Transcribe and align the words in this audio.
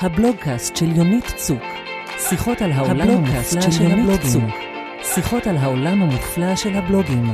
הבלוגקאסט 0.00 0.76
של 0.76 0.96
יונית 0.96 1.24
צוק. 1.36 1.62
שיחות 2.18 2.62
על 2.62 2.72
העולם 2.72 3.10
המופלא 3.10 3.70
של 3.70 3.86
הבלוגים. 3.86 4.48
שיחות 5.02 5.46
על 5.46 5.56
העולם 5.56 6.02
המופלא 6.02 6.56
של 6.56 6.74
הבלוגים. 6.74 7.24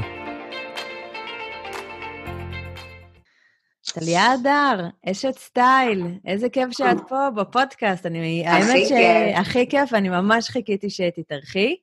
טליה 3.95 4.33
הדר, 4.33 4.89
אשת 5.11 5.39
סטייל, 5.39 6.07
איזה 6.27 6.49
כיף 6.49 6.71
שאת 6.71 6.97
פה 7.09 7.31
בפודקאסט. 7.37 8.07
אני, 8.07 8.47
האמת 8.47 8.69
הכי 8.69 8.89
כיף. 8.89 8.89
שהכי 8.89 9.69
כיף, 9.69 9.95
אני 9.95 10.09
ממש 10.09 10.51
חיכיתי 10.51 10.91
שתתארחי. 10.91 11.75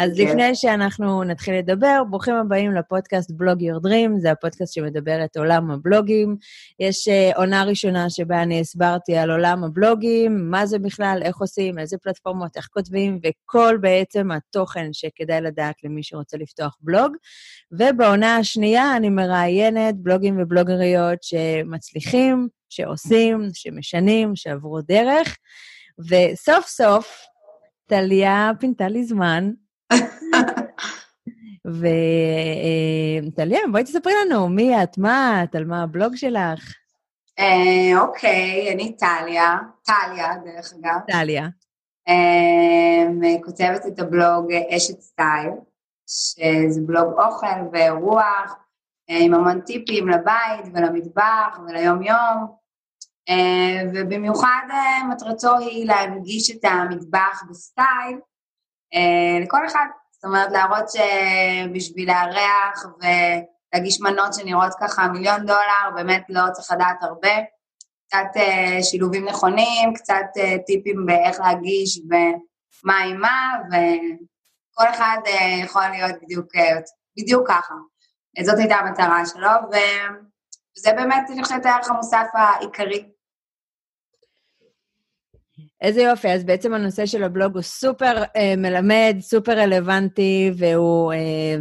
אז 0.00 0.16
כיף. 0.16 0.28
לפני 0.28 0.54
שאנחנו 0.54 1.24
נתחיל 1.24 1.54
לדבר, 1.54 2.02
ברוכים 2.10 2.34
הבאים 2.34 2.74
לפודקאסט 2.74 3.30
בלוג 3.30 3.62
יור 3.62 3.80
דרים, 3.80 4.20
זה 4.20 4.30
הפודקאסט 4.30 4.74
שמדבר 4.74 5.24
את 5.24 5.36
עולם 5.36 5.70
הבלוגים. 5.70 6.36
יש 6.80 7.08
אה, 7.08 7.30
עונה 7.36 7.64
ראשונה 7.64 8.10
שבה 8.10 8.42
אני 8.42 8.60
הסברתי 8.60 9.16
על 9.16 9.30
עולם 9.30 9.64
הבלוגים, 9.64 10.50
מה 10.50 10.66
זה 10.66 10.78
בכלל, 10.78 11.20
איך 11.22 11.36
עושים, 11.36 11.78
איזה 11.78 11.98
פלטפורמות, 11.98 12.56
איך 12.56 12.66
כותבים, 12.70 13.20
וכל 13.24 13.78
בעצם 13.80 14.30
התוכן 14.30 14.88
שכדאי 14.92 15.40
לדעת 15.40 15.74
למי 15.84 16.02
שרוצה 16.02 16.36
לפתוח 16.36 16.76
בלוג. 16.80 17.16
ובעונה 17.72 18.36
השנייה 18.36 18.96
אני 18.96 19.08
מראיינת 19.08 19.94
בלוגים 19.96 20.38
ובלוגריות 20.42 21.22
שמצליחים, 21.22 22.48
שעושים, 22.68 23.48
שמשנים, 23.52 24.36
שעברו 24.36 24.80
דרך, 24.80 25.36
וסוף 25.98 26.66
סוף, 26.66 27.30
טליה 27.86 28.50
פינתה 28.60 28.88
לי 28.88 29.04
זמן, 29.04 29.50
וטליה, 33.26 33.60
בואי 33.72 33.84
תספרי 33.84 34.12
לנו 34.24 34.48
מי 34.48 34.82
את, 34.82 34.98
מה 34.98 35.44
את, 35.44 35.54
על 35.54 35.64
מה 35.64 35.82
הבלוג 35.82 36.16
שלך. 36.16 36.74
אה, 37.38 38.00
אוקיי, 38.00 38.72
אני 38.72 38.96
טליה, 38.96 39.58
טליה 39.82 40.36
דרך 40.44 40.72
אגב, 40.72 41.00
טליה. 41.06 41.48
אה, 42.08 43.06
כותבת 43.44 43.86
את 43.86 43.98
הבלוג 43.98 44.52
אה, 44.52 44.76
אשת 44.76 45.00
סטייל, 45.00 45.50
שזה 46.06 46.80
בלוג 46.86 47.12
אוכל 47.18 47.46
ואירוח, 47.72 48.56
אה, 49.10 49.18
עם 49.20 49.34
המון 49.34 49.60
טיפים 49.60 50.08
לבית 50.08 50.66
ולמטבח 50.74 51.58
וליום-יום, 51.66 52.60
אה, 53.28 53.82
ובמיוחד 53.94 54.66
אה, 54.70 55.08
מטרתו 55.08 55.58
היא 55.58 55.86
להנגיש 55.86 56.50
את 56.50 56.64
המטבח 56.64 57.42
בסטייל 57.50 58.14
אה, 58.14 58.29
לכל 59.42 59.66
אחד. 59.66 59.86
זאת 60.12 60.24
אומרת, 60.24 60.52
להראות 60.52 60.84
שבשביל 60.90 62.10
לארח 62.10 62.86
ולהגיש 63.72 64.00
מנות 64.00 64.34
שנראות 64.34 64.72
ככה 64.80 65.08
מיליון 65.08 65.46
דולר, 65.46 65.90
באמת 65.94 66.22
לא 66.28 66.42
צריך 66.52 66.70
לדעת 66.72 67.02
הרבה. 67.02 67.32
קצת 68.06 68.36
אה, 68.36 68.78
שילובים 68.82 69.28
נכונים, 69.28 69.94
קצת 69.94 70.26
אה, 70.36 70.56
טיפים 70.66 71.06
באיך 71.06 71.40
להגיש 71.40 72.00
ומה 72.10 72.98
עם 72.98 73.20
מה, 73.20 73.52
וכל 73.68 74.88
אחד 74.88 75.18
אה, 75.26 75.64
יכול 75.64 75.82
להיות 75.92 76.22
בדיוק, 76.22 76.56
אה, 76.56 76.78
בדיוק 77.18 77.48
ככה. 77.48 77.74
אה, 78.38 78.44
זאת 78.44 78.58
הייתה 78.58 78.74
המטרה 78.74 79.26
שלו, 79.26 79.50
וזה 79.70 80.92
באמת, 80.92 81.30
אני 81.30 81.42
חושבת, 81.42 81.66
הערך 81.66 81.90
המוסף 81.90 82.26
העיקרי. 82.32 83.08
איזה 85.82 86.02
יופי, 86.02 86.28
אז 86.28 86.44
בעצם 86.44 86.74
הנושא 86.74 87.06
של 87.06 87.24
הבלוג 87.24 87.54
הוא 87.54 87.62
סופר 87.62 88.22
אה, 88.36 88.54
מלמד, 88.56 89.16
סופר 89.20 89.52
רלוונטי, 89.58 90.50
והוא, 90.58 91.12
אה, 91.12 91.56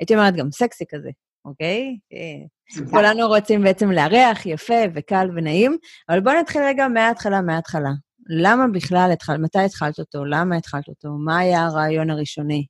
הייתי 0.00 0.14
אומרת, 0.14 0.36
גם 0.36 0.50
סקסי 0.50 0.84
כזה, 0.88 1.10
אוקיי? 1.44 1.98
אה, 2.12 2.86
כולנו 2.90 3.26
רוצים 3.26 3.62
בעצם 3.62 3.90
לארח, 3.90 4.46
יפה 4.46 4.82
וקל 4.94 5.30
ונעים, 5.36 5.76
אבל 6.08 6.20
בואו 6.20 6.40
נתחיל 6.40 6.62
רגע 6.62 6.88
מההתחלה, 6.88 7.40
מההתחלה. 7.40 7.90
למה 8.28 8.66
בכלל 8.72 9.10
התחלת, 9.12 9.40
מתי 9.40 9.58
התחלת 9.58 9.98
אותו? 9.98 10.24
למה 10.24 10.56
התחלת 10.56 10.88
אותו? 10.88 11.08
מה 11.24 11.38
היה 11.38 11.64
הרעיון 11.64 12.10
הראשוני? 12.10 12.66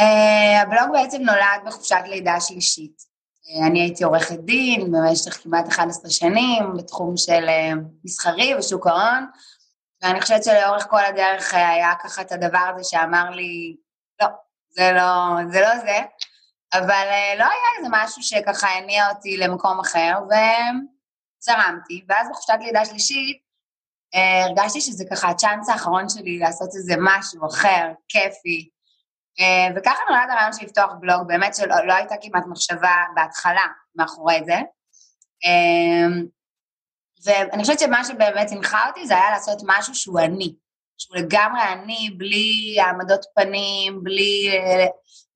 Uh, 0.00 0.62
הבלוג 0.62 0.92
בעצם 0.92 1.22
נולד 1.22 1.66
בחופשת 1.66 2.02
לידה 2.06 2.40
שלישית. 2.40 2.96
Uh, 3.00 3.66
אני 3.66 3.80
הייתי 3.80 4.04
עורכת 4.04 4.38
דין 4.38 4.92
במשך 4.92 5.42
כמעט 5.42 5.68
11 5.68 6.10
שנים 6.10 6.64
בתחום 6.76 7.16
של 7.16 7.46
מסחרי 8.04 8.54
ושוק 8.54 8.86
ההון, 8.86 9.24
ואני 10.02 10.20
חושבת 10.20 10.44
שלאורך 10.44 10.86
כל 10.90 11.04
הדרך 11.04 11.54
uh, 11.54 11.56
היה 11.56 11.94
ככה 12.04 12.22
את 12.22 12.32
הדבר 12.32 12.72
הזה 12.74 12.84
שאמר 12.84 13.30
לי, 13.30 13.76
לא, 14.22 14.28
זה 14.68 14.92
לא 14.92 15.36
זה, 15.50 15.60
לא 15.60 15.78
זה. 15.78 15.98
אבל 16.72 17.08
uh, 17.08 17.38
לא 17.38 17.44
היה 17.44 17.78
איזה 17.78 17.88
משהו 17.90 18.22
שככה 18.22 18.68
הניע 18.68 19.08
אותי 19.08 19.36
למקום 19.36 19.80
אחר, 19.80 20.12
וזרמתי. 20.22 22.04
ואז 22.08 22.28
בחופשת 22.30 22.58
לידה 22.60 22.84
שלישית 22.84 23.36
uh, 24.14 24.18
הרגשתי 24.48 24.80
שזה 24.80 25.04
ככה 25.10 25.28
הצ'אנס 25.28 25.68
האחרון 25.68 26.08
שלי 26.08 26.38
לעשות 26.38 26.68
איזה 26.74 26.94
משהו 26.98 27.46
אחר, 27.46 27.92
כיפי. 28.08 28.70
וככה 29.76 29.98
נולד 30.08 30.30
הרעיון 30.30 30.52
של 30.52 30.64
לפתוח 30.64 30.90
בלוג, 31.00 31.28
באמת 31.28 31.54
שלא 31.54 31.86
לא 31.86 31.92
הייתה 31.94 32.14
כמעט 32.22 32.44
מחשבה 32.48 32.94
בהתחלה 33.14 33.66
מאחורי 33.96 34.40
זה. 34.46 34.58
ואני 37.26 37.62
חושבת 37.62 37.78
שמה 37.78 38.04
שבאמת 38.04 38.52
הנחה 38.52 38.88
אותי 38.88 39.06
זה 39.06 39.14
היה 39.14 39.30
לעשות 39.30 39.58
משהו 39.66 39.94
שהוא 39.94 40.20
אני, 40.20 40.54
שהוא 40.98 41.16
לגמרי 41.16 41.60
אני, 41.72 42.10
בלי 42.16 42.76
העמדות 42.80 43.24
פנים, 43.34 44.04
בלי, 44.04 44.50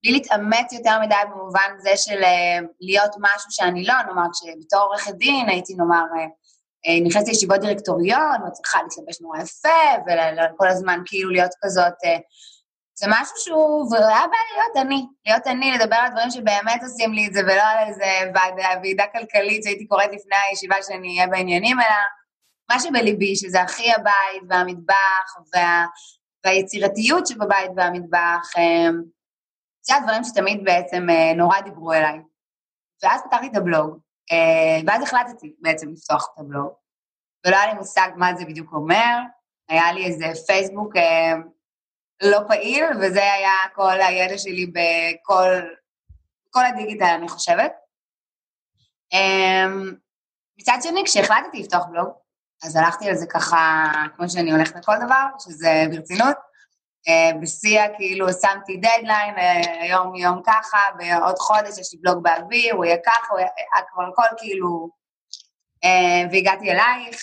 בלי 0.02 0.12
להתאמץ 0.12 0.72
יותר 0.72 1.00
מדי 1.02 1.14
במובן 1.30 1.70
זה 1.78 1.90
של 1.96 2.22
uh, 2.22 2.66
להיות 2.80 3.10
משהו 3.20 3.50
שאני 3.50 3.84
לא, 3.84 3.94
נאמר, 4.06 4.26
כשבתור 4.32 4.80
עורכת 4.80 5.14
דין 5.14 5.48
הייתי, 5.48 5.74
נאמר, 5.74 6.02
uh, 6.14 6.28
uh, 6.88 7.06
נכנסתי 7.06 7.30
לישיבות 7.30 7.60
דירקטוריון, 7.60 8.36
וצריכה 8.48 8.78
להתלבש 8.82 9.20
נורא 9.20 9.38
יפה, 9.38 10.12
וכל 10.54 10.68
הזמן 10.68 11.02
כאילו 11.06 11.30
להיות 11.30 11.52
כזאת... 11.62 11.94
זה 13.00 13.06
משהו 13.08 13.36
שהוא, 13.36 13.92
והיה 13.92 14.26
בא 14.26 14.36
להיות 14.52 14.86
אני, 14.86 15.06
להיות 15.26 15.46
אני, 15.46 15.72
לדבר 15.72 15.96
על 15.96 16.10
דברים 16.10 16.30
שבאמת 16.30 16.82
עושים 16.82 17.12
לי 17.12 17.26
את 17.26 17.32
זה, 17.32 17.40
ולא 17.40 17.62
על 17.62 17.88
איזה 17.88 18.04
ועידה 18.82 19.04
כלכלית 19.12 19.64
שהייתי 19.64 19.86
קוראת 19.86 20.10
לפני 20.12 20.36
הישיבה 20.48 20.76
שאני 20.82 21.08
אהיה 21.08 21.26
בעניינים, 21.26 21.80
אלא 21.80 21.96
מה 22.70 22.80
שבליבי, 22.80 23.36
שזה 23.36 23.60
הכי 23.60 23.92
הבית 23.92 24.42
והמטבח, 24.48 25.36
וה, 25.54 25.86
והיצירתיות 26.44 27.26
שבבית 27.26 27.70
והמטבח, 27.76 28.50
אה, 28.58 28.90
זה 29.82 29.96
הדברים 29.96 30.24
שתמיד 30.24 30.64
בעצם 30.64 31.10
אה, 31.10 31.34
נורא 31.34 31.60
דיברו 31.60 31.92
אליי. 31.92 32.18
ואז 33.02 33.20
פתחתי 33.24 33.46
את 33.46 33.56
הבלוג, 33.56 33.98
אה, 34.32 34.80
ואז 34.86 35.02
החלטתי 35.02 35.54
בעצם 35.58 35.88
לפתוח 35.92 36.28
את 36.34 36.40
הבלוג, 36.40 36.72
ולא 37.46 37.56
היה 37.56 37.66
לי 37.66 37.74
מושג 37.78 38.08
מה 38.16 38.34
זה 38.34 38.44
בדיוק 38.44 38.72
אומר, 38.72 39.16
היה 39.68 39.92
לי 39.92 40.04
איזה 40.04 40.26
פייסבוק, 40.46 40.92
לא 42.22 42.38
פעיל, 42.48 42.84
וזה 43.00 43.32
היה 43.32 43.56
כל 43.74 44.00
הידע 44.00 44.38
שלי 44.38 44.66
בכל 44.66 45.60
כל 46.50 46.66
הדיגיטל, 46.66 47.04
אני 47.04 47.28
חושבת. 47.28 47.72
Um, 49.14 49.94
מצד 50.58 50.78
שני, 50.82 51.02
כשהחלטתי 51.04 51.58
לפתוח 51.60 51.84
בלוג, 51.90 52.08
אז 52.64 52.76
הלכתי 52.76 53.08
על 53.08 53.14
זה 53.14 53.26
ככה, 53.26 53.92
כמו 54.16 54.28
שאני 54.28 54.52
הולכת 54.52 54.76
לכל 54.76 54.96
דבר, 55.04 55.26
שזה 55.38 55.84
ברצינות. 55.90 56.36
Uh, 57.08 57.36
בשיא, 57.42 57.80
כאילו, 57.96 58.26
שמתי 58.32 58.76
דדליין, 58.76 59.34
uh, 59.36 59.84
יום 59.84 60.14
יום 60.14 60.42
ככה, 60.46 60.78
בעוד 60.98 61.38
חודש 61.38 61.78
יש 61.78 61.92
לי 61.92 61.98
בלוג 62.02 62.22
באוויר, 62.22 62.74
הוא 62.74 62.84
יהיה 62.84 62.96
ככה, 63.06 63.26
הוא 63.30 63.38
יהיה 63.38 63.50
כבר 63.92 64.02
הכל 64.12 64.36
כאילו... 64.38 65.00
Uh, 65.84 66.32
והגעתי 66.32 66.70
אלייך, 66.70 67.22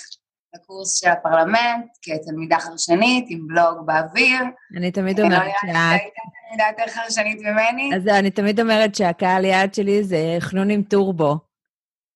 לקורס 0.56 1.00
של 1.00 1.10
הפרלמנט 1.10 1.86
כתלמידה 2.02 2.60
חרשנית 2.60 3.26
עם 3.30 3.48
בלוג 3.48 3.86
באוויר. 3.86 4.42
אני 4.78 4.92
תמיד 4.92 5.20
אומרת 5.20 5.52
שאת... 5.62 5.70
הייתה 5.70 6.22
תלמידה 6.48 6.64
יותר 6.70 6.92
חרשנית 6.92 7.42
ממני. 7.42 7.90
אז 7.96 8.08
אני 8.08 8.32
תמיד 8.32 8.60
אומרת 8.60 8.96
שהקהל 8.96 9.46
יעד 9.46 9.74
שלי 9.74 10.04
זה 10.04 10.18
חנון 10.40 10.70
עם 10.70 10.84
טורבו. 10.84 11.38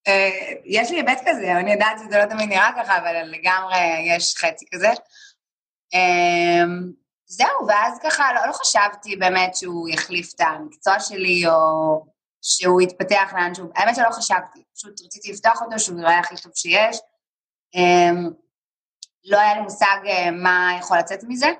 אה, 0.08 0.30
יש 0.66 0.92
לי 0.92 0.98
היבט 0.98 1.22
כזה, 1.26 1.52
אני 1.52 1.72
יודעת 1.74 2.00
שזה 2.00 2.18
לא 2.18 2.26
תמיד 2.26 2.50
נראה 2.50 2.70
ככה, 2.78 2.98
אבל 2.98 3.24
לגמרי 3.24 3.78
יש 4.08 4.36
חצי 4.38 4.66
כזה. 4.74 4.90
אה, 5.94 6.64
זהו, 7.26 7.68
ואז 7.68 8.00
ככה 8.04 8.34
לא, 8.34 8.48
לא 8.48 8.54
חשבתי 8.54 9.16
באמת 9.16 9.56
שהוא 9.56 9.90
יחליף 9.90 10.34
את 10.36 10.42
המקצוע 10.42 11.00
שלי, 11.00 11.48
או 11.48 12.06
שהוא 12.42 12.82
יתפתח 12.82 13.34
לאנשהו, 13.38 13.66
האמת 13.76 13.96
שלא 13.96 14.10
חשבתי, 14.12 14.64
פשוט 14.76 15.02
רציתי 15.06 15.32
לפתוח 15.32 15.62
אותו, 15.62 15.80
שהוא 15.80 15.98
ייראה 16.00 16.20
הכי 16.20 16.36
טוב 16.44 16.52
שיש. 16.56 16.98
Um, 17.76 18.34
לא 19.26 19.40
היה 19.40 19.54
לי 19.56 19.62
מושג 19.62 19.98
uh, 20.04 20.32
מה 20.32 20.72
יכול 20.80 20.98
לצאת 20.98 21.24
מזה, 21.28 21.52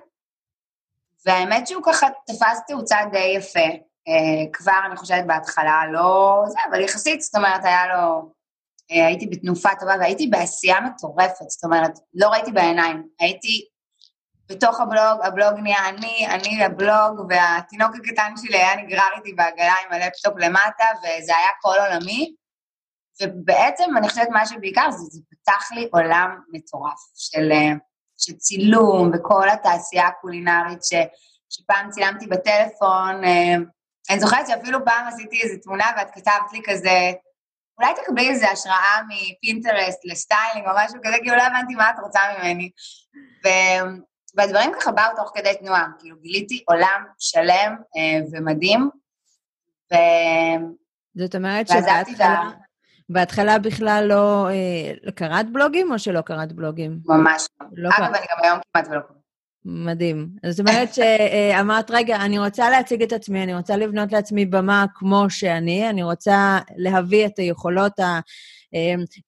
והאמת 1.26 1.68
שהוא 1.68 1.84
ככה 1.86 2.08
תפס 2.28 2.60
תאוצה 2.68 2.98
די 3.12 3.34
יפה. 3.38 3.68
Uh, 4.10 4.50
כבר, 4.54 4.80
אני 4.86 4.96
חושבת, 4.96 5.26
בהתחלה 5.28 5.82
לא 5.92 6.44
זה, 6.48 6.60
אבל 6.70 6.82
יחסית, 6.82 7.22
זאת 7.22 7.36
אומרת, 7.36 7.66
היה 7.66 7.88
לו... 7.88 8.32
Uh, 8.92 8.96
הייתי 8.96 9.28
בתנופה 9.28 9.70
טובה 9.80 9.94
והייתי 10.00 10.28
בעשייה 10.28 10.82
מטורפת, 10.82 11.50
זאת 11.50 11.64
אומרת, 11.64 11.92
לא 12.14 12.28
ראיתי 12.28 12.52
בעיניים, 12.52 13.08
הייתי 13.20 13.68
בתוך 14.50 14.80
הבלוג, 14.82 15.22
הבלוג 15.24 15.54
נהיה 15.60 15.90
אני, 15.90 16.28
אני 16.28 16.64
הבלוג, 16.64 17.26
והתינוק 17.30 17.92
הקטן 17.96 18.34
שלי 18.38 18.58
היה 18.58 18.76
נגרר 18.76 19.08
איתי 19.18 19.34
בעגלה 19.34 19.74
עם 19.86 19.94
הלפטופ 19.94 20.34
למטה, 20.38 20.86
וזה 21.00 21.34
היה 21.38 21.50
כל 21.62 21.76
עולמי. 21.80 22.36
ובעצם 23.22 23.98
אני 23.98 24.10
חושבת 24.10 24.30
מה 24.30 24.46
שבעיקר 24.46 24.92
זה, 24.92 25.06
זה 25.10 25.20
פתח 25.44 25.72
לי 25.72 25.90
עולם 25.92 26.40
מטורף 26.54 27.00
של, 27.16 27.52
של 28.18 28.34
צילום 28.34 29.12
וכל 29.14 29.50
התעשייה 29.50 30.08
הקולינרית 30.08 30.84
ש, 30.84 30.94
שפעם 31.50 31.90
צילמתי 31.90 32.28
בטלפון. 32.28 33.24
אה, 33.24 33.56
אני 34.10 34.20
זוכרת 34.20 34.48
שאפילו 34.48 34.86
פעם 34.86 35.08
עשיתי 35.08 35.42
איזו 35.42 35.62
תמונה 35.64 35.86
ואת 35.98 36.12
כתבת 36.12 36.54
לי 36.54 36.62
כזה, 36.66 37.12
אולי 37.80 37.94
תקבלי 37.96 38.30
איזו 38.30 38.48
השראה 38.48 39.02
מפינטרסט 39.10 40.00
לסטיילינג 40.06 40.68
או 40.68 40.72
משהו 40.76 41.00
כזה, 41.04 41.16
כי 41.24 41.30
לא 41.30 41.42
הבנתי 41.42 41.76
מה 41.76 41.90
את 41.90 41.96
רוצה 42.02 42.20
ממני. 42.38 42.72
ו... 43.46 43.48
והדברים 44.36 44.72
ככה 44.80 44.92
באו 44.92 45.16
תוך 45.16 45.32
כדי 45.36 45.54
תנועה, 45.60 45.88
כאילו 46.00 46.18
גיליתי 46.22 46.64
עולם 46.68 47.06
שלם 47.20 47.76
אה, 47.98 48.20
ומדהים, 48.32 48.90
ו... 49.94 49.96
זאת 51.16 51.36
אומרת 51.36 51.68
שבהתחלה... 51.68 52.42
בהתחלה 53.12 53.60
בכלל 53.60 54.06
לא, 54.10 54.50
אה, 54.50 55.12
קראת 55.16 55.52
בלוגים 55.52 55.92
או 55.92 56.00
שלא 56.00 56.22
קראת 56.22 56.54
בלוגים? 56.54 57.00
ממש 57.06 57.48
לא. 57.74 57.90
אגב. 57.98 58.14
אני 58.14 58.26
גם 58.32 58.44
היום 58.44 58.60
כמעט 58.74 58.88
ולא 58.88 59.00
קוראת. 59.00 59.22
מדהים. 59.66 60.30
זאת 60.50 60.60
אומרת 60.60 60.94
שאמרת, 60.94 61.92
רגע, 61.92 62.16
אני 62.16 62.40
רוצה 62.40 62.70
להציג 62.70 63.04
את 63.04 63.14
עצמי, 63.14 63.44
אני 63.44 63.56
רוצה 63.56 63.78
לבנות 63.78 64.12
לעצמי 64.12 64.46
במה 64.46 64.86
כמו 64.94 65.26
שאני, 65.30 65.90
אני 65.90 66.04
רוצה 66.04 66.60
להביא 66.78 67.26
את 67.26 67.40
היכולות 67.40 67.94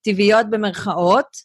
הטבעיות 0.00 0.50
במרכאות, 0.50 1.36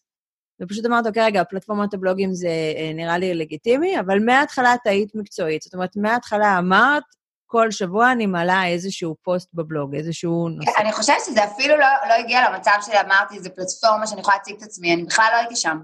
ופשוט 0.61 0.85
אמרת, 0.85 1.07
אוקיי, 1.07 1.23
רגע, 1.23 1.43
פלטפורמת 1.43 1.93
הבלוגים 1.93 2.33
זה 2.33 2.47
אה, 2.77 2.91
נראה 2.93 3.17
לי 3.17 3.33
לגיטימי, 3.33 3.99
אבל 3.99 4.19
מההתחלה 4.25 4.73
את 4.73 4.87
היית 4.87 5.15
מקצועית. 5.15 5.61
זאת 5.61 5.73
אומרת, 5.73 5.95
מההתחלה 5.95 6.57
אמרת, 6.57 7.03
כל 7.51 7.71
שבוע 7.71 8.11
אני 8.11 8.25
מעלה 8.25 8.67
איזשהו 8.67 9.15
פוסט 9.23 9.49
בבלוג, 9.53 9.95
איזשהו 9.95 10.49
נושא. 10.49 10.71
אני 10.77 10.93
חושבת 10.93 11.17
שזה 11.25 11.43
אפילו 11.43 11.77
לא, 11.77 11.87
לא 12.09 12.13
הגיע 12.13 12.49
למצב 12.49 12.71
שאמרתי, 12.81 13.39
זו 13.39 13.49
פלטפורמה 13.55 14.07
שאני 14.07 14.21
יכולה 14.21 14.37
להציג 14.37 14.55
את 14.55 14.61
עצמי, 14.61 14.93
אני 14.93 15.03
בכלל 15.03 15.29
לא 15.31 15.37
הייתי 15.37 15.55
שם. 15.55 15.79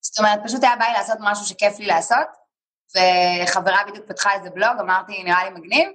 זאת 0.00 0.18
אומרת, 0.18 0.38
פשוט 0.44 0.64
היה 0.64 0.76
בא 0.76 0.84
לי 0.84 0.92
לעשות 0.92 1.18
משהו 1.20 1.46
שכיף 1.46 1.78
לי 1.78 1.86
לעשות, 1.86 2.26
וחברה 2.94 3.78
בדיוק 3.88 4.06
פתחה 4.08 4.34
איזה 4.34 4.50
בלוג, 4.50 4.80
אמרתי, 4.80 5.22
נראה 5.24 5.44
לי 5.44 5.50
מגניב, 5.50 5.88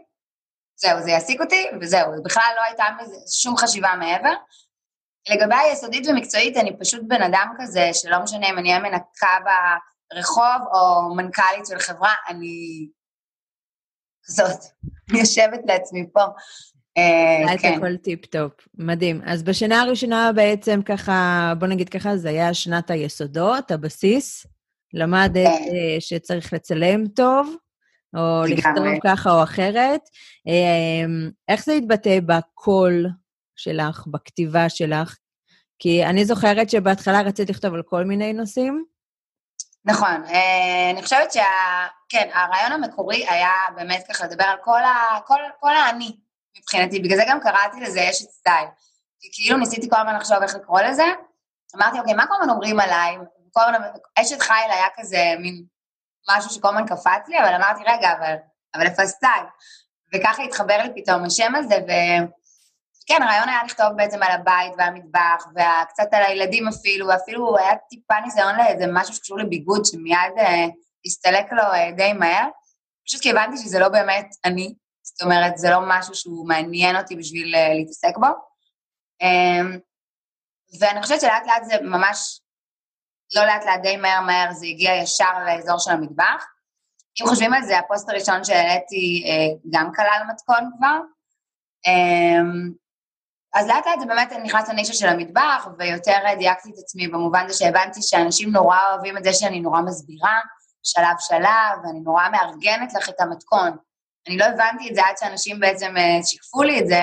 זהו, 0.76 1.02
זה 1.02 1.12
יעסיק 1.12 1.42
אותי, 1.42 1.68
וזהו, 1.82 2.24
בכלל 2.24 2.52
לא 2.56 2.62
הייתה 2.62 2.84
שום 3.42 3.58
חשיבה 3.58 3.96
מעבר. 4.00 4.34
לגבי 5.30 5.56
היסודית 5.56 6.08
ומקצועית, 6.08 6.58
אני 6.58 6.80
פשוט 6.80 7.02
בן 7.08 7.22
אדם 7.22 7.54
כזה, 7.58 7.90
שלא 7.94 8.20
משנה 8.24 8.50
אם 8.50 8.58
אני 8.58 8.70
אהיה 8.70 8.82
מנקה 8.82 9.38
ברחוב 10.14 10.68
או 10.74 11.16
מנכ"לית 11.16 11.66
של 11.66 11.80
חברה, 11.80 12.14
אני 12.28 12.88
אני 15.12 15.20
יושבת 15.20 15.60
לעצמי 15.66 16.06
פה. 16.14 16.24
אה, 16.98 17.58
כן. 17.58 17.74
הכל 17.78 17.98
טיפ-טופ, 17.98 18.52
מדהים. 18.78 19.22
אז 19.26 19.44
בשנה 19.44 19.82
הראשונה 19.82 20.32
בעצם 20.36 20.82
ככה, 20.82 21.54
בוא 21.60 21.68
נגיד 21.68 21.90
ככה, 21.90 22.18
זה 22.18 22.30
היה 22.30 22.54
שנת 22.54 22.92
היסודות, 22.92 23.72
הבסיס. 23.72 24.46
למדת 24.94 25.34
כן. 25.34 25.76
אה, 25.76 25.98
שצריך 26.00 26.54
לצלם 26.54 27.08
טוב, 27.08 27.56
או 28.16 28.44
לכתוב 28.46 28.86
ככה 29.04 29.32
או 29.32 29.44
אחרת. 29.44 30.02
אה, 30.48 31.06
איך 31.48 31.66
זה 31.66 31.74
התבטא 31.74 32.20
בקול 32.26 33.06
שלך, 33.56 34.08
בכתיבה 34.08 34.70
שלך? 34.70 35.18
כי 35.80 36.06
אני 36.06 36.26
זוכרת 36.26 36.70
שבהתחלה 36.70 37.22
רצית 37.22 37.50
לכתוב 37.50 37.74
על 37.74 37.82
כל 37.86 38.04
מיני 38.04 38.34
נושאים. 38.34 38.86
נכון, 39.86 40.24
אני 40.94 41.04
חושבת 41.04 41.32
שה... 41.32 41.42
כן, 42.12 42.30
הרעיון 42.34 42.72
המקורי 42.72 43.28
היה 43.30 43.52
באמת 43.76 44.04
ככה 44.10 44.26
לדבר 44.26 44.44
על 44.44 44.58
כל, 44.64 44.84
ה... 44.84 45.20
כל, 45.26 45.40
כל 45.60 45.76
האני, 45.76 46.18
מבחינתי, 46.58 47.00
בגלל 47.00 47.18
זה 47.18 47.24
גם 47.28 47.40
קראתי 47.40 47.80
לזה 47.80 48.10
אשת 48.10 48.30
סטייל. 48.30 48.68
כי 49.20 49.30
כאילו 49.34 49.58
ניסיתי 49.58 49.90
כל 49.90 49.96
הזמן 49.96 50.16
לחשוב 50.16 50.38
איך 50.42 50.56
לקרוא 50.56 50.82
לזה, 50.82 51.06
אמרתי, 51.76 52.00
אוקיי, 52.00 52.14
מה 52.14 52.28
כל 52.28 52.34
הזמן 52.40 52.50
אומרים 52.50 52.80
עליי? 52.80 53.18
כל 53.52 53.62
הזמן, 53.62 53.88
אשת 54.16 54.42
חיל 54.42 54.72
היה 54.72 54.88
כזה 54.98 55.34
מין 55.40 55.64
משהו 56.30 56.50
שכל 56.50 56.68
הזמן 56.68 56.88
קפץ 56.88 57.28
לי, 57.28 57.40
אבל 57.40 57.54
אמרתי, 57.56 57.84
רגע, 57.88 58.12
אבל, 58.14 58.36
אבל 58.76 58.86
איפה 58.86 59.02
הסטייל? 59.02 59.44
וככה 60.14 60.44
התחבר 60.44 60.78
לי 60.84 61.04
פתאום 61.04 61.24
השם 61.24 61.56
הזה, 61.56 61.76
וכן, 61.76 63.24
הרעיון 63.24 63.50
היה 63.50 63.64
לכתוב 63.64 63.88
בעצם 63.96 64.24
על 64.24 64.32
הבית 64.32 64.74
והמטבח, 64.78 65.46
וקצת 65.56 66.08
על 66.12 66.24
הילדים 66.24 66.68
אפילו, 66.68 67.08
ואפילו 67.08 67.58
היה 67.58 67.76
טיפה 67.90 68.20
ניסיון 68.20 68.56
לאיזה 68.56 68.86
משהו 68.94 69.14
שקשור 69.14 69.38
לביגוד, 69.38 69.86
שמיד 69.86 70.38
אה, 70.38 70.66
הסתלק 71.06 71.46
לו 71.52 71.64
אה, 71.64 71.92
די 71.92 72.14
מהר. 72.14 72.48
פשוט 73.08 73.22
כי 73.22 73.32
הבנתי 73.32 73.58
שזה 73.58 73.80
לא 73.80 73.90
באמת 73.90 74.28
אני, 74.46 74.74
זאת 75.04 75.22
אומרת, 75.22 75.58
זה 75.58 75.70
לא 75.70 75.78
משהו 75.88 76.16
שהוא 76.16 76.48
מעניין 76.48 76.96
אותי 76.96 77.16
בשביל 77.16 77.56
uh, 77.56 77.74
להתעסק 77.74 78.18
בו. 78.18 78.28
Um, 79.24 79.80
ואני 80.80 81.02
חושבת 81.02 81.22
שלאט 81.22 81.48
לאט 81.48 81.64
זה 81.64 81.76
ממש, 81.82 82.42
לא 83.36 83.46
לאט 83.46 83.66
לאט, 83.66 83.82
די 83.82 83.98
מהר 83.98 84.22
מהר, 84.22 84.52
זה 84.54 84.66
הגיע 84.66 84.96
ישר 84.96 85.46
לאזור 85.46 85.80
של 85.80 85.92
המטבח. 85.92 86.46
אם 87.22 87.28
חושבים 87.28 87.54
על 87.54 87.64
זה, 87.64 87.80
הפוסט 87.80 88.10
הראשון 88.10 88.44
שהעליתי 88.44 89.24
uh, 89.26 89.70
גם 89.72 89.92
כלל 89.96 90.22
מתכון 90.32 90.70
כבר. 90.78 91.00
Um, 91.88 92.82
אז 93.54 93.68
לאט 93.68 93.88
לאט 93.88 94.00
זה 94.00 94.06
באמת 94.06 94.32
נכנס 94.44 94.70
לנישה 94.70 94.94
של 94.94 95.08
המטבח, 95.08 95.68
ויותר 95.80 96.18
דייקתי 96.38 96.70
את 96.70 96.78
עצמי 96.78 97.08
במובן 97.08 97.48
זה 97.48 97.54
שהבנתי 97.54 98.02
שאנשים 98.02 98.52
נורא 98.52 98.78
אוהבים 98.90 99.18
את 99.18 99.24
זה 99.24 99.34
שאני 99.34 99.60
נורא 99.60 99.82
מסבירה, 99.82 100.40
שלב 100.84 101.16
שלב, 101.20 101.80
ואני 101.84 102.00
נורא 102.00 102.30
מארגנת 102.30 102.94
לך 102.94 103.10
את 103.10 103.20
המתכון. 103.20 103.78
אני 104.28 104.38
לא 104.38 104.46
הבנתי 104.46 104.90
את 104.90 104.96
זה 104.96 105.02
עד 105.06 105.18
שאנשים 105.18 105.60
בעצם 105.60 105.98
אה, 105.98 106.24
שיקפו 106.24 106.64
לי 106.64 106.80
את 106.80 106.88
זה, 106.88 107.02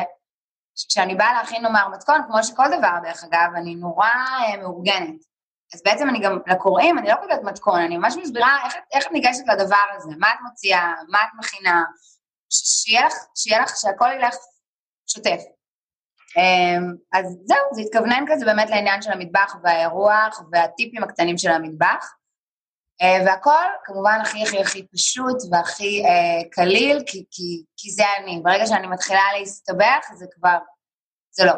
שכשאני 0.77 1.15
באה 1.15 1.33
להכין 1.33 1.63
נאמר 1.63 1.89
מתכון, 1.89 2.21
כמו 2.27 2.45
שכל 2.45 2.67
דבר 2.79 2.95
דרך 3.03 3.25
אגב, 3.25 3.49
אני 3.57 3.75
נורא 3.75 4.09
אה, 4.09 4.57
מאורגנת. 4.57 5.29
אז 5.75 5.83
בעצם 5.85 6.09
אני 6.09 6.21
גם, 6.21 6.39
לקוראים, 6.47 6.99
אני 6.99 7.09
לא 7.09 7.15
כותבת 7.21 7.43
מתכון, 7.43 7.81
אני 7.81 7.97
ממש 7.97 8.15
מסבירה 8.17 8.59
איך, 8.65 8.75
איך 8.95 9.07
את 9.07 9.13
ניגשת 9.13 9.43
לדבר 9.49 9.77
הזה, 9.97 10.11
מה 10.19 10.33
את 10.33 10.39
מוציאה, 10.43 10.95
מה 11.09 11.19
את 11.23 11.29
מכינה, 11.39 11.85
שיהיה 12.51 13.07
לך, 13.07 13.15
שיהיה 13.35 13.63
לך, 13.63 13.71
שהכל 13.77 14.09
ילך 14.17 14.35
שוטף. 15.07 15.41
אמ, 16.37 16.95
אז 17.13 17.37
זהו, 17.45 17.75
זה 17.75 17.81
התכוונן 17.81 18.25
כזה 18.29 18.45
באמת 18.45 18.71
לעניין 18.71 19.03
של 19.03 19.13
המטבח 19.13 19.57
והאירוח 19.63 20.43
והטיפים 20.53 21.05
הקטנים 21.05 21.39
של 21.39 21.51
המטבח. 21.51 22.15
Uh, 23.03 23.27
והכל 23.27 23.51
כמובן 23.85 24.19
הכי 24.23 24.43
הכי 24.43 24.61
הכי 24.61 24.87
פשוט 24.87 25.37
והכי 25.51 26.03
uh, 26.05 26.49
קליל, 26.51 27.03
כי, 27.07 27.25
כי, 27.31 27.63
כי 27.77 27.91
זה 27.91 28.03
אני. 28.19 28.41
ברגע 28.45 28.67
שאני 28.67 28.87
מתחילה 28.87 29.21
להסתבך, 29.39 30.07
זה 30.19 30.27
כבר, 30.35 30.59
זה 31.31 31.45
לא. 31.45 31.53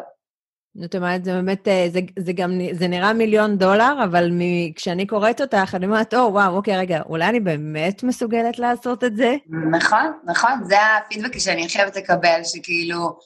זאת 0.75 0.95
אומרת, 0.95 1.23
זה 1.25 1.33
באמת, 1.33 1.67
אה, 1.67 1.87
זה, 1.89 1.99
זה 2.19 2.33
גם, 2.33 2.51
זה 2.71 2.87
נראה 2.87 3.13
מיליון 3.13 3.57
דולר, 3.57 3.93
אבל 4.03 4.29
מ, 4.31 4.39
כשאני 4.73 5.07
קוראת 5.07 5.41
אותך, 5.41 5.75
אני 5.75 5.85
אומרת, 5.85 6.13
או, 6.13 6.33
וואו, 6.33 6.55
אוקיי, 6.55 6.77
רגע, 6.77 7.01
אולי 7.05 7.25
אני 7.25 7.39
באמת 7.39 8.03
מסוגלת 8.03 8.59
לעשות 8.59 9.03
את 9.03 9.15
זה? 9.15 9.35
נכון, 9.71 10.19
נכון, 10.23 10.63
זה 10.63 10.75
הפידבק 10.81 11.37
שאני 11.37 11.69
חייבת 11.69 11.95
לקבל, 11.95 12.41
שכאילו, 12.43 13.19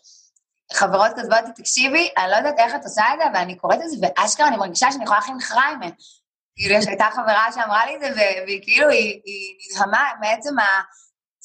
חברות 0.74 1.12
כותבות 1.16 1.46
לי, 1.46 1.52
תקשיבי, 1.56 2.10
אני 2.18 2.32
לא 2.32 2.36
יודעת 2.36 2.56
איך 2.60 2.76
את 2.76 2.84
עושה 2.84 3.04
את 3.14 3.20
זה, 3.20 3.30
אבל 3.32 3.40
אני 3.40 3.56
קוראת 3.56 3.80
את 3.84 3.90
זה, 3.90 3.98
ואשכרה 4.02 4.48
אני 4.48 4.58
מרגישה 4.58 4.92
שאני 4.92 5.04
יכולה 5.04 5.20
להכין 5.20 5.40
חריימה. 5.40 5.86
כאילו, 6.56 6.76
יש 6.76 6.88
הייתה 6.88 7.06
חברה 7.12 7.52
שאמרה 7.56 7.86
לי 7.86 7.96
את 7.96 8.00
זה, 8.16 8.32
והיא 8.46 8.62
כאילו, 8.64 8.90
היא, 8.90 9.22
היא 9.26 9.76
נדהמה 9.76 10.10
מעצם 10.22 10.60
ה... 10.60 10.64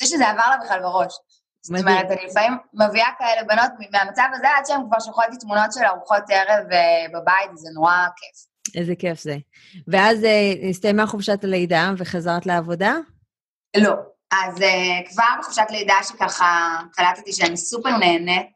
זה 0.00 0.06
שזה 0.06 0.28
עבר 0.28 0.50
לה 0.50 0.56
בכלל 0.64 0.80
בראש. 0.82 1.12
זאת 1.62 1.80
אומרת, 1.80 2.06
אני 2.10 2.26
לפעמים 2.26 2.52
מביאה 2.74 3.08
כאלה 3.18 3.44
בנות 3.44 3.70
מהמצב 3.92 4.28
הזה, 4.34 4.48
עד 4.56 4.66
שהן 4.66 4.80
כבר 4.88 5.00
שולחות 5.00 5.24
לי 5.30 5.36
תמונות 5.36 5.72
של 5.72 5.84
ארוחות 5.84 6.22
ערב 6.28 6.72
אה, 6.72 7.06
בבית, 7.14 7.50
זה 7.54 7.68
נורא 7.74 7.92
כיף. 8.16 8.50
איזה 8.80 8.94
כיף 8.98 9.20
זה. 9.20 9.36
ואז 9.88 10.24
אה, 10.24 10.68
הסתיימה 10.70 11.06
חופשת 11.06 11.44
הלידה 11.44 11.90
וחזרת 11.98 12.46
לעבודה? 12.46 12.96
לא. 13.76 13.94
אז 14.32 14.56
uh, 14.56 15.10
כבר 15.10 15.24
בחופשת 15.40 15.66
לידה 15.70 15.94
שככה 16.02 16.80
קלטתי 16.92 17.32
שאני 17.32 17.56
סופר 17.56 17.96
נהנית, 17.96 18.46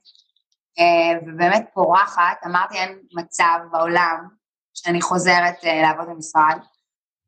uh, 0.78 1.24
ובאמת 1.26 1.64
פורחת, 1.74 2.36
אמרתי 2.46 2.78
אין 2.78 2.98
מצב 3.14 3.58
בעולם 3.72 4.28
שאני 4.74 5.02
חוזרת 5.02 5.54
uh, 5.62 5.66
לעבוד 5.66 6.06
במשרד, 6.06 6.58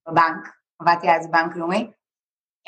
בבנק, 0.09 0.49
עבדתי 0.81 1.11
אז 1.11 1.27
בבנק 1.27 1.57
לאומי, 1.57 1.91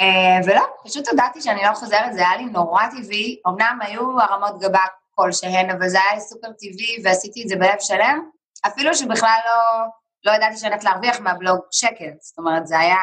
uh, 0.00 0.46
ולא, 0.46 0.62
פשוט 0.84 1.08
הודעתי 1.08 1.40
שאני 1.40 1.62
לא 1.62 1.74
חוזרת, 1.74 2.12
זה 2.12 2.20
היה 2.20 2.36
לי 2.36 2.44
נורא 2.44 2.82
טבעי, 2.86 3.40
אמנם 3.48 3.78
היו 3.82 4.20
הרמות 4.20 4.60
גבה 4.60 4.84
כלשהן, 5.14 5.70
אבל 5.70 5.88
זה 5.88 5.98
היה 6.02 6.20
סופר 6.20 6.48
טבעי 6.52 7.02
ועשיתי 7.04 7.42
את 7.42 7.48
זה 7.48 7.56
בלב 7.56 7.78
שלם, 7.80 8.30
אפילו 8.66 8.94
שבכלל 8.94 9.38
לא, 9.44 9.86
לא 10.24 10.36
ידעתי 10.36 10.56
שאני 10.56 10.70
הולכת 10.70 10.84
להרוויח 10.84 11.20
מהבלוג 11.20 11.60
שקל, 11.70 12.10
זאת 12.20 12.38
אומרת, 12.38 12.66
זה 12.66 12.78
היה 12.78 12.96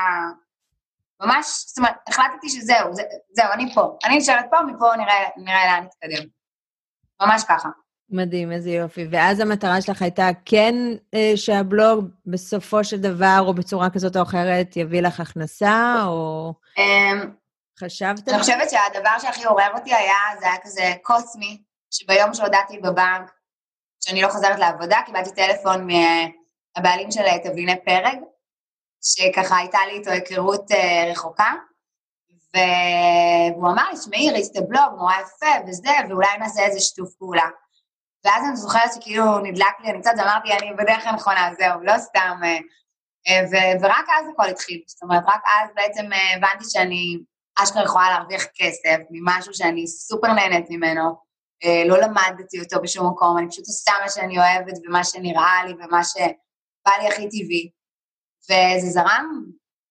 ממש, 1.21 1.65
זאת 1.67 1.77
אומרת, 1.77 1.95
החלטתי 2.07 2.49
שזהו, 2.49 2.93
זה, 2.93 3.03
זהו, 3.31 3.51
אני 3.53 3.73
פה, 3.73 3.97
אני 4.05 4.17
נשארת 4.17 4.45
פה, 4.49 4.61
מפה 4.61 4.95
נראה, 4.95 5.29
נראה 5.37 5.65
לאן 5.65 5.83
נתקדם. 5.83 6.27
ממש 7.21 7.43
ככה. 7.49 7.69
מדהים, 8.09 8.51
איזה 8.51 8.69
יופי. 8.69 9.07
ואז 9.11 9.39
המטרה 9.39 9.81
שלך 9.81 10.01
הייתה 10.01 10.29
כן 10.45 10.75
אה, 11.13 11.31
שהבלוג 11.35 12.09
בסופו 12.25 12.83
של 12.83 13.01
דבר, 13.01 13.37
או 13.39 13.53
בצורה 13.53 13.89
כזאת 13.89 14.17
או 14.17 14.21
אחרת, 14.21 14.77
יביא 14.77 15.01
לך 15.01 15.19
הכנסה, 15.19 15.95
או 16.05 16.53
אמ, 16.77 17.31
חשבת? 17.79 18.29
אני 18.29 18.39
חושבת 18.39 18.69
שהדבר 18.69 19.19
שהכי 19.19 19.45
עורר 19.45 19.71
אותי 19.73 19.93
היה, 19.93 20.39
זה 20.39 20.45
היה 20.45 20.57
כזה 20.63 20.93
קוסמי, 21.01 21.61
שביום 21.91 22.33
שהודעתי 22.33 22.77
בבנק 22.77 23.31
שאני 24.03 24.21
לא 24.21 24.29
חוזרת 24.29 24.59
לעבודה, 24.59 24.97
קיבלתי 25.05 25.29
טלפון 25.35 25.87
מהבעלים 25.87 27.11
של 27.11 27.23
תבליני 27.43 27.75
פרג, 27.85 28.19
שככה 29.01 29.57
הייתה 29.57 29.77
לי 29.87 29.97
איתו 29.97 30.11
היכרות 30.11 30.71
רחוקה, 31.11 31.53
והוא 32.53 33.71
אמר 33.71 33.89
לי, 33.91 33.97
שמעי, 33.97 34.31
ראיתי 34.31 34.49
את 34.51 34.63
הבלוג, 34.63 34.93
נורא 34.97 35.13
יפה 35.13 35.67
וזה, 35.67 35.89
ואולי 36.09 36.37
נעשה 36.39 36.65
איזה 36.65 36.79
שיתוף 36.79 37.13
פעולה. 37.13 37.49
ואז 38.25 38.43
אני 38.47 38.55
זוכרת 38.55 38.93
שכאילו 38.93 39.39
נדלק 39.39 39.79
לי, 39.83 39.91
אני 39.91 40.01
קצת 40.01 40.13
אמרתי, 40.21 40.53
אני 40.53 40.73
בדרך 40.73 41.07
הנכונה, 41.07 41.49
זהו, 41.59 41.83
לא 41.83 41.97
סתם. 41.97 42.39
ו- 43.51 43.81
ורק 43.81 44.05
אז 44.19 44.27
הכל 44.33 44.49
התחיל. 44.49 44.81
זאת 44.87 45.03
אומרת, 45.03 45.23
רק 45.27 45.41
אז 45.45 45.69
בעצם 45.75 46.05
הבנתי 46.35 46.65
שאני 46.69 47.17
אשכרה 47.63 47.83
יכולה 47.83 48.09
להרוויח 48.09 48.43
כסף 48.55 48.97
ממשהו 49.09 49.53
שאני 49.53 49.87
סופר 49.87 50.33
נהנית 50.33 50.65
ממנו. 50.69 51.25
לא 51.87 51.97
למדתי 51.97 52.59
אותו 52.59 52.81
בשום 52.81 53.07
מקום, 53.07 53.37
אני 53.37 53.49
פשוט 53.49 53.67
עושה 53.67 53.91
מה 54.03 54.09
שאני 54.09 54.37
אוהבת 54.37 54.73
ומה 54.87 55.03
שנראה 55.03 55.65
לי 55.65 55.73
ומה 55.73 56.03
שבא 56.03 56.91
לי 57.01 57.07
הכי 57.07 57.29
טבעי. 57.29 57.69
וזה 58.43 58.87
זרם 58.89 59.43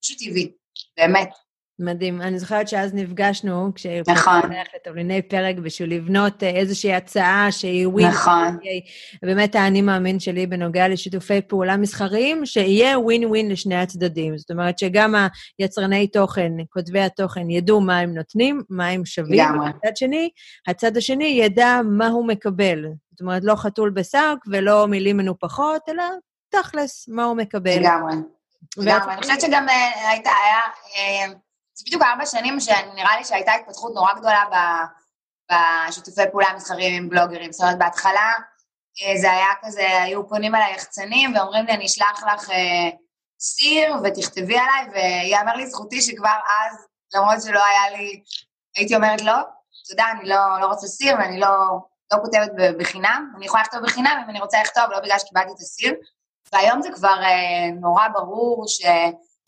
פשוט 0.02 0.18
טבעי, 0.18 0.52
באמת. 0.96 1.30
מדהים. 1.78 2.20
אני 2.20 2.38
זוכרת 2.38 2.68
שאז 2.68 2.94
נפגשנו, 2.94 3.70
נכון. 4.08 4.40
לתבליני 4.76 5.22
פרק 5.22 5.56
בשביל 5.56 5.94
לבנות 5.94 6.42
אה, 6.42 6.48
איזושהי 6.48 6.94
הצעה 6.94 7.48
שהיא 7.50 7.88
ווין. 7.88 8.06
נכון. 8.06 8.58
באמת 9.22 9.54
האני 9.54 9.82
מאמין 9.82 10.20
שלי 10.20 10.46
בנוגע 10.46 10.88
לשיתופי 10.88 11.40
פעולה 11.40 11.76
מסחריים, 11.76 12.46
שיהיה 12.46 12.98
ווין 12.98 13.24
ווין 13.24 13.48
לשני 13.48 13.76
הצדדים. 13.76 14.38
זאת 14.38 14.50
אומרת 14.50 14.78
שגם 14.78 15.14
היצרני 15.58 16.06
תוכן, 16.06 16.52
כותבי 16.70 17.00
התוכן, 17.00 17.50
ידעו 17.50 17.80
מה 17.80 17.98
הם 17.98 18.14
נותנים, 18.14 18.62
מה 18.70 18.88
הם 18.88 19.04
שווים. 19.04 19.40
לגמרי. 19.40 19.68
מצד 19.68 19.96
שני, 19.96 20.30
הצד 20.66 20.96
השני 20.96 21.38
ידע 21.42 21.80
מה 21.84 22.08
הוא 22.08 22.26
מקבל. 22.26 22.84
זאת 23.10 23.20
אומרת, 23.20 23.44
לא 23.44 23.54
חתול 23.56 23.90
בשק 23.90 24.36
ולא 24.46 24.86
מילים 24.88 25.16
מנופחות, 25.16 25.82
אלא 25.88 26.04
תכלס, 26.48 27.08
מה 27.08 27.24
הוא 27.24 27.36
מקבל. 27.36 27.78
לגמרי. 27.80 28.14
לגמרי. 28.76 29.12
אני 29.12 29.22
חושבת 29.22 29.40
שגם 29.40 29.68
אה, 29.68 30.10
הייתה, 30.10 30.30
היה... 30.44 31.34
בדיוק 31.86 32.02
ארבע 32.02 32.26
שנים 32.26 32.60
שנראה 32.60 33.16
לי 33.16 33.24
שהייתה 33.24 33.52
התפתחות 33.52 33.94
נורא 33.94 34.12
גדולה 34.14 34.44
בשיתופי 35.50 36.22
פעולה 36.30 36.46
מסחריים 36.56 37.02
עם 37.02 37.08
בלוגרים. 37.08 37.52
זאת 37.52 37.60
אומרת, 37.60 37.78
בהתחלה 37.78 38.32
אה, 39.02 39.20
זה 39.20 39.32
היה 39.32 39.48
כזה, 39.62 40.02
היו 40.02 40.28
פונים 40.28 40.54
אליי 40.54 40.74
יחצנים 40.74 41.36
ואומרים 41.36 41.66
לי, 41.66 41.72
אני 41.72 41.86
אשלח 41.86 42.22
לך 42.22 42.50
אה, 42.50 42.90
סיר 43.40 43.94
ותכתבי 44.04 44.58
עליי, 44.58 44.86
ויאמר 44.92 45.54
לי 45.56 45.66
זכותי 45.66 46.02
שכבר 46.02 46.28
אז, 46.28 46.86
למרות 47.14 47.42
שלא 47.42 47.64
היה 47.64 47.98
לי, 47.98 48.22
הייתי 48.76 48.96
אומרת 48.96 49.20
לא, 49.22 49.36
תודה, 49.88 50.04
אני 50.10 50.28
לא, 50.28 50.60
לא 50.60 50.66
רוצה 50.66 50.86
סיר 50.86 51.14
ואני 51.18 51.40
לא, 51.40 51.48
לא 52.12 52.18
כותבת 52.22 52.50
בחינם. 52.78 53.32
אני 53.36 53.46
יכולה 53.46 53.62
לכתוב 53.62 53.80
בחינם 53.82 54.20
אם 54.24 54.30
אני 54.30 54.40
רוצה 54.40 54.62
לכתוב, 54.62 54.84
לא 54.90 55.00
בגלל 55.00 55.18
שקיבלתי 55.18 55.52
את 55.52 55.58
הסיר. 55.58 55.94
והיום 56.52 56.82
זה 56.82 56.88
כבר 56.94 57.22
אה, 57.22 57.70
נורא 57.80 58.08
ברור 58.08 58.64
ש... 58.68 58.82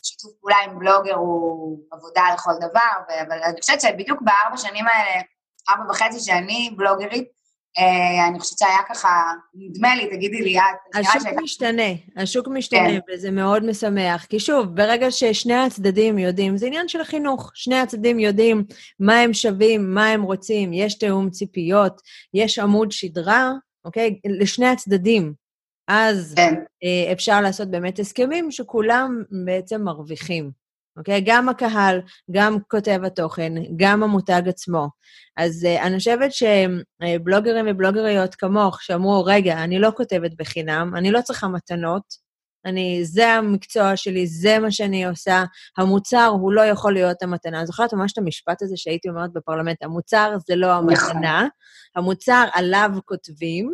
שיתוף 0.07 0.33
פעולה 0.41 0.57
עם 0.65 0.79
בלוגר 0.79 1.15
הוא 1.15 1.79
עבודה 1.93 2.23
לכל 2.35 2.53
דבר, 2.59 3.15
אבל 3.27 3.39
אני 3.43 3.61
חושבת 3.61 3.81
שבדיוק 3.81 4.21
בארבע 4.23 4.57
שנים 4.57 4.85
האלה, 4.89 5.23
ארבע 5.71 5.91
וחצי 5.91 6.21
שאני 6.21 6.75
בלוגרית, 6.77 7.37
אה, 7.79 8.29
אני 8.29 8.41
חושבת 8.41 8.59
שהיה 8.59 8.79
ככה, 8.89 9.09
נדמה 9.55 9.97
לי, 9.97 10.17
תגידי 10.17 10.41
לי 10.43 10.59
את. 10.59 10.65
השוק 10.95 11.23
שהייתה... 11.23 11.41
משתנה, 11.41 11.83
השוק 12.17 12.49
משתנה, 12.49 12.89
כן. 12.89 12.99
וזה 13.15 13.31
מאוד 13.31 13.65
משמח. 13.65 14.25
כי 14.25 14.41
שוב, 14.41 14.67
ברגע 14.67 15.11
ששני 15.11 15.55
הצדדים 15.55 16.19
יודעים, 16.19 16.57
זה 16.57 16.67
עניין 16.67 16.89
של 16.89 17.05
חינוך, 17.05 17.51
שני 17.55 17.79
הצדדים 17.79 18.19
יודעים 18.19 18.65
מה 19.01 19.19
הם 19.19 19.35
שווים, 19.35 19.95
מה 19.95 20.07
הם 20.07 20.23
רוצים, 20.23 20.73
יש 20.73 20.99
תיאום 20.99 21.31
ציפיות, 21.31 22.01
יש 22.35 22.59
עמוד 22.59 22.93
שדרה, 22.93 23.53
אוקיי? 23.85 24.19
לשני 24.41 24.67
הצדדים. 24.67 25.46
אז 25.89 26.35
כן. 26.37 26.55
אה, 26.85 27.13
אפשר 27.13 27.41
לעשות 27.41 27.71
באמת 27.71 27.99
הסכמים 27.99 28.51
שכולם 28.51 29.23
בעצם 29.45 29.83
מרוויחים, 29.83 30.51
אוקיי? 30.97 31.23
גם 31.27 31.49
הקהל, 31.49 32.01
גם 32.31 32.59
כותב 32.69 33.01
התוכן, 33.05 33.53
גם 33.77 34.03
המותג 34.03 34.43
עצמו. 34.49 34.89
אז 35.37 35.65
אה, 35.65 35.87
אני 35.87 35.99
חושבת 35.99 36.31
שבלוגרים 36.33 37.67
ובלוגריות 37.69 38.35
כמוך, 38.35 38.83
שאמרו, 38.83 39.25
רגע, 39.25 39.65
אני 39.65 39.79
לא 39.79 39.91
כותבת 39.97 40.31
בחינם, 40.39 40.93
אני 40.97 41.11
לא 41.11 41.21
צריכה 41.21 41.49
מתנות, 41.49 42.27
אני, 42.67 43.05
זה 43.05 43.29
המקצוע 43.29 43.97
שלי, 43.97 44.27
זה 44.27 44.59
מה 44.59 44.71
שאני 44.71 45.07
עושה, 45.07 45.45
המוצר 45.79 46.27
הוא 46.27 46.53
לא 46.53 46.61
יכול 46.61 46.93
להיות 46.93 47.23
המתנה. 47.23 47.59
אני 47.59 47.67
זוכרת 47.67 47.95
ממש 47.95 48.13
את 48.13 48.19
המשפט 48.19 48.63
הזה 48.63 48.77
שהייתי 48.77 49.09
אומרת 49.09 49.33
בפרלמנט, 49.33 49.83
המוצר 49.83 50.37
זה 50.49 50.57
לא 50.57 50.73
המתנה, 50.73 50.99
נכון. 51.13 51.49
המוצר 51.97 52.45
עליו 52.53 52.91
כותבים, 53.05 53.73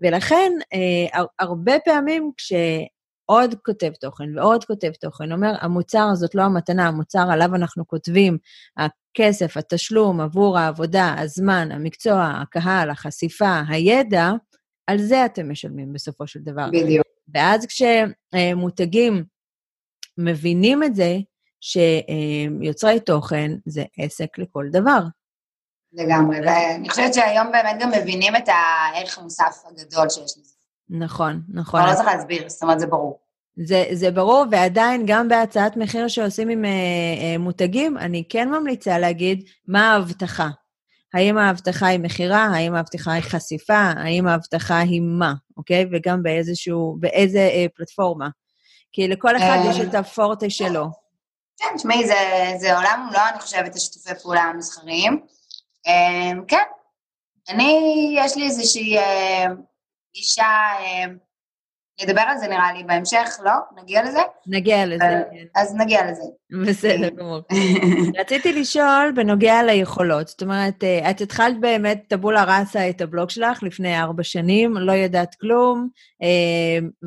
ולכן, 0.00 0.52
אה, 0.74 1.22
הרבה 1.38 1.72
פעמים 1.84 2.30
כשעוד 2.36 3.54
כותב 3.64 3.92
תוכן 4.00 4.38
ועוד 4.38 4.64
כותב 4.64 4.92
תוכן 5.00 5.32
אומר, 5.32 5.52
המוצר 5.60 6.08
הזאת 6.12 6.34
לא 6.34 6.42
המתנה, 6.42 6.88
המוצר 6.88 7.26
עליו 7.30 7.54
אנחנו 7.54 7.86
כותבים, 7.86 8.38
הכסף, 8.76 9.56
התשלום 9.56 10.20
עבור 10.20 10.58
העבודה, 10.58 11.14
הזמן, 11.18 11.72
המקצוע, 11.72 12.32
הקהל, 12.42 12.90
החשיפה, 12.90 13.60
הידע, 13.68 14.30
על 14.86 14.98
זה 14.98 15.24
אתם 15.24 15.50
משלמים 15.50 15.92
בסופו 15.92 16.26
של 16.26 16.40
דבר. 16.40 16.68
בדיוק. 16.72 17.06
ואז 17.34 17.66
כשמותגים 17.66 19.24
מבינים 20.18 20.82
את 20.82 20.94
זה, 20.94 21.18
שיוצרי 21.60 23.00
תוכן 23.00 23.52
זה 23.66 23.84
עסק 23.98 24.38
לכל 24.38 24.66
דבר. 24.72 25.00
לגמרי, 25.92 26.40
ואני 26.40 26.88
חושבת 26.88 27.14
שהיום 27.14 27.52
באמת 27.52 27.76
גם 27.80 27.90
מבינים 27.90 28.36
את 28.36 28.48
הערך 28.48 29.18
המוסף 29.18 29.62
הגדול 29.66 30.08
שיש 30.08 30.38
לזה. 30.38 30.52
נכון, 30.90 31.40
נכון. 31.48 31.80
אבל 31.80 31.90
לא 31.90 31.94
צריך 31.94 32.06
להסביר, 32.06 32.48
זאת 32.48 32.62
אומרת, 32.62 32.80
זה 32.80 32.86
ברור. 32.86 33.18
זה, 33.56 33.84
זה 33.92 34.10
ברור, 34.10 34.44
ועדיין 34.50 35.02
גם 35.06 35.28
בהצעת 35.28 35.76
מחיר 35.76 36.08
שעושים 36.08 36.48
עם 36.48 36.64
אה, 36.64 36.70
אה, 36.70 37.38
מותגים, 37.38 37.98
אני 37.98 38.24
כן 38.28 38.48
ממליצה 38.48 38.98
להגיד 38.98 39.44
מה 39.68 39.92
ההבטחה. 39.92 40.48
האם 41.14 41.38
ההבטחה 41.38 41.86
היא 41.86 42.00
מכירה, 42.00 42.44
האם 42.44 42.74
ההבטחה 42.74 43.12
היא 43.12 43.22
חשיפה, 43.22 43.92
האם 43.96 44.26
ההבטחה 44.26 44.78
היא 44.78 45.00
מה, 45.00 45.34
אוקיי? 45.56 45.86
וגם 45.92 46.22
באיזשהו, 46.22 46.96
באיזה 47.00 47.38
אה, 47.38 47.66
פלטפורמה. 47.76 48.28
כי 48.92 49.08
לכל 49.08 49.36
אחד 49.36 49.58
יש 49.70 49.80
את 49.80 49.94
הפורטה 49.94 50.50
שלו. 50.50 50.86
כן, 51.58 51.76
תשמעי, 51.76 52.06
זה, 52.06 52.14
זה 52.60 52.76
עולם 52.76 53.06
ומלואו, 53.06 53.28
אני 53.32 53.40
חושבת, 53.40 53.76
השיתופי 53.76 54.14
פעולה 54.22 54.40
המסחריים. 54.40 55.20
אמ, 55.86 56.44
כן, 56.48 56.62
אני, 57.48 58.14
יש 58.18 58.36
לי 58.36 58.44
איזושהי 58.44 58.98
אה, 58.98 59.44
גישה, 60.14 60.44
אה, 60.80 61.04
נדבר 62.02 62.20
על 62.20 62.38
זה 62.38 62.48
נראה 62.48 62.72
לי 62.72 62.84
בהמשך, 62.84 63.38
לא? 63.44 63.82
נגיע 63.82 64.02
לזה? 64.02 64.20
נגיע 64.46 64.86
לזה, 64.86 65.04
אה, 65.04 65.22
כן. 65.30 65.60
אז 65.60 65.74
נגיע 65.74 66.10
לזה. 66.10 66.22
בסדר 66.66 67.08
גמור. 67.18 67.40
רציתי 68.18 68.52
לשאול 68.52 69.12
בנוגע 69.14 69.62
ליכולות. 69.62 70.28
זאת 70.28 70.42
אומרת, 70.42 70.84
את 71.10 71.20
התחלת 71.20 71.60
באמת 71.60 72.02
טבולה 72.08 72.44
ראסה 72.44 72.90
את 72.90 73.00
הבלוג 73.00 73.30
שלך 73.30 73.62
לפני 73.62 74.00
ארבע 74.00 74.22
שנים, 74.22 74.76
לא 74.76 74.92
ידעת 74.92 75.34
כלום, 75.34 75.88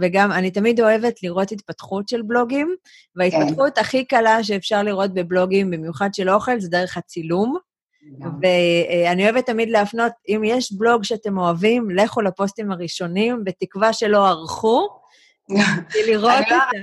וגם 0.01 0.31
אני 0.31 0.51
תמיד 0.51 0.81
אוהבת 0.81 1.23
לראות 1.23 1.51
התפתחות 1.51 2.09
של 2.09 2.21
בלוגים, 2.21 2.75
וההתפתחות 3.15 3.75
כן. 3.75 3.81
הכי 3.81 4.05
קלה 4.05 4.43
שאפשר 4.43 4.83
לראות 4.83 5.13
בבלוגים, 5.13 5.71
במיוחד 5.71 6.09
של 6.13 6.29
אוכל, 6.29 6.59
זה 6.59 6.69
דרך 6.69 6.97
הצילום. 6.97 7.57
ואני 8.41 9.23
אוהבת 9.23 9.45
תמיד 9.45 9.69
להפנות, 9.69 10.11
אם 10.27 10.41
יש 10.45 10.73
בלוג 10.73 11.03
שאתם 11.03 11.37
אוהבים, 11.37 11.89
לכו 11.89 12.21
לפוסטים 12.21 12.71
הראשונים, 12.71 13.43
בתקווה 13.43 13.93
שלא 13.93 14.27
ערכו, 14.27 14.87
לראות 16.07 16.41
את 16.41 16.47
זה. 16.71 16.79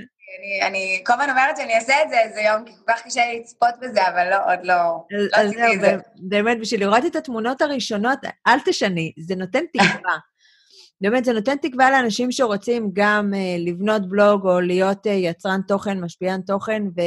אני 0.67 1.03
כל 1.05 1.13
הזמן 1.13 1.29
אומרת 1.29 1.57
שאני 1.57 1.75
אעשה 1.75 1.93
את 2.03 2.09
זה 2.09 2.19
איזה 2.19 2.41
יום, 2.41 2.65
כי 2.65 2.71
כל 2.75 2.93
כך 2.93 3.01
קשה 3.05 3.21
לי 3.25 3.39
לצפות 3.39 3.73
בזה, 3.81 4.07
אבל 4.07 4.29
לא, 4.29 4.35
עוד 4.35 4.59
לא, 4.63 5.05
לא 5.11 5.27
עשיתי 5.33 5.75
את 5.75 5.81
זה. 5.81 5.95
באמת, 6.15 6.59
בשביל 6.59 6.79
לראות 6.79 7.05
את 7.05 7.15
התמונות 7.15 7.61
הראשונות, 7.61 8.19
אל 8.47 8.59
תשני, 8.65 9.13
זה 9.19 9.35
נותן 9.35 9.63
תקווה. 9.73 10.17
באמת, 11.01 11.25
זה 11.25 11.33
נותן 11.33 11.57
תקווה 11.57 11.91
לאנשים 11.91 12.31
שרוצים 12.31 12.89
גם 12.93 13.31
uh, 13.33 13.69
לבנות 13.69 14.09
בלוג 14.09 14.47
או 14.47 14.61
להיות 14.61 15.07
uh, 15.07 15.09
יצרן 15.09 15.61
תוכן, 15.67 15.99
משפיען 15.99 16.41
תוכן, 16.41 16.83
ו... 16.97 17.01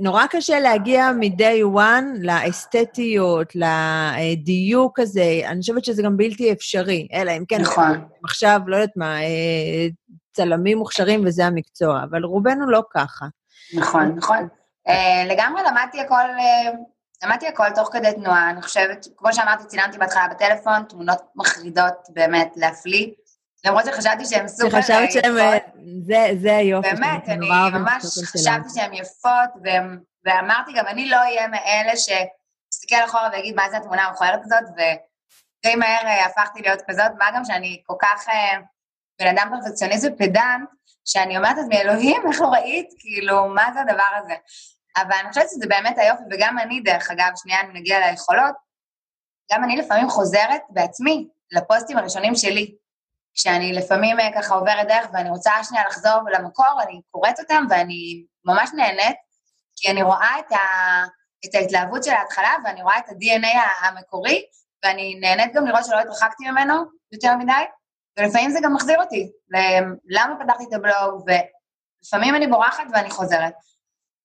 נורא 0.00 0.26
קשה 0.26 0.60
להגיע 0.60 1.10
מ-day 1.12 1.76
one 1.76 2.18
לאסתטיות, 2.20 3.52
לדיוק 3.54 4.98
הזה. 4.98 5.40
אני 5.44 5.60
חושבת 5.60 5.84
שזה 5.84 6.02
גם 6.02 6.16
בלתי 6.16 6.52
אפשרי, 6.52 7.08
אלא 7.12 7.32
אם 7.32 7.44
כן... 7.48 7.60
נכון. 7.60 8.04
עכשיו, 8.24 8.60
לא 8.66 8.76
יודעת 8.76 8.96
מה, 8.96 9.22
אה, 9.22 9.88
צלמים 10.32 10.78
מוכשרים 10.78 11.26
וזה 11.26 11.46
המקצוע, 11.46 12.02
אבל 12.10 12.24
רובנו 12.24 12.70
לא 12.70 12.82
ככה. 12.94 13.26
נכון, 13.74 14.14
נכון. 14.16 14.48
אה, 14.88 15.24
לגמרי 15.28 15.62
למדתי 15.70 16.00
הכל, 16.00 16.14
אה, 16.14 16.70
למדתי 17.24 17.46
הכל 17.46 17.70
תוך 17.74 17.88
כדי 17.92 18.12
תנועה. 18.12 18.50
אני 18.50 18.62
חושבת, 18.62 19.06
כמו 19.16 19.32
שאמרתי, 19.32 19.64
צילמתי 19.64 19.98
בהתחלה 19.98 20.28
בטלפון, 20.28 20.82
תמונות 20.88 21.18
מחרידות 21.36 21.94
באמת 22.08 22.52
להפליא. 22.56 23.06
למרות 23.66 23.84
שחשבתי 23.84 24.24
שהן 24.24 24.48
סופר 24.48 24.66
יפות. 24.66 24.82
שחשבת 24.82 25.12
שהן, 25.12 25.32
זה, 26.06 26.26
זה 26.40 26.56
היופי. 26.56 26.88
באמת, 26.90 27.28
אני 27.28 27.48
ממש 27.72 28.04
חשבתי 28.04 28.68
שהן 28.74 28.92
יפות, 28.92 29.50
ואמרתי 30.24 30.72
גם, 30.76 30.86
אני 30.86 31.08
לא 31.08 31.16
אהיה 31.16 31.48
מאלה 31.48 31.92
שיסתכל 31.96 33.04
אחורה 33.04 33.28
ויגיד, 33.32 33.54
מה 33.54 33.70
זה 33.70 33.76
התמונה 33.76 34.02
המכוערת 34.02 34.40
הזאת, 34.44 34.64
ודי 34.72 35.74
מהר 35.74 36.06
אה, 36.06 36.26
הפכתי 36.26 36.62
להיות 36.62 36.80
כזאת, 36.88 37.10
מה 37.18 37.26
גם 37.34 37.44
שאני 37.44 37.82
כל 37.86 37.96
כך 38.02 38.28
אה, 38.28 38.58
בן 39.20 39.26
אדם 39.26 39.48
פרפקציוניסט 39.50 40.04
ופדנט, 40.04 40.68
שאני 41.04 41.36
אומרת 41.36 41.56
לעצמי, 41.56 41.80
אלוהים, 41.80 42.22
איך 42.32 42.40
לא 42.40 42.46
ראית? 42.46 42.88
כאילו, 42.98 43.48
מה 43.48 43.70
זה 43.74 43.80
הדבר 43.80 44.08
הזה? 44.22 44.34
אבל 44.96 45.16
אני 45.20 45.28
חושבת 45.28 45.50
שזה 45.50 45.66
באמת 45.68 45.98
היופי, 45.98 46.22
וגם 46.30 46.58
אני, 46.58 46.80
דרך 46.80 47.10
אגב, 47.10 47.28
שנייה, 47.36 47.60
אני 47.60 47.80
נגיע 47.80 48.10
ליכולות, 48.10 48.54
גם 49.52 49.64
אני 49.64 49.76
לפעמים 49.76 50.08
חוזרת 50.08 50.62
בעצמי 50.70 51.28
לפוסטים 51.52 51.98
הראשונים 51.98 52.34
שלי. 52.34 52.74
כשאני 53.34 53.72
לפעמים 53.72 54.20
אה, 54.20 54.28
ככה 54.34 54.54
עוברת 54.54 54.88
דרך 54.88 55.06
ואני 55.12 55.30
רוצה 55.30 55.50
שנייה 55.62 55.84
לחזור 55.86 56.20
למקור, 56.32 56.82
אני 56.82 57.00
קוראת 57.10 57.40
אותם 57.40 57.64
ואני 57.70 58.24
ממש 58.44 58.70
נהנית, 58.76 59.16
כי 59.76 59.90
אני 59.90 60.02
רואה 60.02 60.38
את, 60.38 60.52
ה, 60.52 60.58
את 61.44 61.54
ההתלהבות 61.54 62.04
של 62.04 62.10
ההתחלה 62.10 62.50
ואני 62.64 62.82
רואה 62.82 62.98
את 62.98 63.08
ה-DNA 63.08 63.86
המקורי, 63.86 64.44
ואני 64.84 65.14
נהנית 65.20 65.54
גם 65.54 65.66
לראות 65.66 65.84
שלא 65.84 66.00
התרחקתי 66.00 66.50
ממנו 66.50 66.74
יותר 67.12 67.36
מדי, 67.36 67.52
ולפעמים 68.18 68.50
זה 68.50 68.58
גם 68.62 68.74
מחזיר 68.74 69.00
אותי, 69.00 69.32
למה 70.04 70.44
פתחתי 70.44 70.64
את 70.68 70.72
הבלוג, 70.72 71.24
ולפעמים 71.26 72.34
אני 72.34 72.46
בורחת 72.46 72.84
ואני 72.92 73.10
חוזרת. 73.10 73.54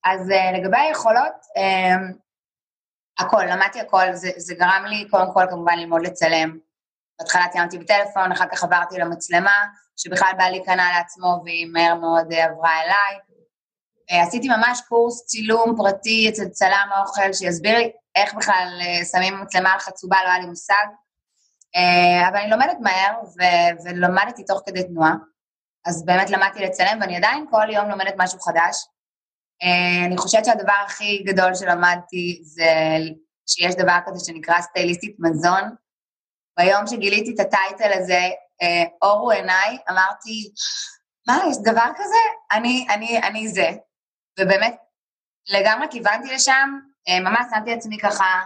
אז 0.06 0.30
uh, 0.30 0.58
לגבי 0.58 0.78
היכולות, 0.78 1.34
um, 1.58 2.18
הכל, 3.20 3.44
למדתי 3.46 3.80
הכל, 3.80 4.14
זה, 4.14 4.30
זה 4.38 4.56
גרם 4.56 4.86
לי 4.86 5.08
קודם 5.10 5.34
כל 5.34 5.46
כמובן 5.50 5.78
ללמוד 5.80 6.02
לצלם. 6.02 6.58
בהתחלה 7.19 7.47
ציימתי 7.51 7.77
בטלפון, 7.77 8.31
אחר 8.31 8.45
כך 8.51 8.63
עברתי 8.63 8.97
למצלמה, 8.97 9.65
שבכלל 9.97 10.31
בעלי 10.38 10.63
קנה 10.63 10.91
לעצמו 10.97 11.41
והיא 11.45 11.67
מהר 11.74 11.95
מאוד 11.95 12.33
uh, 12.33 12.36
עברה 12.36 12.71
אליי. 12.83 13.19
Uh, 14.12 14.27
עשיתי 14.27 14.47
ממש 14.50 14.81
קורס 14.88 15.25
צילום 15.25 15.75
פרטי 15.77 16.29
אצל 16.29 16.50
צלם 16.50 16.89
האוכל, 16.95 17.33
שיסביר 17.33 17.77
לי 17.77 17.91
איך 18.15 18.33
בכלל 18.33 18.67
uh, 18.81 19.05
שמים 19.05 19.41
מצלמה 19.41 19.74
על 19.74 19.79
חצובה, 19.79 20.17
לא 20.24 20.29
היה 20.29 20.39
לי 20.39 20.45
מושג. 20.45 20.86
אבל 22.29 22.38
אני 22.38 22.50
לומדת 22.50 22.77
מהר, 22.79 23.13
ו- 23.24 23.83
ולמדתי 23.86 24.43
תוך 24.45 24.62
כדי 24.65 24.83
תנועה. 24.83 25.13
אז 25.86 26.05
באמת 26.05 26.29
למדתי 26.29 26.59
לצלם, 26.59 26.97
ואני 27.01 27.17
עדיין 27.17 27.45
כל 27.51 27.67
יום 27.69 27.89
לומדת 27.89 28.13
משהו 28.17 28.39
חדש. 28.39 28.86
אני 30.07 30.17
חושבת 30.17 30.45
שהדבר 30.45 30.83
הכי 30.86 31.24
גדול 31.24 31.55
שלמדתי 31.55 32.41
זה 32.43 32.71
שיש 33.47 33.75
דבר 33.75 33.97
כזה 34.05 34.25
שנקרא 34.25 34.62
סטייליסטית 34.62 35.15
מזון. 35.19 35.75
ביום 36.58 36.88
שגיליתי 36.88 37.34
את 37.36 37.40
הטייטל 37.40 38.00
הזה, 38.00 38.22
uh, 38.64 38.90
אורו 39.02 39.32
עיניי, 39.32 39.78
אמרתי, 39.90 40.52
מה, 41.28 41.40
יש 41.50 41.58
דבר 41.64 41.90
כזה? 41.96 42.18
אני, 42.52 42.88
אני, 42.90 43.18
אני 43.18 43.48
זה. 43.48 43.70
ובאמת, 44.40 44.76
לגמרי 45.50 45.88
כיוונתי 45.92 46.34
לשם, 46.34 46.80
uh, 47.10 47.24
ממש 47.24 47.46
שמתי 47.56 47.74
עצמי 47.74 47.98
ככה, 48.00 48.44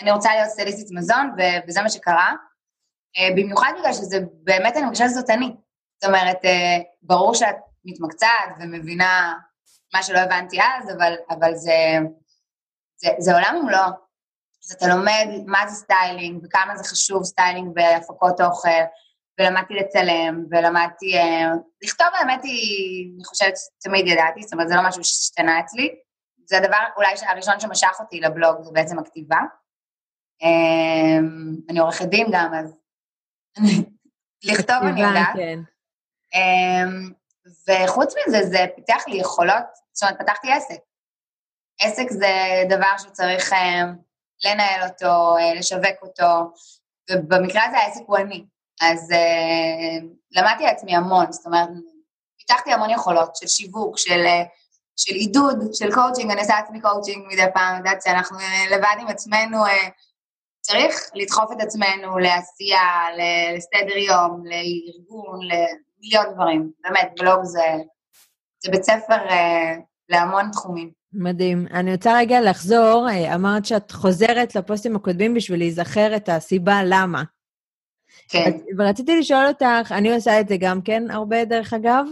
אני 0.00 0.10
רוצה 0.10 0.34
להיות 0.34 0.48
סטייליסטית 0.48 0.88
מזון, 0.90 1.30
וזה 1.68 1.82
מה 1.82 1.90
שקרה. 1.90 2.32
אה, 3.16 3.32
במיוחד 3.36 3.72
בגלל 3.78 3.92
שזה 3.92 4.18
באמת, 4.32 4.76
אני 4.76 4.84
מרגישה 4.84 5.08
שזאת 5.08 5.30
אני. 5.30 5.56
זאת 6.02 6.08
אומרת, 6.08 6.38
ברור 7.02 7.34
שאת 7.34 7.56
מתמקצעת 7.84 8.50
ומבינה 8.60 9.34
מה 9.94 10.02
שלא 10.02 10.18
הבנתי 10.18 10.58
אז, 10.60 10.90
אבל, 10.96 11.14
אבל 11.30 11.54
זה, 11.54 11.98
זה, 12.96 13.08
זה 13.18 13.34
עולם 13.34 13.56
ומלואו. 13.56 14.09
אז 14.64 14.72
אתה 14.72 14.86
לומד 14.86 15.28
מה 15.46 15.68
זה 15.68 15.74
סטיילינג, 15.74 16.44
וכמה 16.44 16.76
זה 16.76 16.84
חשוב 16.84 17.24
סטיילינג 17.24 17.74
בהפקות 17.74 18.40
אוכל, 18.40 18.68
ולמדתי 19.40 19.74
לצלם, 19.74 20.44
ולמדתי... 20.50 21.18
אה, 21.18 21.50
לכתוב, 21.82 22.06
האמת 22.12 22.44
היא, 22.44 23.10
אני 23.16 23.24
חושבת 23.24 23.54
שתמיד 23.56 24.06
ידעתי, 24.06 24.42
זאת 24.42 24.52
אומרת, 24.52 24.68
זה 24.68 24.74
לא 24.74 24.82
משהו 24.88 25.04
שהשתנה 25.04 25.60
אצלי. 25.60 25.94
זה 26.44 26.56
הדבר 26.56 26.78
אולי 26.96 27.14
הראשון 27.28 27.60
שמשך 27.60 27.96
אותי 28.00 28.20
לבלוג, 28.20 28.62
זה 28.62 28.70
בעצם 28.72 28.98
הכתיבה. 28.98 29.38
אה, 30.42 31.18
אני 31.70 31.78
עורכת 31.78 32.04
דין 32.04 32.26
גם, 32.32 32.54
אז 32.54 32.76
לכתוב 34.44 34.76
אני 34.82 35.00
יודעת. 35.00 35.36
כן. 35.36 35.58
אה, 36.34 36.84
וחוץ 37.68 38.14
מזה, 38.26 38.42
זה 38.42 38.66
פיתח 38.76 39.02
לי 39.06 39.16
יכולות, 39.16 39.64
זאת 39.92 40.02
אומרת, 40.02 40.20
פתחתי 40.20 40.52
עסק. 40.52 40.80
עסק 41.80 42.10
זה 42.10 42.34
דבר 42.68 42.98
שצריך 42.98 43.52
אה, 43.52 43.82
לנהל 44.44 44.88
אותו, 44.88 45.36
אה, 45.38 45.54
לשווק 45.54 46.02
אותו, 46.02 46.52
ובמקרה 47.10 47.64
הזה 47.64 47.76
העסק 47.78 48.02
הוא 48.06 48.16
אני. 48.16 48.44
אז 48.80 49.12
אה, 49.12 50.06
למדתי 50.32 50.64
לעצמי 50.64 50.96
המון, 50.96 51.32
זאת 51.32 51.46
אומרת, 51.46 51.68
פיתחתי 52.38 52.72
המון 52.72 52.90
יכולות 52.90 53.36
של 53.36 53.46
שיווק, 53.46 53.98
של, 53.98 54.24
של 54.96 55.14
עידוד, 55.14 55.56
של 55.72 55.94
קואוצ'ינג, 55.94 56.30
אני 56.30 56.40
עושה 56.40 56.54
לעצמי 56.60 56.80
קואוצ'ינג 56.80 57.26
מדי 57.32 57.44
פעם, 57.54 57.76
יודעת 57.76 58.02
שאנחנו 58.02 58.38
לבד 58.70 58.96
עם 59.00 59.08
עצמנו, 59.08 59.64
צריך 60.60 61.10
לדחוף 61.14 61.52
את 61.52 61.60
עצמנו 61.60 62.18
לעשייה, 62.18 63.06
לסדר 63.16 63.96
יום, 63.96 64.42
לארגון, 64.46 65.40
מיליון 66.00 66.34
דברים. 66.34 66.72
באמת, 66.80 67.12
בלוג 67.18 67.44
זה, 67.44 67.66
זה 68.58 68.70
בית 68.70 68.82
ספר 68.82 69.28
אה, 69.30 69.74
להמון 70.08 70.50
תחומים. 70.52 70.99
מדהים. 71.12 71.66
אני 71.72 71.92
רוצה 71.92 72.18
רגע 72.18 72.40
לחזור, 72.40 73.08
אה, 73.10 73.34
אמרת 73.34 73.66
שאת 73.66 73.90
חוזרת 73.90 74.54
לפוסטים 74.54 74.96
הקודמים 74.96 75.34
בשביל 75.34 75.58
להיזכר 75.58 76.16
את 76.16 76.28
הסיבה 76.28 76.80
למה. 76.84 77.22
כן. 78.28 78.50
ורציתי 78.78 79.18
לשאול 79.18 79.46
אותך, 79.46 79.92
אני 79.92 80.14
עושה 80.14 80.40
את 80.40 80.48
זה 80.48 80.56
גם 80.56 80.82
כן 80.82 81.02
הרבה, 81.10 81.44
דרך 81.44 81.72
אגב. 81.72 82.06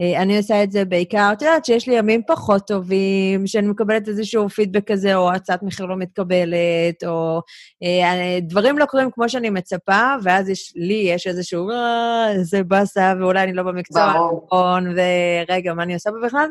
אה, 0.00 0.22
אני 0.22 0.36
עושה 0.36 0.62
את 0.62 0.72
זה 0.72 0.84
בעיקר, 0.84 1.30
את 1.32 1.42
יודעת 1.42 1.64
שיש 1.64 1.88
לי 1.88 1.94
ימים 1.94 2.22
פחות 2.26 2.66
טובים, 2.66 3.46
שאני 3.46 3.66
מקבלת 3.66 4.08
איזשהו 4.08 4.48
פידבק 4.48 4.92
כזה, 4.92 5.14
או 5.14 5.32
הצעת 5.32 5.62
מחיר 5.62 5.86
לא 5.86 5.96
מתקבלת, 5.96 7.04
או 7.06 7.40
אה, 7.82 8.38
דברים 8.42 8.78
לא 8.78 8.84
קורים 8.84 9.10
כמו 9.10 9.28
שאני 9.28 9.50
מצפה, 9.50 10.14
ואז 10.22 10.48
יש, 10.48 10.72
לי 10.76 10.94
יש 10.94 11.26
איזשהו, 11.26 11.70
אה, 11.70 12.32
איזה 12.32 12.62
באסה, 12.62 13.12
ואולי 13.20 13.42
אני 13.42 13.52
לא 13.52 13.62
במקצוע 13.62 14.02
הנכון, 14.02 14.94
ורגע, 14.96 15.74
מה 15.74 15.82
אני 15.82 15.94
עושה 15.94 16.10
פה 16.10 16.26
בכלל? 16.26 16.48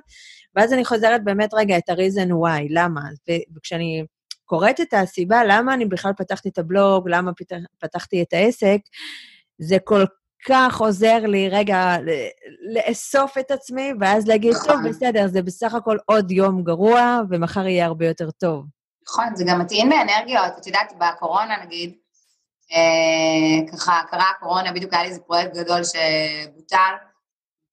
ואז 0.56 0.74
אני 0.74 0.86
חוזרת 0.86 1.24
באמת 1.24 1.50
רגע 1.54 1.78
את 1.78 1.90
ה-reason 1.90 2.30
why, 2.30 2.68
למה? 2.70 3.02
וכשאני 3.56 4.06
קוראת 4.46 4.82
את 4.82 4.94
הסיבה 4.94 5.44
למה 5.48 5.74
אני 5.74 5.86
בכלל 5.86 6.12
פתחתי 6.18 6.50
את 6.50 6.58
הבלוג, 6.58 7.10
למה 7.10 7.32
פתחתי 7.80 8.22
את 8.22 8.34
העסק, 8.34 8.80
זה 9.58 9.78
כל 9.84 10.06
כך 10.46 10.82
עוזר 10.82 11.18
לי 11.18 11.50
רגע 11.50 11.96
לאסוף 12.74 13.38
את 13.38 13.52
עצמי, 13.52 13.92
ואז 14.00 14.28
להגיד, 14.28 14.54
נכון. 14.54 14.68
טוב, 14.68 14.88
בסדר, 14.90 15.28
זה 15.28 15.42
בסך 15.42 15.74
הכל 15.74 15.98
עוד 16.06 16.32
יום 16.32 16.64
גרוע, 16.64 17.20
ומחר 17.30 17.68
יהיה 17.68 17.86
הרבה 17.86 18.08
יותר 18.08 18.32
טוב. 18.32 18.66
נכון, 19.10 19.36
זה 19.36 19.44
גם 19.48 19.60
מטעין 19.60 19.90
באנרגיות. 19.90 20.58
את 20.58 20.68
יודעת, 20.68 20.94
בקורונה 21.00 21.64
נגיד, 21.66 21.94
אה, 22.74 23.72
ככה 23.72 24.02
קרה 24.12 24.26
הקורונה, 24.38 24.72
בדיוק 24.72 24.94
היה 24.94 25.04
לי 25.04 25.10
איזה 25.10 25.20
פרויקט 25.20 25.56
גדול 25.56 25.82
שבוטל, 25.84 26.94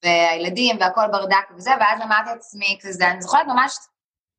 והילדים 0.05 0.77
והכל 0.81 1.09
ברדק 1.13 1.51
וזה, 1.57 1.71
ואז 1.81 2.01
אמרתי 2.03 2.31
לעצמי 2.31 2.79
כזה, 2.83 3.11
אני 3.11 3.23
זוכרת 3.23 3.47
ממש 3.47 3.77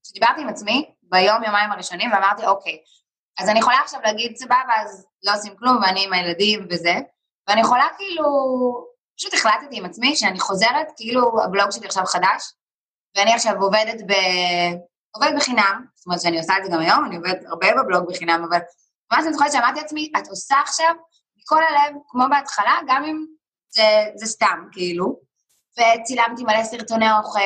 שדיברתי 0.08 0.41
עם 0.41 0.50
עצמי 0.50 0.91
ביום, 1.02 1.43
יומיים 1.43 1.71
הראשונים, 1.71 2.12
ואמרתי, 2.12 2.45
אוקיי, 2.45 2.78
אז 3.39 3.50
אני 3.50 3.60
יכולה 3.60 3.78
עכשיו 3.84 4.00
להגיד, 4.04 4.36
סבבה, 4.36 4.74
אז 4.82 5.08
לא 5.24 5.34
עושים 5.34 5.56
כלום, 5.56 5.78
ואני 5.82 6.06
עם 6.06 6.13
הילדים 6.13 6.67
וזה, 6.69 6.93
ואני 7.47 7.62
יכולה 7.62 7.88
כאילו, 7.97 8.26
פשוט 9.17 9.34
החלטתי 9.34 9.78
עם 9.78 9.86
עצמי 9.86 10.15
שאני 10.15 10.39
חוזרת, 10.39 10.88
כאילו 10.95 11.43
הבלוג 11.43 11.71
שלי 11.71 11.86
עכשיו 11.86 12.06
חדש, 12.06 12.54
ואני 13.17 13.34
עכשיו 13.34 13.62
עובדת 13.62 14.02
ב... 14.08 14.13
עובדת 15.15 15.36
בחינם, 15.36 15.86
זאת 15.95 16.06
אומרת 16.06 16.21
שאני 16.21 16.38
עושה 16.38 16.58
את 16.58 16.63
זה 16.65 16.71
גם 16.71 16.80
היום, 16.80 17.06
אני 17.06 17.15
עובדת 17.15 17.45
הרבה 17.45 17.67
בבלוג 17.74 18.10
בחינם, 18.10 18.45
אבל 18.50 18.60
ממש 19.12 19.24
אני 19.26 19.34
זוכרת 19.34 19.52
שאמרתי 19.52 19.80
לעצמי, 19.82 20.12
את 20.17 20.28
עושה 20.28 20.60
עכשיו 20.60 20.95
מכל 21.38 21.63
הלב, 21.63 21.95
כמו 22.08 22.24
בהתחלה, 22.30 22.80
גם 22.88 23.04
אם 23.04 23.26
זה, 23.69 23.84
זה 24.15 24.26
סתם, 24.26 24.67
כאילו, 24.71 25.19
וצילמתי 25.77 26.43
מלא 26.43 26.63
סרטוני 26.63 27.12
אוכל, 27.12 27.39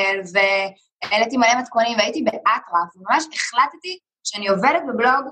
העליתי 1.04 1.38
מלא 1.38 1.60
מתכונים 1.60 1.98
והייתי 1.98 2.24
באטרף, 2.24 2.96
וממש 2.96 3.24
החלטתי 3.34 4.00
שאני 4.24 4.48
עובדת 4.48 4.82
בבלוג 4.88 5.30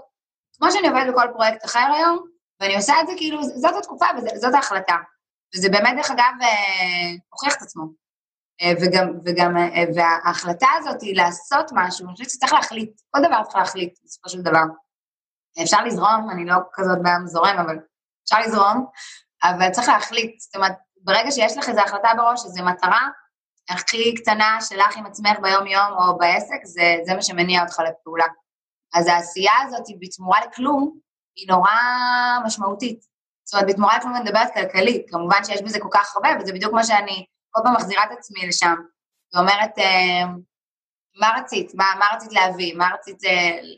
כמו 0.57 0.71
שאני 0.71 0.87
עובדת 0.87 1.13
בכל 1.13 1.27
פרויקט 1.33 1.65
אחר 1.65 1.91
היום, 1.95 2.25
ואני 2.59 2.75
עושה 2.75 2.93
את 3.01 3.07
זה 3.07 3.13
כאילו, 3.17 3.43
זאת 3.43 3.75
התקופה 3.77 4.05
וזאת 4.35 4.53
ההחלטה. 4.53 4.95
וזה 5.55 5.69
באמת, 5.69 5.93
דרך 5.95 6.11
אגב, 6.11 6.33
אה, 6.41 7.11
הוכיח 7.29 7.55
את 7.57 7.61
עצמו. 7.61 7.83
אה, 8.61 8.71
וגם, 8.81 9.19
וגם, 9.25 9.57
אה, 9.57 9.83
וההחלטה 9.95 10.67
הזאת 10.77 11.01
היא 11.01 11.17
לעשות 11.17 11.71
משהו, 11.73 12.05
אני 12.05 12.13
חושבת 12.13 12.29
שצריך 12.29 12.53
להחליט, 12.53 13.01
כל 13.11 13.19
דבר 13.19 13.43
צריך 13.43 13.55
להחליט, 13.55 13.99
בסופו 14.03 14.29
של 14.29 14.41
דבר. 14.41 14.63
אפשר 15.63 15.83
לזרום, 15.83 16.29
אני 16.31 16.45
לא 16.45 16.55
כזאת 16.73 16.97
בעיה 17.03 17.17
זורם, 17.25 17.57
אבל 17.59 17.77
אפשר 18.23 18.39
לזרום, 18.39 18.85
אבל 19.43 19.69
צריך 19.71 19.87
להחליט. 19.87 20.39
זאת 20.39 20.55
אומרת, 20.55 20.75
ברגע 21.03 21.31
שיש 21.31 21.57
לך 21.57 21.69
איזו 21.69 21.81
החלטה 21.81 22.09
בראש, 22.17 22.45
איזו 22.45 22.63
מטרה, 22.63 23.07
הכי 23.69 24.15
קטנה 24.15 24.57
שלך 24.61 24.97
עם 24.97 25.05
עצמך 25.05 25.39
ביום-יום 25.41 25.93
או 25.97 26.17
בעסק, 26.17 26.59
זה, 26.63 26.95
זה 27.03 27.13
מה 27.13 27.21
שמניע 27.21 27.61
אותך 27.61 27.79
לפעולה. 27.79 28.25
אז 28.93 29.07
העשייה 29.07 29.53
הזאת 29.65 29.87
היא 29.87 29.97
בתמורה 29.99 30.39
לכלום, 30.45 30.97
היא 31.35 31.47
נורא 31.49 31.71
משמעותית. 32.45 32.99
זאת 33.43 33.53
אומרת, 33.53 33.69
בתמורה 33.69 33.97
לכלום 33.97 34.15
אני 34.15 34.23
מדברת 34.23 34.53
כלכלית, 34.53 35.05
כמובן 35.09 35.43
שיש 35.43 35.61
בזה 35.61 35.79
כל 35.79 35.89
כך 35.91 36.15
הרבה, 36.15 36.29
וזה 36.39 36.53
בדיוק 36.53 36.73
מה 36.73 36.83
שאני 36.83 37.25
כל 37.51 37.61
פעם 37.63 37.73
מחזירה 37.73 38.03
את 38.03 38.11
עצמי 38.17 38.47
לשם. 38.47 38.75
ואומרת, 39.33 39.77
אה, 39.77 40.23
מה 41.19 41.31
רצית? 41.37 41.71
מה, 41.75 41.85
מה 41.99 42.05
רצית 42.15 42.31
להביא? 42.31 42.75
מה 42.75 42.89
רצית 42.93 43.23
אה, 43.23 43.31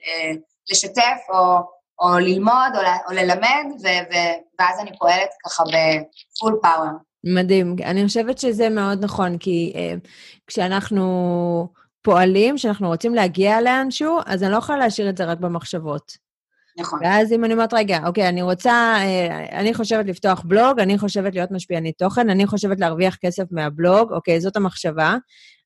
אה, 0.08 0.32
לשתף 0.72 1.20
או, 1.30 1.58
או 2.00 2.20
ללמוד 2.20 2.76
או, 2.76 2.82
או 3.08 3.14
ללמד, 3.14 3.66
ו, 3.84 3.88
ו, 3.88 4.16
ואז 4.60 4.80
אני 4.80 4.98
פועלת 4.98 5.30
ככה 5.46 5.64
בפול 5.64 6.60
פאוור. 6.62 6.92
מדהים. 7.26 7.76
אני 7.84 8.08
חושבת 8.08 8.38
שזה 8.38 8.70
מאוד 8.70 9.04
נכון, 9.04 9.38
כי 9.38 9.74
uh, 9.76 10.08
כשאנחנו 10.48 11.68
פועלים, 12.02 12.56
כשאנחנו 12.56 12.88
רוצים 12.88 13.16
להגיע 13.16 13.62
לאנשהו, 13.62 14.20
אז 14.26 14.44
אני 14.44 14.52
לא 14.52 14.58
יכולה 14.58 14.78
להשאיר 14.78 15.10
את 15.10 15.18
זה 15.18 15.26
רק 15.26 15.40
במחשבות. 15.40 16.26
נכון. 16.78 17.00
ואז 17.04 17.32
אם 17.32 17.46
אני 17.46 17.54
אומרת, 17.54 17.74
רגע, 17.74 18.00
אוקיי, 18.08 18.30
אני 18.30 18.42
רוצה, 18.42 18.96
אה, 18.98 19.60
אני 19.60 19.74
חושבת 19.74 20.06
לפתוח 20.06 20.42
בלוג, 20.46 20.80
אני 20.80 20.98
חושבת 20.98 21.36
להיות 21.36 21.52
משפיענית 21.52 21.98
תוכן, 21.98 22.30
אני 22.30 22.48
חושבת 22.48 22.80
להרוויח 22.80 23.16
כסף 23.16 23.44
מהבלוג, 23.52 24.14
אוקיי, 24.14 24.42
זאת 24.42 24.56
המחשבה. 24.56 25.16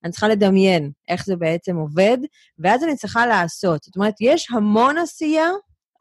אני 0.04 0.12
צריכה 0.12 0.28
לדמיין 0.28 0.92
איך 1.08 1.26
זה 1.26 1.36
בעצם 1.36 1.76
עובד, 1.76 2.18
ואז 2.60 2.84
אני 2.84 2.96
צריכה 2.96 3.28
לעשות. 3.28 3.84
זאת 3.84 3.96
אומרת, 3.96 4.14
יש 4.22 4.48
המון 4.52 4.98
עשייה, 4.98 5.50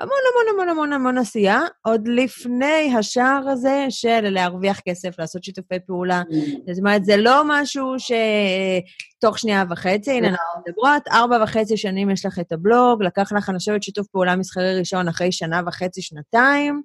המון 0.01 0.19
המון 0.33 0.49
המון 0.49 0.69
המון 0.69 0.93
המון 0.93 1.19
עשייה, 1.19 1.61
עוד 1.83 2.09
לפני 2.09 2.95
השער 2.99 3.49
הזה 3.49 3.87
של 3.91 4.21
להרוויח 4.31 4.81
כסף, 4.81 5.19
לעשות 5.19 5.45
שיתופי 5.45 5.81
פעולה. 5.87 6.23
Mm. 6.31 6.73
זאת 6.73 6.79
אומרת, 6.79 7.05
זה 7.05 7.17
לא 7.17 7.43
משהו 7.47 7.95
שתוך 7.99 9.39
שנייה 9.39 9.65
וחצי, 9.71 10.11
הנה, 10.11 10.29
אנחנו 10.29 10.45
לא. 10.55 10.63
מדברות, 10.67 11.09
ארבע 11.09 11.43
וחצי 11.43 11.77
שנים 11.77 12.11
יש 12.11 12.27
לך 12.27 12.39
את 12.39 12.53
הבלוג, 12.53 13.03
לקח 13.03 13.33
לך, 13.33 13.49
אני 13.49 13.59
חושבת, 13.59 13.83
שיתוף 13.83 14.07
פעולה 14.07 14.37
מסחרי 14.37 14.79
ראשון 14.79 15.09
אחרי 15.09 15.33
שנה 15.33 15.61
וחצי, 15.67 16.03
שנתיים, 16.03 16.83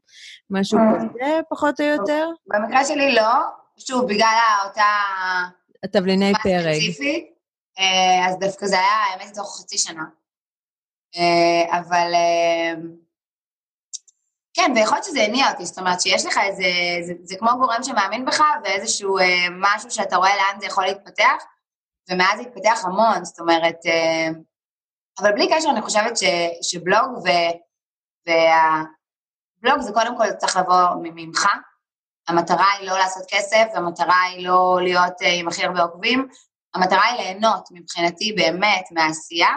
משהו 0.49 0.80
mm. 0.80 0.97
כזה, 0.97 1.39
פחות 1.49 1.80
או 1.80 1.86
יותר. 1.86 2.30
במקרה 2.47 2.86
שלי 2.86 3.15
לא, 3.15 3.34
שוב, 3.78 4.06
בגלל 4.06 4.38
אותה... 4.65 4.84
התבליני 5.84 6.34
פרק. 6.43 6.76
אה, 7.80 8.28
אז 8.30 8.39
דווקא 8.39 8.65
זה 8.65 8.76
היה, 8.80 8.88
האמת, 9.12 9.36
תוך 9.36 9.60
חצי 9.60 9.78
שנה. 9.78 10.04
אה, 11.15 11.80
אבל 11.80 12.12
אה, 12.13 12.73
כן, 14.54 14.72
ויכול 14.76 14.96
להיות 14.96 15.06
שזה 15.06 15.24
הניע 15.24 15.52
אותי, 15.52 15.66
זאת 15.66 15.78
אומרת 15.78 16.02
שיש 16.02 16.26
לך 16.26 16.38
איזה, 16.38 16.63
זה, 17.02 17.13
זה 17.24 17.36
כמו 17.39 17.50
גורם 17.60 17.84
שמאמין 17.84 18.26
בך 18.26 18.42
ואיזשהו 18.63 19.18
אה, 19.18 19.48
משהו 19.52 19.92
שאתה 19.92 20.16
רואה 20.16 20.36
לאן 20.36 20.60
זה 20.60 20.66
יכול 20.66 20.86
להתפתח, 20.86 21.44
ומאז 22.10 22.39
זה 22.39 22.42
התפתח 22.42 22.86
המון, 22.86 23.26
זאת 23.26 23.39
אומרת, 23.39 23.78
אה, 23.86 24.28
אבל 25.20 25.32
בלי 25.32 25.50
קשר 25.52 25.70
אני 25.70 25.82
חושבת 25.82 26.18
ש, 26.18 26.24
שבלוג 26.62 27.12
ו, 27.24 27.30
והבלוג 28.28 29.82
זה 29.82 29.94
קודם 29.94 30.18
כל 30.18 30.32
צריך 30.32 30.58
לבוא 30.58 30.88
ממך, 31.04 31.48
המטרה 32.28 32.72
היא 32.80 32.89
לא 32.89 32.98
לעשות 32.98 33.24
כסף, 33.30 33.66
המטרה 33.76 34.22
היא 34.22 34.48
לא 34.48 34.80
להיות 34.82 35.22
אה, 35.22 35.34
עם 35.34 35.48
הכי 35.48 35.66
הרבה 35.66 35.82
עוקבים, 35.82 36.28
המטרה 36.76 37.06
היא 37.06 37.22
ליהנות 37.22 37.70
מבחינתי 37.72 38.34
באמת 38.34 38.86
מהעשייה, 38.92 39.50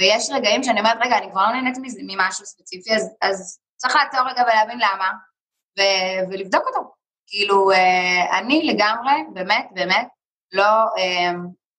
ויש 0.00 0.30
רגעים 0.30 0.62
שאני 0.62 0.80
אומרת, 0.80 0.96
רגע, 1.00 1.18
אני 1.18 1.30
כבר 1.30 1.42
לא 1.46 1.52
נהנית 1.52 1.76
ממשהו 2.06 2.46
ספציפי, 2.46 2.94
אז, 2.94 3.10
אז 3.22 3.61
צריך 3.82 3.96
לעצור 3.96 4.30
רגע 4.30 4.42
ולהבין 4.42 4.78
למה, 4.78 5.10
ו- 5.78 6.30
ולבדוק 6.30 6.62
אותו. 6.66 6.94
כאילו, 7.26 7.70
אה, 7.70 8.38
אני 8.38 8.62
לגמרי, 8.62 9.12
באמת, 9.32 9.66
באמת, 9.74 10.08
לא, 10.52 10.64
אה, 10.98 11.32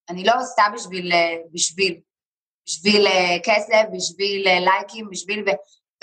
אני 0.10 0.24
לא 0.24 0.34
עושה 0.40 0.64
בשביל, 0.74 1.12
אה, 1.14 1.36
בשביל, 1.54 2.00
בשביל 2.68 3.08
כסף, 3.44 3.84
בשביל 3.94 4.48
לייקים, 4.60 5.10
בשביל, 5.12 5.40
ו... 5.40 5.52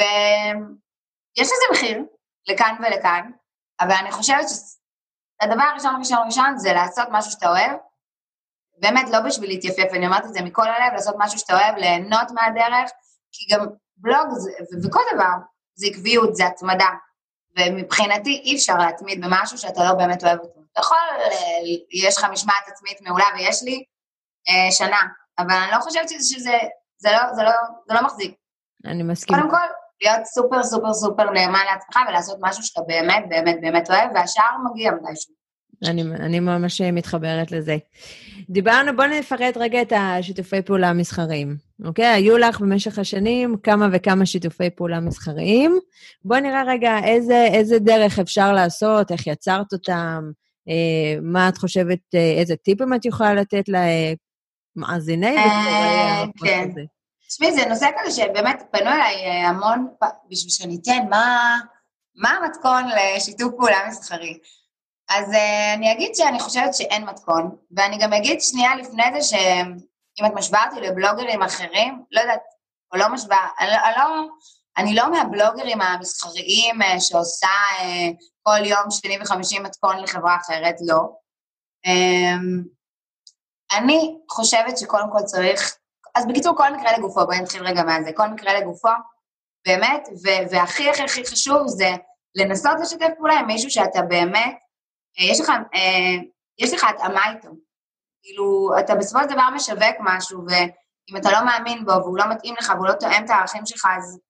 ויש 0.00 1.46
לזה 1.46 1.64
מחיר, 1.72 2.02
לכאן 2.48 2.76
ולכאן, 2.80 3.30
אבל 3.80 3.92
אני 3.92 4.12
חושבת 4.12 4.46
שהדבר 4.48 5.62
הראשון, 5.62 5.94
הראשון, 5.94 6.18
הראשון, 6.18 6.58
זה 6.58 6.72
לעשות 6.72 7.08
משהו 7.10 7.30
שאתה 7.30 7.48
אוהב, 7.48 7.76
באמת 8.78 9.08
לא 9.10 9.20
בשביל 9.20 9.50
להתייפף, 9.50 9.88
אני 9.94 10.06
אומרת 10.06 10.24
את 10.24 10.32
זה 10.32 10.42
מכל 10.42 10.68
הלב, 10.68 10.92
לעשות 10.92 11.14
משהו 11.18 11.38
שאתה 11.38 11.54
אוהב, 11.54 11.76
ליהנות 11.76 12.30
מהדרך, 12.34 12.90
כי 13.32 13.54
גם 13.54 13.66
בלוג 13.96 14.28
זה, 14.30 14.50
וכל 14.88 15.00
דבר, 15.14 15.34
זה 15.80 15.86
עקביות, 15.86 16.36
זה 16.36 16.46
התמדה. 16.46 16.88
ומבחינתי 17.58 18.40
אי 18.44 18.56
אפשר 18.56 18.74
להתמיד 18.76 19.24
במשהו 19.24 19.58
שאתה 19.58 19.84
לא 19.84 19.92
באמת 19.92 20.24
אוהב 20.24 20.38
אותו. 20.38 20.60
אתה 20.72 20.80
יכול, 20.80 20.96
אה, 21.20 21.28
יש 21.92 22.18
לך 22.18 22.26
משמעת 22.32 22.68
עצמית 22.68 23.00
מעולה 23.00 23.24
ויש 23.36 23.62
לי 23.62 23.84
אה, 24.48 24.72
שנה, 24.72 25.00
אבל 25.38 25.52
אני 25.52 25.72
לא 25.72 25.80
חושבת 25.80 26.08
שזה, 26.08 26.56
זה 26.98 27.10
לא, 27.12 27.34
זה 27.34 27.42
לא, 27.42 27.50
זה 27.88 27.94
לא 27.94 28.02
מחזיק. 28.04 28.34
אני 28.86 29.02
מסכימה. 29.02 29.38
קודם 29.38 29.50
כל, 29.50 29.66
להיות 30.02 30.26
סופר 30.26 30.62
סופר 30.62 30.92
סופר 30.92 31.30
נאמן 31.30 31.64
לעצמך 31.72 31.98
ולעשות 32.08 32.38
משהו 32.40 32.62
שאתה 32.62 32.80
באמת 32.86 33.24
באמת 33.28 33.56
באמת 33.60 33.90
אוהב, 33.90 34.10
והשאר 34.14 34.50
מגיע 34.70 34.90
מתישהו. 34.92 35.34
אני, 35.84 36.02
אני 36.02 36.40
ממש 36.40 36.80
מתחברת 36.80 37.50
לזה. 37.50 37.76
דיברנו, 38.52 38.96
בואו 38.96 39.08
נפרט 39.08 39.56
רגע 39.56 39.82
את 39.82 39.92
השיתופי 39.96 40.62
פעולה 40.62 40.88
המסחריים, 40.88 41.56
אוקיי? 41.84 42.06
היו 42.06 42.38
לך 42.38 42.60
במשך 42.60 42.98
השנים 42.98 43.56
כמה 43.62 43.88
וכמה 43.92 44.26
שיתופי 44.26 44.70
פעולה 44.70 45.00
מסחריים. 45.00 45.78
בואו 46.24 46.40
נראה 46.40 46.62
רגע 46.66 46.98
איזה, 47.04 47.46
איזה 47.52 47.78
דרך 47.78 48.18
אפשר 48.18 48.52
לעשות, 48.52 49.12
איך 49.12 49.26
יצרת 49.26 49.72
אותם, 49.72 50.30
אה, 50.68 51.20
מה 51.22 51.48
את 51.48 51.58
חושבת, 51.58 51.98
אה, 52.14 52.34
איזה 52.40 52.56
טיפים 52.56 52.94
את 52.94 53.04
יכולה 53.04 53.34
לתת 53.34 53.64
למאזיני 54.76 55.36
אה, 55.36 56.24
כן. 56.44 56.68
הזה. 56.70 56.80
תשמעי, 57.28 57.52
זה 57.52 57.68
נושא 57.68 57.86
כזה 57.98 58.16
שבאמת 58.16 58.62
פנו 58.72 58.90
אליי 58.90 59.14
אה, 59.26 59.48
המון, 59.48 59.88
בשביל 60.30 60.50
שאני 60.50 60.78
אתן 60.82 61.08
מה, 61.10 61.56
מה 62.16 62.30
המתכון 62.30 62.82
לשיתוף 63.16 63.52
פעולה 63.56 63.78
מסחרי. 63.88 64.38
אז 65.10 65.30
uh, 65.30 65.74
אני 65.76 65.92
אגיד 65.92 66.14
שאני 66.14 66.40
חושבת 66.40 66.74
שאין 66.74 67.04
מתכון, 67.04 67.56
ואני 67.76 67.98
גם 67.98 68.12
אגיד 68.12 68.40
שנייה 68.40 68.76
לפני 68.76 69.02
זה 69.14 69.22
שאם 69.22 70.26
את 70.26 70.32
משווה 70.34 70.64
אותי 70.64 70.80
לבלוגרים 70.80 71.42
אחרים, 71.42 72.04
לא 72.10 72.20
יודעת, 72.20 72.40
או 72.92 72.98
לא 72.98 73.08
משווה, 73.08 73.48
אני, 73.60 73.68
לא, 73.70 73.76
אני, 73.84 73.96
לא, 73.96 74.28
אני 74.78 74.94
לא 74.94 75.10
מהבלוגרים 75.10 75.80
המסחריים 75.80 76.82
uh, 76.82 77.00
שעושה 77.00 77.46
uh, 77.78 77.82
כל 78.42 78.66
יום 78.66 78.90
שני 78.90 79.18
וחמישי 79.20 79.58
מתכון 79.58 80.02
לחברה 80.02 80.36
אחרת, 80.36 80.74
לא. 80.86 81.00
Um, 81.86 82.68
אני 83.78 84.18
חושבת 84.30 84.78
שקודם 84.78 85.10
כל 85.12 85.22
צריך, 85.22 85.76
אז 86.14 86.26
בקיצור, 86.26 86.56
כל 86.56 86.74
מקרה 86.76 86.98
לגופו, 86.98 87.26
בואי 87.26 87.40
נתחיל 87.40 87.62
רגע 87.62 87.82
מהזה, 87.82 88.10
כל 88.16 88.28
מקרה 88.28 88.60
לגופו, 88.60 88.88
באמת, 89.66 90.08
והכי 90.50 90.90
הכי 90.90 91.02
הכי 91.02 91.24
חשוב 91.24 91.68
זה 91.68 91.90
לנסות 92.34 92.72
לשתף 92.82 93.08
פעולה 93.16 93.34
עם 93.34 93.46
מישהו 93.46 93.70
שאתה 93.70 94.02
באמת 94.02 94.58
יש 95.18 95.40
לך, 95.40 95.48
אה, 95.48 96.16
יש 96.58 96.74
לך 96.74 96.84
התאמה 96.84 97.30
איתו. 97.30 97.48
כאילו, 98.22 98.70
אתה 98.78 98.94
בסופו 98.94 99.22
של 99.22 99.28
דבר 99.34 99.50
משווק 99.54 99.96
משהו, 100.00 100.40
ואם 100.48 101.16
אתה 101.16 101.30
לא 101.32 101.44
מאמין 101.44 101.84
בו, 101.84 101.92
והוא 101.92 102.18
לא 102.18 102.24
מתאים 102.30 102.54
לך, 102.58 102.72
והוא 102.74 102.86
לא 102.86 102.92
תואם 102.92 103.24
את 103.24 103.30
הערכים 103.30 103.66
שלך, 103.66 103.86
אז 103.98 104.20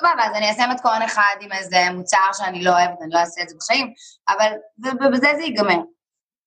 סבבה, 0.00 0.24
אז 0.24 0.32
אני 0.36 0.48
אעשה 0.48 0.66
מתכון 0.66 1.02
אחד 1.02 1.34
עם 1.40 1.52
איזה 1.52 1.76
מוצר 1.94 2.32
שאני 2.32 2.64
לא 2.64 2.70
אוהבת, 2.70 3.02
אני 3.02 3.10
לא 3.10 3.18
אעשה 3.18 3.42
את 3.42 3.48
זה 3.48 3.56
בחיים, 3.56 3.92
אבל 4.28 4.52
ובזה 4.78 5.28
זה 5.36 5.42
ייגמר. 5.42 5.78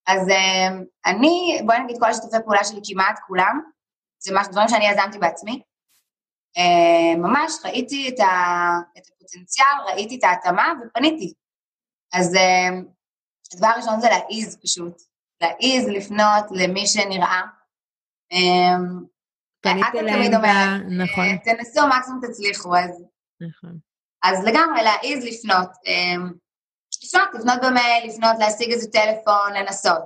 אז 0.08 0.30
אה, 0.30 0.68
אני, 1.06 1.62
בואי 1.66 1.80
נגיד, 1.80 1.98
כל 2.00 2.10
השיתופי 2.10 2.38
פעולה 2.44 2.64
שלי, 2.64 2.80
כמעט 2.84 3.20
כולם, 3.28 3.62
זה 4.20 4.34
ממש 4.34 4.48
דברים 4.48 4.68
שאני 4.68 4.90
יזמתי 4.90 5.18
בעצמי. 5.18 5.62
ממש 7.18 7.54
ראיתי 7.66 8.10
את 8.10 8.20
הפוטנציאל, 8.20 9.78
ראיתי 9.88 10.18
את 10.20 10.24
ההתאמה 10.24 10.74
ופניתי. 10.82 11.34
אז 12.14 12.36
הדבר 13.54 13.68
הראשון 13.68 14.00
זה 14.00 14.08
להעיז 14.10 14.58
פשוט, 14.64 15.02
להעיז 15.42 15.88
לפנות 15.88 16.46
למי 16.52 16.88
שנראה. 16.88 17.42
אמ, 18.32 19.06
פנית 19.62 19.96
אליהם, 19.96 20.32
נכון. 21.02 21.24
אה, 21.24 21.38
תנסו, 21.38 21.88
מקסימום 21.88 22.22
תצליחו, 22.28 22.78
אז... 22.78 23.04
נכון. 23.42 23.78
אז 24.24 24.46
לגמרי, 24.46 24.84
להעיז 24.84 25.26
לפנות. 25.26 25.70
אמ, 25.86 26.32
לפנות, 27.04 27.30
לפנות 27.34 27.60
במייל, 27.62 28.08
לפנות, 28.08 28.36
להשיג 28.40 28.72
איזה 28.72 28.92
טלפון, 28.92 29.54
לנסות. 29.54 30.02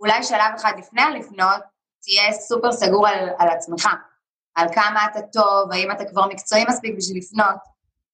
אולי 0.00 0.22
שלב 0.22 0.52
אחד 0.56 0.72
לפני 0.78 1.02
הלפנות, 1.02 1.62
תהיה 2.02 2.32
סופר 2.32 2.72
סגור 2.72 3.08
על, 3.08 3.28
על 3.38 3.48
עצמך, 3.48 3.88
על 4.54 4.68
כמה 4.74 5.06
אתה 5.06 5.20
טוב, 5.32 5.72
האם 5.72 5.90
אתה 5.90 6.04
כבר 6.04 6.26
מקצועי 6.26 6.64
מספיק 6.68 6.94
בשביל 6.96 7.18
לפנות. 7.18 7.60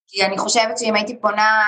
כי 0.09 0.25
אני 0.25 0.39
חושבת 0.39 0.79
שאם 0.79 0.95
הייתי 0.95 1.21
פונה 1.21 1.63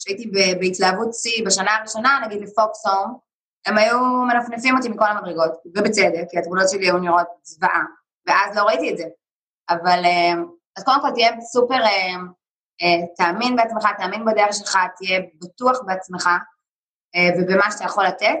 כשהייתי 0.00 0.30
בהתלהבות 0.60 1.14
שיא 1.14 1.46
בשנה 1.46 1.76
הראשונה, 1.76 2.20
נגיד 2.26 2.40
לפוקסום, 2.40 3.18
הם 3.66 3.78
היו 3.78 3.98
מנפנפים 4.00 4.76
אותי 4.76 4.88
מכל 4.88 5.04
המדרגות, 5.04 5.52
ובצדק, 5.76 6.24
כי 6.30 6.38
התמונות 6.38 6.68
שלי 6.68 6.86
היו 6.86 6.98
נראות 6.98 7.26
זוועה, 7.42 7.82
ואז 8.26 8.56
לא 8.56 8.62
ראיתי 8.62 8.92
את 8.92 8.96
זה. 8.96 9.04
אבל, 9.70 10.04
אה, 10.04 10.32
אז 10.76 10.84
קודם 10.84 11.00
כל 11.00 11.10
תהיה 11.14 11.40
סופר, 11.40 11.82
אה, 11.82 12.14
אה, 12.82 13.06
תאמין 13.16 13.56
בעצמך, 13.56 13.86
תאמין 13.98 14.24
בדרך 14.24 14.54
שלך, 14.54 14.78
תהיה 14.96 15.20
בטוח 15.40 15.78
בעצמך 15.86 16.28
ובמה 17.38 17.70
שאתה 17.70 17.84
יכול 17.84 18.04
לתת, 18.04 18.38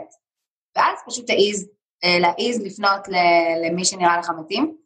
ואז 0.76 0.98
פשוט 1.06 1.26
תעיז, 1.26 1.68
להעיז 2.20 2.60
לפנות 2.60 3.08
למי 3.64 3.84
שנראה 3.84 4.18
לך 4.18 4.30
מתאים. 4.40 4.76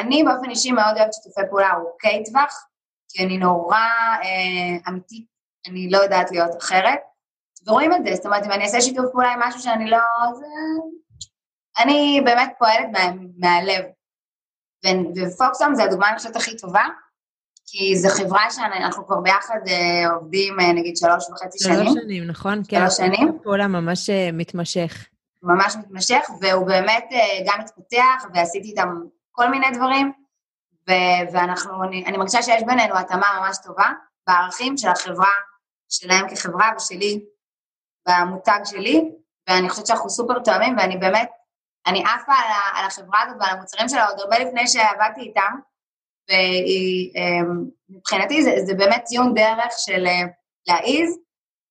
אני 0.00 0.22
באופן 0.22 0.50
אישי 0.50 0.72
מאוד 0.72 0.96
אוהבת 0.96 1.12
שיתופי 1.12 1.40
פעולה 1.50 1.72
ארוכי 1.72 2.30
טווח, 2.30 2.66
כי 3.08 3.24
אני 3.24 3.38
נורא 3.38 3.78
אמיתית 4.88 5.35
אני 5.68 5.90
לא 5.90 5.98
יודעת 5.98 6.30
להיות 6.30 6.50
אחרת. 6.58 6.98
ורואים 7.66 7.92
את 7.92 8.04
זה, 8.04 8.14
זאת 8.14 8.26
אומרת, 8.26 8.44
אם 8.46 8.52
אני 8.52 8.64
אעשה 8.64 8.80
שיתוף 8.80 9.06
פעולה 9.12 9.32
עם 9.32 9.40
משהו 9.42 9.60
שאני 9.60 9.90
לא... 9.90 9.98
זה... 10.38 10.46
אני 11.78 12.20
באמת 12.24 12.52
פועלת 12.58 12.86
מה, 12.92 13.12
מהלב. 13.38 13.84
ופוקסום 15.16 15.74
זה 15.74 15.82
הדוגמה, 15.82 16.08
אני 16.08 16.18
חושבת, 16.18 16.36
הכי 16.36 16.56
טובה, 16.56 16.84
כי 17.66 17.96
זו 17.96 18.08
חברה 18.08 18.50
שאנחנו 18.50 19.06
כבר 19.06 19.20
ביחד 19.20 19.58
אה, 19.68 20.10
עובדים 20.10 20.60
אה, 20.60 20.72
נגיד 20.72 20.96
שלוש 20.96 21.30
וחצי 21.30 21.58
שנים. 21.58 21.84
שלוש 21.84 21.94
שנים, 22.02 22.24
נכון? 22.24 22.62
כן. 22.68 22.80
שלוש 22.80 22.96
שנים. 22.96 23.38
פעולה 23.42 23.66
ממש 23.66 24.10
אה, 24.10 24.30
מתמשך. 24.32 25.06
ממש 25.42 25.76
מתמשך, 25.76 26.24
והוא 26.40 26.66
באמת 26.66 27.08
גם 27.46 27.60
התפתח, 27.60 28.24
ועשיתי 28.34 28.68
איתם 28.68 28.88
כל 29.32 29.48
מיני 29.50 29.66
דברים, 29.70 30.12
ו- 30.88 31.32
ואנחנו, 31.32 31.84
אני, 31.84 32.04
אני 32.06 32.16
מרגישה 32.16 32.42
שיש 32.42 32.62
בינינו 32.66 32.98
התאמה 32.98 33.26
ממש 33.40 33.56
טובה 33.64 33.86
בערכים 34.26 34.76
של 34.76 34.88
החברה, 34.88 35.28
שלהם 35.88 36.28
כחברה 36.28 36.70
ושלי, 36.76 37.24
במותג 38.08 38.60
שלי, 38.64 39.10
ואני 39.48 39.68
חושבת 39.68 39.86
שאנחנו 39.86 40.10
סופר 40.10 40.38
תואמים, 40.38 40.76
ואני 40.78 40.96
באמת, 40.96 41.30
אני 41.86 42.00
עפה 42.00 42.32
על, 42.32 42.52
על 42.74 42.86
החברה 42.86 43.22
הזאת 43.22 43.36
ועל 43.40 43.56
המוצרים 43.56 43.88
שלה 43.88 44.06
עוד 44.06 44.20
הרבה 44.20 44.38
לפני 44.38 44.68
שעבדתי 44.68 45.20
איתם, 45.20 45.52
ומבחינתי 47.90 48.42
זה, 48.42 48.50
זה 48.64 48.74
באמת 48.74 49.02
ציון 49.04 49.34
דרך 49.34 49.72
של 49.78 50.06
אה, 50.06 50.22
להעיז, 50.66 51.18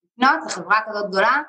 לפנות 0.06 0.40
לחברה 0.46 0.80
כזאת 0.90 1.10
גדולה, 1.10 1.42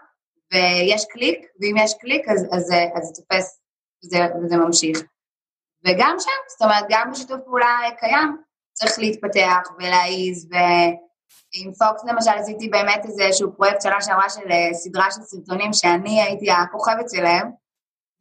ויש 0.52 1.04
קליק, 1.10 1.38
ואם 1.60 1.74
יש 1.84 1.94
קליק 2.00 2.28
אז, 2.28 2.46
אז, 2.52 2.72
אז 2.96 3.02
זה 3.02 3.22
תופס 3.22 3.60
וזה, 4.04 4.18
וזה 4.42 4.56
ממשיך. 4.56 4.98
וגם 5.84 6.16
שם, 6.18 6.30
זאת 6.48 6.62
אומרת, 6.62 6.84
גם 6.88 7.10
בשיתוף 7.10 7.40
פעולה 7.44 7.78
קיים, 7.98 8.42
צריך 8.72 8.98
להתפתח 8.98 9.70
ולהעיז, 9.78 10.48
ועם 11.54 11.72
פוקס 11.72 12.04
למשל 12.04 12.30
עשיתי 12.30 12.68
באמת 12.68 13.00
איזשהו 13.04 13.56
פרויקט 13.56 13.82
שנה 13.82 14.00
שעברה 14.00 14.30
של 14.30 14.50
אה, 14.50 14.74
סדרה 14.74 15.10
של 15.10 15.20
סרטונים 15.20 15.72
שאני 15.72 16.22
הייתי 16.22 16.50
הכוכבת 16.50 17.10
שלהם, 17.10 17.50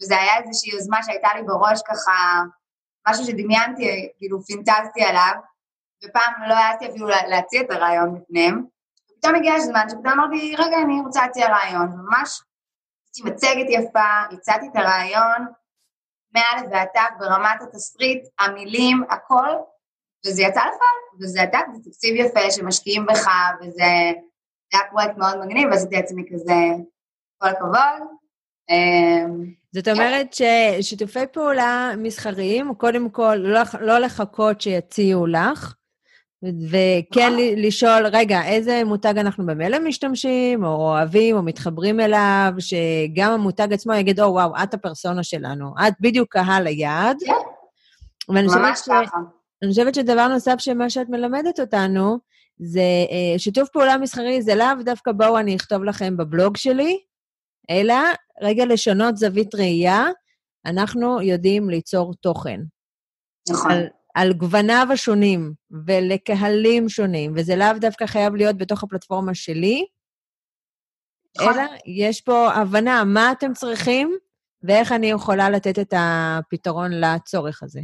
וזה 0.01 0.17
היה 0.17 0.37
איזושהי 0.37 0.71
יוזמה 0.71 1.03
שהייתה 1.03 1.29
לי 1.35 1.43
בראש 1.43 1.81
ככה 1.87 2.41
משהו 3.07 3.25
שדמיינתי, 3.25 4.09
כאילו 4.17 4.41
פינטזתי 4.41 5.03
עליו, 5.03 5.33
ופעם 6.05 6.33
לא 6.47 6.53
העזתי 6.53 6.89
אפילו 6.89 7.07
להציע 7.07 7.61
את 7.61 7.71
הרעיון 7.71 8.15
בפניהם. 8.15 8.65
ופתאום 9.11 9.35
הגיע 9.35 9.53
הזמן 9.53 9.89
שפתאום 9.89 10.07
אמרתי, 10.07 10.55
רגע, 10.57 10.77
אני 10.85 11.01
רוצה 11.05 11.21
להציע 11.25 11.47
רעיון, 11.47 11.87
וממש 11.93 12.41
עשיתי 13.11 13.29
מצגת 13.29 13.65
יפה, 13.69 14.21
הצעתי 14.31 14.67
את 14.71 14.75
הרעיון, 14.75 15.45
מא' 16.35 16.69
ועד 16.71 16.87
ת' 16.87 17.19
ברמת 17.19 17.61
התסריט, 17.61 18.27
המילים, 18.39 19.03
הכל, 19.09 19.49
וזה 20.25 20.41
יצא 20.41 20.59
לפעול, 20.59 21.21
וזה 21.21 21.43
אתה, 21.43 21.57
זה 21.73 21.89
תקציב 21.89 22.15
יפה 22.15 22.51
שמשקיעים 22.51 23.05
בך, 23.05 23.27
וזה 23.61 23.83
היה 24.73 24.81
פרויקט 24.89 25.17
מאוד 25.17 25.45
מגניב, 25.45 25.69
ועשיתי 25.71 25.95
לעצמי 25.95 26.23
כזה, 26.33 26.53
כל 27.37 27.47
הכבוד. 27.47 28.07
אמ, 28.69 29.53
זאת 29.71 29.87
אומרת 29.87 30.33
ששיתופי 30.33 31.27
פעולה 31.31 31.91
מסחריים, 31.97 32.73
קודם 32.75 33.09
כל, 33.09 33.35
לא, 33.35 33.61
לא 33.79 33.99
לחכות 33.99 34.61
שיציעו 34.61 35.27
לך, 35.27 35.75
וכן 36.43 37.33
לשאול, 37.57 38.05
רגע, 38.05 38.45
איזה 38.45 38.81
מותג 38.85 39.17
אנחנו 39.17 39.45
במילא 39.45 39.79
משתמשים, 39.79 40.63
או 40.63 40.75
אוהבים, 40.75 41.35
או 41.35 41.43
מתחברים 41.43 41.99
אליו, 41.99 42.51
שגם 42.59 43.31
המותג 43.31 43.73
עצמו 43.73 43.93
יגיד, 43.93 44.19
או, 44.19 44.33
וואו, 44.33 44.53
את 44.63 44.73
הפרסונה 44.73 45.23
שלנו, 45.23 45.73
את 45.87 45.93
בדיוק 45.99 46.31
קהל 46.31 46.67
היעד. 46.67 47.17
כן, 47.25 47.33
ממש 48.45 48.81
ככה. 48.81 49.17
אני 49.63 49.69
חושבת 49.69 49.95
שדבר 49.95 50.27
נוסף 50.27 50.55
שמה 50.59 50.89
שאת 50.89 51.09
מלמדת 51.09 51.59
אותנו, 51.59 52.19
זה 52.57 53.05
אה, 53.11 53.39
שיתוף 53.39 53.69
פעולה 53.69 53.97
מסחרי, 53.97 54.41
זה 54.41 54.55
לאו 54.55 54.83
דווקא 54.85 55.11
בואו 55.11 55.39
אני 55.39 55.55
אכתוב 55.55 55.83
לכם 55.83 56.17
בבלוג 56.17 56.57
שלי, 56.57 56.99
אלא 57.69 57.95
רגע 58.41 58.65
לשנות 58.65 59.17
זווית 59.17 59.55
ראייה, 59.55 60.03
אנחנו 60.65 61.21
יודעים 61.21 61.69
ליצור 61.69 62.13
תוכן. 62.13 62.59
נכון. 63.49 63.71
על, 63.71 63.87
על 64.15 64.33
גווניו 64.33 64.87
השונים 64.93 65.53
ולקהלים 65.85 66.89
שונים, 66.89 67.33
וזה 67.35 67.55
לאו 67.55 67.73
דווקא 67.81 68.05
חייב 68.05 68.35
להיות 68.35 68.57
בתוך 68.57 68.83
הפלטפורמה 68.83 69.35
שלי, 69.35 69.85
נכון. 71.37 71.53
אלא 71.53 71.63
יש 71.85 72.21
פה 72.21 72.53
הבנה 72.53 73.03
מה 73.03 73.31
אתם 73.31 73.53
צריכים 73.53 74.17
ואיך 74.63 74.91
אני 74.91 75.07
יכולה 75.07 75.49
לתת 75.49 75.79
את 75.79 75.93
הפתרון 75.97 76.91
לצורך 76.91 77.63
הזה. 77.63 77.81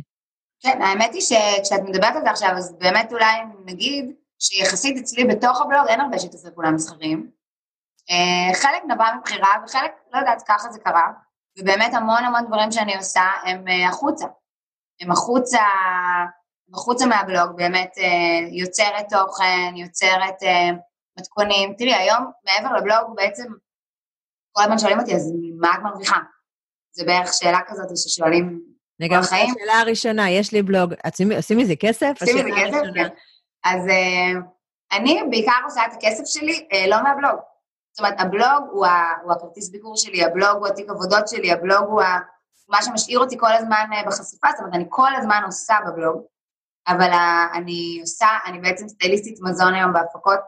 כן, 0.62 0.82
האמת 0.82 1.14
היא 1.14 1.22
שכשאת 1.22 1.80
מדברת 1.84 2.16
על 2.16 2.22
זה 2.24 2.30
עכשיו, 2.32 2.50
אז 2.58 2.76
באמת 2.78 3.12
אולי 3.12 3.42
נגיד 3.66 4.16
שיחסית 4.40 4.98
אצלי 4.98 5.24
בתוך 5.26 5.62
הבלוג 5.62 5.88
אין 5.88 6.02
הרבה 6.02 6.20
שיתופי 6.20 6.48
פעולה 6.54 6.72
מסחריים. 6.72 7.32
אה, 8.10 8.54
חלק 8.54 8.82
נבע 8.88 9.06
מבחירה 9.18 9.50
וחלק, 9.66 9.92
לא 10.14 10.20
יודעת, 10.20 10.44
ככה 10.48 10.72
זה 10.72 10.80
קרה, 10.80 11.08
ובאמת 11.60 11.94
המון 11.94 12.24
המון 12.24 12.46
דברים 12.48 12.72
שאני 12.72 12.98
עושה 12.98 13.22
הם 13.46 13.68
אה, 13.68 13.90
החוצה. 13.90 14.26
הם 15.02 15.12
החוצה, 15.12 15.62
הם 16.68 16.76
החוצה 16.76 17.06
מהבלוג, 17.06 17.56
באמת 17.56 17.92
אה, 17.98 18.48
יוצרת 18.52 19.06
תוכן, 19.10 19.74
יוצרת 19.76 20.36
מתכונים. 21.20 21.74
תראי, 21.78 21.94
היום 21.94 22.32
מעבר 22.46 22.76
לבלוג 22.76 23.16
בעצם 23.16 23.46
כל 24.52 24.64
הזמן 24.64 24.80
שואלים 24.80 25.00
אותי, 25.00 25.16
אז 25.16 25.34
מה 25.60 25.70
את 25.76 25.80
מרוויחה? 25.84 26.18
זה 26.92 27.06
בערך 27.06 27.34
שאלה 27.34 27.60
כזאת 27.68 27.98
ששואלים 27.98 28.71
החיים. 29.12 29.54
השאלה 29.56 29.80
הראשונה, 29.80 30.30
יש 30.30 30.54
לי 30.54 30.62
בלוג, 30.62 30.94
עושים 31.38 31.58
מזה 31.58 31.74
כסף? 31.80 32.14
עושים 32.22 32.46
מזה 32.46 32.56
כסף, 32.58 32.82
כן. 32.96 33.08
אז 33.66 33.82
אני 34.92 35.24
בעיקר 35.30 35.52
עושה 35.64 35.82
את 35.86 35.94
הכסף 35.94 36.24
שלי 36.26 36.68
לא 36.88 37.04
מהבלוג. 37.04 37.40
זאת 37.92 38.00
אומרת, 38.00 38.14
הבלוג 38.20 38.70
הוא, 38.72 38.86
ה, 38.86 39.14
הוא 39.24 39.32
הכרטיס 39.32 39.70
ביקור 39.70 39.98
שלי, 39.98 40.24
הבלוג 40.24 40.58
הוא 40.58 40.68
התיק 40.68 40.90
עבודות 40.90 41.28
שלי, 41.28 41.52
הבלוג 41.52 41.84
הוא 41.88 42.02
ה, 42.02 42.20
מה 42.70 42.82
שמשאיר 42.82 43.20
אותי 43.20 43.38
כל 43.40 43.54
הזמן 43.54 43.86
אה, 43.94 44.04
בחשיפה, 44.08 44.48
זאת 44.52 44.60
אומרת, 44.60 44.74
אני 44.74 44.86
כל 44.90 45.16
הזמן 45.16 45.42
עושה 45.46 45.76
בבלוג, 45.88 46.22
אבל 46.88 47.12
ה, 47.12 47.48
אני 47.54 47.98
עושה, 48.02 48.28
אני 48.46 48.60
בעצם 48.60 48.88
סטייליסטית 48.88 49.40
מזון 49.42 49.74
היום 49.74 49.94
בהפקות 49.94 50.40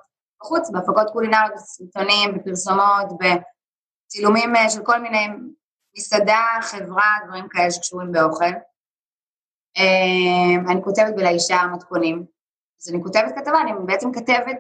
בחוץ, 0.42 0.70
בהפקות 0.70 1.10
קולינריות, 1.14 1.54
בסרטונים, 1.56 2.38
בפרסומות, 2.38 3.06
בצילומים 3.20 4.56
אה, 4.56 4.70
של 4.70 4.84
כל 4.84 5.00
מיני, 5.00 5.28
מסעדה, 5.98 6.44
חברה, 6.62 7.10
דברים 7.26 7.48
כאלה 7.50 7.72
שקשורים 7.72 8.12
באוכל. 8.12 8.54
אה, 9.78 10.72
אני 10.72 10.84
כותבת 10.84 11.16
בלאישה 11.16 11.62
מתכונים. 11.74 12.26
אז 12.82 12.90
אני 12.90 13.04
כותבת 13.04 13.36
כתבה, 13.36 13.62
אני 13.62 13.72
בעצם 13.86 14.12
כתבת 14.12 14.60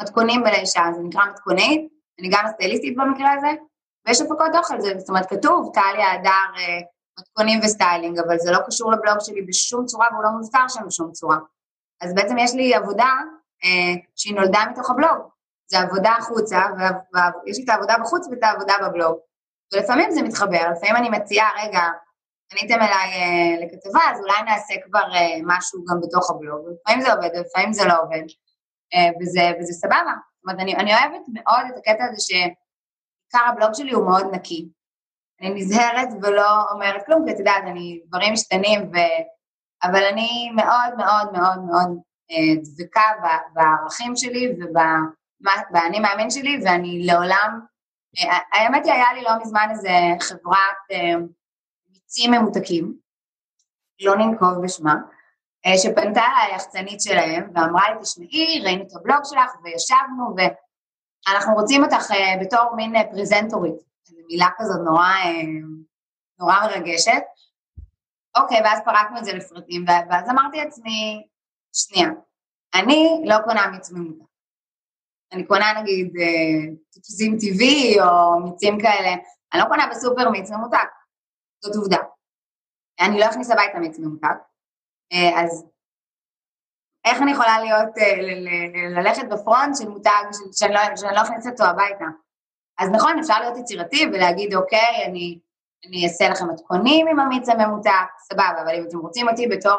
מתכונים 0.00 0.42
בלאישה, 0.42 0.82
זה 0.96 1.02
נקרא 1.02 1.20
מתכונית, 1.30 1.88
אני 2.20 2.28
גם 2.32 2.46
הסטייליסטית 2.46 2.96
במקרה 2.96 3.32
הזה, 3.32 3.48
ויש 4.06 4.20
הפקות 4.20 4.54
אוכל, 4.54 4.80
זה, 4.80 4.92
זאת 4.98 5.08
אומרת, 5.08 5.30
כתוב, 5.30 5.70
טליה 5.74 6.12
הדר, 6.12 6.58
אה, 6.58 6.80
מתכונים 7.20 7.60
וסטיילינג, 7.64 8.18
אבל 8.18 8.38
זה 8.38 8.50
לא 8.50 8.58
קשור 8.66 8.92
לבלוג 8.92 9.16
שלי 9.20 9.42
בשום 9.42 9.86
צורה 9.86 10.08
והוא 10.12 10.22
לא 10.22 10.30
מוזכר 10.30 10.68
שם 10.68 10.86
בשום 10.86 11.12
צורה. 11.12 11.38
אז 12.00 12.14
בעצם 12.14 12.38
יש 12.38 12.54
לי 12.54 12.74
עבודה 12.74 13.10
אה, 13.64 13.94
שהיא 14.16 14.34
נולדה 14.34 14.60
מתוך 14.70 14.90
הבלוג. 14.90 15.28
זה 15.66 15.78
עבודה 15.78 16.10
החוצה, 16.18 16.58
ויש 17.44 17.58
לי 17.58 17.64
את 17.64 17.68
העבודה 17.68 17.94
בחוץ 18.00 18.26
ואת 18.30 18.42
העבודה 18.42 18.74
בבלוג. 18.82 19.18
ולפעמים 19.72 20.10
זה 20.10 20.22
מתחבר, 20.22 20.70
לפעמים 20.76 20.96
אני 20.96 21.10
מציעה, 21.10 21.50
רגע, 21.64 21.80
פניתם 22.50 22.74
אליי 22.74 23.10
אה, 23.12 23.66
לכתבה, 23.66 24.00
אז 24.10 24.20
אולי 24.20 24.42
נעשה 24.46 24.74
כבר 24.84 25.14
אה, 25.14 25.36
משהו 25.44 25.84
גם 25.84 25.96
בתוך 26.00 26.30
הבלוג, 26.30 26.66
ולפעמים 26.66 27.00
זה 27.00 27.12
עובד, 27.12 27.28
ולפעמים 27.34 27.72
זה 27.72 27.84
לא 27.84 27.94
עובד, 28.02 28.22
אה, 28.94 29.10
וזה, 29.20 29.52
וזה 29.60 29.72
סבבה. 29.72 30.12
אומרת, 30.44 30.60
אני, 30.60 30.76
אני 30.76 30.94
אוהבת 30.94 31.26
מאוד 31.34 31.66
את 31.68 31.76
הקטע 31.78 32.04
הזה 32.04 32.20
שעיקר 32.20 33.48
הבלוג 33.48 33.74
שלי 33.74 33.92
הוא 33.92 34.04
מאוד 34.04 34.26
נקי. 34.32 34.68
אני 35.40 35.50
נזהרת 35.54 36.08
ולא 36.22 36.70
אומרת 36.72 37.06
כלום, 37.06 37.24
כי 37.26 37.32
את 37.32 37.38
יודעת, 37.38 37.62
אני, 37.66 38.00
דברים 38.06 38.32
משתנים, 38.32 38.80
ו... 38.92 38.96
אבל 39.84 40.04
אני 40.04 40.50
מאוד 40.56 40.96
מאוד 40.96 41.32
מאוד 41.32 41.58
מאוד 41.58 41.98
אה, 42.30 42.62
דבקה 42.62 43.02
בערכים 43.54 44.16
שלי 44.16 44.52
ובאני 44.52 46.00
מאמין 46.00 46.30
שלי, 46.30 46.60
ואני 46.64 47.06
לעולם, 47.06 47.60
האמת 48.52 48.84
היא, 48.84 48.92
היה 48.92 49.12
לי 49.14 49.22
לא 49.22 49.30
מזמן 49.40 49.68
איזה 49.70 49.90
חברת 50.20 50.76
אה, 50.92 51.14
מיצים 51.90 52.30
ממותקים, 52.30 52.94
לא 54.00 54.16
ננקוב 54.16 54.64
בשמה, 54.64 54.94
אה, 55.66 55.78
שפנתה 55.78 56.20
אליי 56.20 56.52
היחצנית 56.52 57.00
שלהם 57.00 57.50
ואמרה 57.54 57.90
לי, 57.90 58.00
תשמעי, 58.02 58.60
ראינו 58.64 58.82
את 58.82 58.96
הבלוג 58.96 59.20
שלך 59.24 59.50
וישבנו 59.62 60.34
ואנחנו 60.36 61.54
רוצים 61.54 61.84
אותך 61.84 62.10
אה, 62.10 62.34
בתור 62.40 62.76
מין 62.76 62.92
פרזנטורית. 63.10 63.88
זו 64.04 64.16
מילה 64.28 64.46
כזאת 64.58 64.80
נורא, 64.84 65.08
נורא 66.38 66.54
מרגשת. 66.60 67.22
אוקיי, 68.36 68.60
ואז 68.64 68.78
פרקנו 68.84 69.18
את 69.18 69.24
זה 69.24 69.32
לפרטים, 69.32 69.84
ואז 69.88 70.30
אמרתי 70.30 70.56
לעצמי, 70.56 71.26
שנייה, 71.72 72.08
אני 72.74 73.22
לא 73.24 73.36
קונה 73.44 73.66
מיץ 73.66 73.90
ממותק. 73.90 74.27
אני 75.32 75.46
קונה 75.46 75.80
נגיד 75.80 76.12
תפוזים 76.90 77.36
טבעי 77.40 78.00
או 78.00 78.40
מיצים 78.40 78.78
כאלה, 78.80 79.14
אני 79.52 79.60
לא 79.62 79.68
קונה 79.68 79.86
בסופר 79.90 80.30
מיץ 80.30 80.50
ממותק, 80.50 80.88
זאת 81.64 81.76
עובדה. 81.76 81.98
אני 83.00 83.18
לא 83.18 83.26
אכניס 83.26 83.50
הביתה 83.50 83.78
מיץ 83.78 83.98
ממותק, 83.98 84.38
אה, 85.12 85.42
אז 85.42 85.66
איך 87.04 87.22
אני 87.22 87.32
יכולה 87.32 87.60
להיות, 87.60 87.98
אה, 87.98 88.16
ללכת 89.02 89.28
בפרונט 89.30 89.76
של 89.76 89.88
מותג 89.88 90.10
לא, 90.70 90.80
שאני 90.96 91.14
לא 91.14 91.22
אכניס 91.22 91.46
אותו 91.46 91.64
הביתה? 91.64 92.04
אז 92.78 92.88
נכון, 92.92 93.18
אפשר 93.18 93.40
להיות 93.40 93.56
יצירתי 93.58 94.06
ולהגיד, 94.06 94.54
אוקיי, 94.54 95.04
אני, 95.06 95.38
אני 95.86 96.04
אעשה 96.04 96.28
לכם 96.28 96.44
מתכונים 96.52 97.08
עם 97.08 97.20
המיץ 97.20 97.48
הממותק, 97.48 98.08
סבבה, 98.18 98.62
אבל 98.62 98.74
אם 98.74 98.84
אתם 98.88 98.98
רוצים 98.98 99.28
אותי 99.28 99.46
בתור 99.46 99.76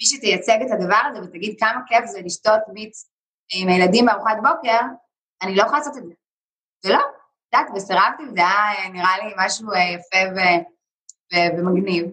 מי 0.00 0.06
שתייצג 0.06 0.58
את 0.66 0.70
הדבר 0.72 1.00
הזה 1.10 1.20
ותגיד 1.22 1.56
כמה 1.60 1.80
כיף 1.86 2.04
זה 2.06 2.20
לשתות 2.24 2.60
מיץ 2.72 3.09
עם 3.52 3.68
הילדים 3.68 4.06
בארוחת 4.06 4.36
בוקר, 4.36 4.80
אני 5.42 5.54
לא 5.54 5.62
יכולה 5.62 5.78
לעשות 5.78 5.96
את 5.96 6.02
זה. 6.06 6.12
ולא, 6.84 6.98
את 6.98 7.54
יודעת, 7.54 7.70
וסירבתי, 7.74 8.22
זה 8.34 8.40
היה 8.40 8.88
נראה 8.88 9.18
לי 9.18 9.34
משהו 9.38 9.66
יפה 9.66 10.32
ו- 10.36 10.62
ו- 11.32 11.58
ומגניב, 11.58 12.06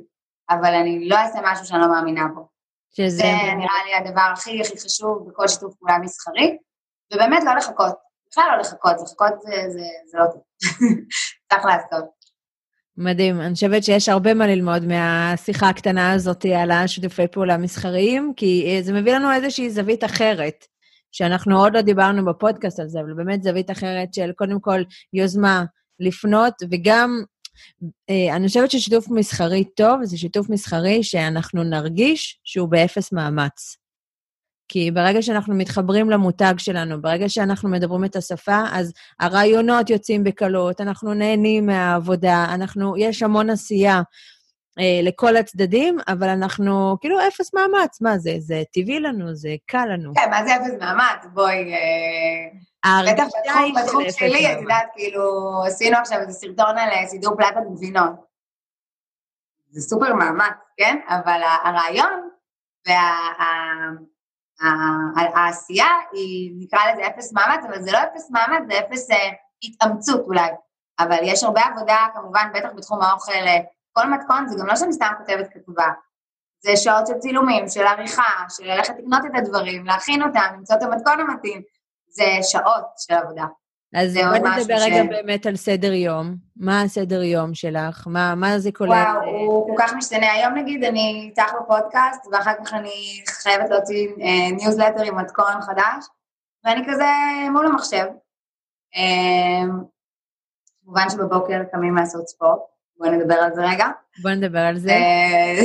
אבל 0.49 0.73
אני 0.73 1.09
לא 1.09 1.15
אעשה 1.15 1.39
משהו 1.43 1.65
שאני 1.65 1.81
לא 1.81 1.87
מאמינה 1.87 2.27
בו. 2.35 2.47
שזה... 2.95 3.17
זה 3.17 3.53
נראה 3.57 3.85
לי 3.85 3.95
הדבר 3.95 4.29
הכי 4.33 4.61
הכי 4.61 4.77
חשוב 4.77 5.29
בכל 5.29 5.47
שיתוף 5.47 5.75
פעולה 5.75 5.97
מסחרי, 5.99 6.57
ובאמת 7.13 7.43
לא 7.43 7.55
לחכות. 7.55 7.95
בכלל 8.31 8.43
לא 8.51 8.57
לחכות, 8.57 8.95
לחכות 9.01 9.41
זה, 9.41 9.69
זה, 9.69 9.85
זה 10.05 10.17
לא 10.17 10.25
טוב. 10.25 10.41
צריך 11.49 11.65
לעשות. 11.65 12.05
מדהים. 12.97 13.41
אני 13.41 13.53
חושבת 13.53 13.83
שיש 13.83 14.09
הרבה 14.09 14.33
מה 14.33 14.47
ללמוד 14.47 14.85
מהשיחה 14.85 15.69
הקטנה 15.69 16.13
הזאת 16.13 16.45
על 16.45 16.71
השיתופי 16.71 17.27
פעולה 17.27 17.57
מסחריים, 17.57 18.33
כי 18.37 18.65
אה, 18.67 18.81
זה 18.83 18.93
מביא 18.93 19.13
לנו 19.13 19.31
איזושהי 19.31 19.69
זווית 19.69 20.03
אחרת, 20.03 20.65
שאנחנו 21.11 21.59
עוד 21.59 21.73
לא 21.73 21.81
דיברנו 21.81 22.25
בפודקאסט 22.25 22.79
על 22.79 22.87
זה, 22.87 22.99
אבל 22.99 23.13
באמת 23.13 23.43
זווית 23.43 23.71
אחרת 23.71 24.13
של 24.13 24.31
קודם 24.35 24.59
כל 24.59 24.81
יוזמה 25.13 25.63
לפנות, 25.99 26.53
וגם 26.71 27.23
אה, 28.09 28.35
אני 28.35 28.47
חושבת 28.47 28.71
ששיתוף 28.71 29.09
מסחרי 29.09 29.63
טוב 29.63 30.03
זה 30.03 30.17
שיתוף 30.17 30.49
מסחרי 30.49 31.03
שאנחנו 31.03 31.63
נרגיש 31.63 32.39
שהוא 32.43 32.69
באפס 32.69 33.11
מאמץ. 33.11 33.77
כי 34.69 34.91
ברגע 34.91 35.21
שאנחנו 35.21 35.55
מתחברים 35.55 36.09
למותג 36.09 36.53
שלנו, 36.57 37.01
ברגע 37.01 37.29
שאנחנו 37.29 37.69
מדברים 37.69 38.05
את 38.05 38.15
השפה, 38.15 38.63
אז 38.71 38.93
הרעיונות 39.19 39.89
יוצאים 39.89 40.23
בקלות, 40.23 40.81
אנחנו 40.81 41.13
נהנים 41.13 41.65
מהעבודה, 41.65 42.45
אנחנו, 42.53 42.97
יש 42.97 43.23
המון 43.23 43.49
עשייה 43.49 44.01
לכל 45.03 45.37
הצדדים, 45.37 45.97
אבל 46.07 46.29
אנחנו 46.29 46.97
כאילו 47.01 47.27
אפס 47.27 47.53
מאמץ. 47.53 48.01
מה 48.01 48.17
זה? 48.17 48.31
זה 48.39 48.63
טבעי 48.73 48.99
לנו, 48.99 49.35
זה 49.35 49.49
קל 49.65 49.85
לנו. 49.85 50.11
כן, 50.15 50.29
מה 50.29 50.45
זה 50.45 50.55
אפס 50.55 50.73
מאמץ? 50.79 51.25
בואי... 51.33 51.73
אה... 51.73 53.13
בטח 53.13 53.25
בתחום, 53.25 53.73
בתחום 53.83 54.03
שלי, 54.09 54.53
את 54.53 54.61
יודעת, 54.61 54.87
כאילו, 54.93 55.21
עשינו 55.65 55.97
עכשיו 55.97 56.19
איזה 56.19 56.33
סרטון 56.33 56.77
על 56.77 56.89
אה, 56.89 57.07
סידור 57.07 57.35
פלטת 57.35 57.61
גבינות. 57.75 58.11
זה 59.69 59.81
סופר 59.81 60.13
מאמץ, 60.13 60.53
כן? 60.77 60.99
אבל 61.07 61.41
הרעיון 61.63 62.29
וה... 62.87 63.17
העשייה 65.15 65.87
היא, 66.11 66.51
נקרא 66.59 66.79
לזה 66.91 67.07
אפס 67.07 67.33
מאמץ, 67.33 67.65
אבל 67.67 67.81
זה 67.81 67.91
לא 67.91 67.97
אפס 67.97 68.31
מאמץ, 68.31 68.63
זה 68.71 68.79
אפס 68.79 69.11
אה, 69.11 69.29
התאמצות 69.63 70.25
אולי. 70.25 70.49
אבל 70.99 71.17
יש 71.21 71.43
הרבה 71.43 71.61
עבודה, 71.61 72.07
כמובן, 72.13 72.49
בטח 72.53 72.69
בתחום 72.75 73.01
האוכל, 73.01 73.31
אה, 73.31 73.59
כל 73.97 74.09
מתכון, 74.09 74.47
זה 74.47 74.55
גם 74.59 74.67
לא 74.67 74.75
שאני 74.75 74.93
סתם 74.93 75.11
כותבת 75.17 75.47
כתובה. 75.53 75.87
זה 76.59 76.77
שעות 76.77 77.07
של 77.07 77.13
צילומים, 77.13 77.67
של 77.67 77.87
עריכה, 77.87 78.31
של 78.49 78.63
ללכת 78.65 78.93
לקנות 78.99 79.25
את 79.25 79.31
הדברים, 79.35 79.85
להכין 79.85 80.23
אותם, 80.23 80.53
למצוא 80.57 80.75
את 80.75 80.81
המתכון 80.81 81.19
המתאים. 81.19 81.61
זה 82.07 82.23
שעות 82.41 82.85
של 82.97 83.13
עבודה. 83.13 83.45
אז 83.95 84.13
בואי 84.13 84.39
נדבר 84.39 84.79
ש... 84.79 84.81
רגע 84.81 85.03
באמת 85.03 85.45
על 85.45 85.55
סדר 85.55 85.93
יום. 85.93 86.35
מה 86.55 86.81
הסדר 86.81 87.21
יום 87.23 87.53
שלך? 87.53 88.07
מה, 88.07 88.35
מה 88.35 88.59
זה 88.59 88.71
כולל? 88.71 88.91
וואו, 88.91 89.29
הוא 89.29 89.67
כל 89.67 89.83
כך 89.83 89.93
משתנה. 89.93 90.31
היום 90.31 90.53
נגיד 90.53 90.83
אני 90.83 91.29
איתך 91.29 91.53
בפודקאסט, 91.61 92.27
ואחר 92.31 92.53
כך 92.65 92.73
אני 92.73 93.23
חייבת 93.27 93.69
להוציא 93.69 94.07
אה, 94.21 94.55
ניוזלטר 94.55 95.03
עם 95.03 95.17
מתכון 95.19 95.61
חדש, 95.61 96.05
ואני 96.63 96.81
כזה 96.87 97.05
מול 97.51 97.65
המחשב. 97.65 98.05
אה, 98.95 99.67
כמובן 100.83 101.09
שבבוקר 101.09 101.63
קמים 101.71 101.95
לעשות 101.95 102.27
ספורט, 102.27 102.59
בואי 102.97 103.09
נדבר 103.09 103.35
על 103.35 103.55
זה 103.55 103.61
רגע. 103.61 103.87
בואי 104.21 104.35
נדבר 104.35 104.59
על 104.59 104.77
זה. 104.77 104.91
אה, 104.91 105.63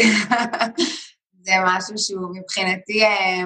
זה 1.44 1.52
משהו 1.64 1.98
שהוא 1.98 2.36
מבחינתי, 2.36 3.04
אה, 3.04 3.42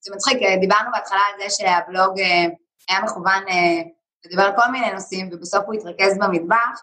זה 0.00 0.14
מצחיק, 0.14 0.38
דיברנו 0.60 0.90
בהתחלה 0.92 1.20
על 1.32 1.40
זה 1.42 1.56
שהבלוג 1.56 2.20
אה, 2.20 2.44
היה 2.88 3.00
מכוון 3.04 3.42
לדבר 4.24 4.42
על 4.42 4.52
כל 4.56 4.70
מיני 4.72 4.92
נושאים, 4.92 5.28
ובסוף 5.32 5.64
הוא 5.66 5.74
התרכז 5.74 6.18
במטבח, 6.18 6.82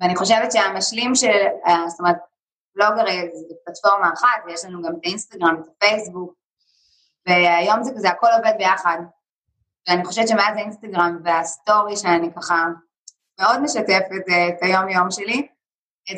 ואני 0.00 0.16
חושבת 0.16 0.52
שהמשלים 0.52 1.14
של, 1.14 1.46
אה, 1.66 1.88
זאת 1.88 2.00
אומרת, 2.00 2.16
בלוג 2.76 2.98
הרי 2.98 3.30
זה 3.48 3.54
פלטפורמה 3.64 4.10
אחת, 4.14 4.42
ויש 4.46 4.64
לנו 4.64 4.82
גם 4.82 4.92
את 4.92 5.00
האינסטגרם, 5.04 5.62
את 5.64 5.68
הפייסבוק, 5.76 6.34
והיום 7.26 7.82
זה 7.82 7.90
כזה, 7.96 8.08
הכל 8.08 8.26
עובד 8.36 8.52
ביחד. 8.58 8.98
ואני 9.88 10.04
חושבת 10.04 10.28
שמאז 10.28 10.56
האינסטגרם 10.56 11.18
והסטורי 11.24 11.96
שאני 11.96 12.34
ככה 12.36 12.64
מאוד 13.40 13.62
משתפת 13.62 14.28
אה, 14.30 14.48
את 14.48 14.62
היום-יום 14.62 15.10
שלי, 15.10 15.38
אה, 15.38 15.46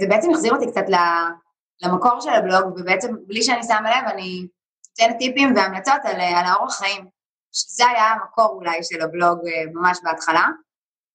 זה 0.00 0.06
בעצם 0.08 0.30
החזיר 0.30 0.52
אותי 0.52 0.66
קצת 0.70 0.84
למקור 1.82 2.20
של 2.20 2.30
הבלוג, 2.30 2.76
ובעצם 2.76 3.14
בלי 3.26 3.42
שאני 3.42 3.62
שמה 3.62 3.90
לב, 3.90 4.08
אני 4.08 4.46
נותנת 5.00 5.18
טיפים 5.18 5.54
והמלצות 5.56 6.00
על, 6.04 6.20
על 6.20 6.44
האורח 6.44 6.78
חיים. 6.78 7.08
שזה 7.52 7.84
היה 7.86 8.04
המקור 8.04 8.46
אולי 8.46 8.82
של 8.82 9.00
הבלוג 9.00 9.38
אה, 9.46 9.72
ממש 9.74 9.98
בהתחלה. 10.04 10.46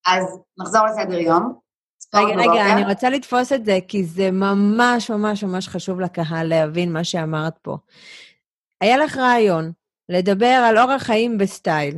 אז 0.07 0.39
נחזור 0.57 0.85
לסדר 0.85 1.17
יום. 1.17 1.59
רגע, 2.15 2.35
רגע, 2.35 2.73
אני 2.73 2.85
רוצה 2.85 3.09
לתפוס 3.09 3.53
את 3.53 3.65
זה, 3.65 3.79
כי 3.87 4.03
זה 4.03 4.31
ממש 4.31 5.11
ממש 5.11 5.43
ממש 5.43 5.67
חשוב 5.67 5.99
לקהל 5.99 6.47
להבין 6.47 6.93
מה 6.93 7.03
שאמרת 7.03 7.57
פה. 7.61 7.77
היה 8.81 8.97
לך 8.97 9.17
רעיון 9.17 9.71
לדבר 10.09 10.63
על 10.69 10.77
אורח 10.77 11.03
חיים 11.03 11.37
בסטייל. 11.37 11.95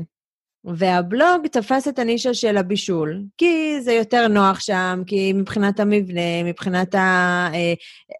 והבלוג 0.66 1.48
תפס 1.52 1.88
את 1.88 2.00
הנישה 2.00 2.34
של 2.34 2.58
הבישול, 2.58 3.22
כי 3.38 3.82
זה 3.82 3.94
יותר 3.94 4.28
נוח 4.28 4.60
שם, 4.60 5.02
כי 5.06 5.34
מבחינת 5.34 5.80
המבנה, 5.80 6.44
מבחינת 6.46 6.96
אה, 6.96 7.74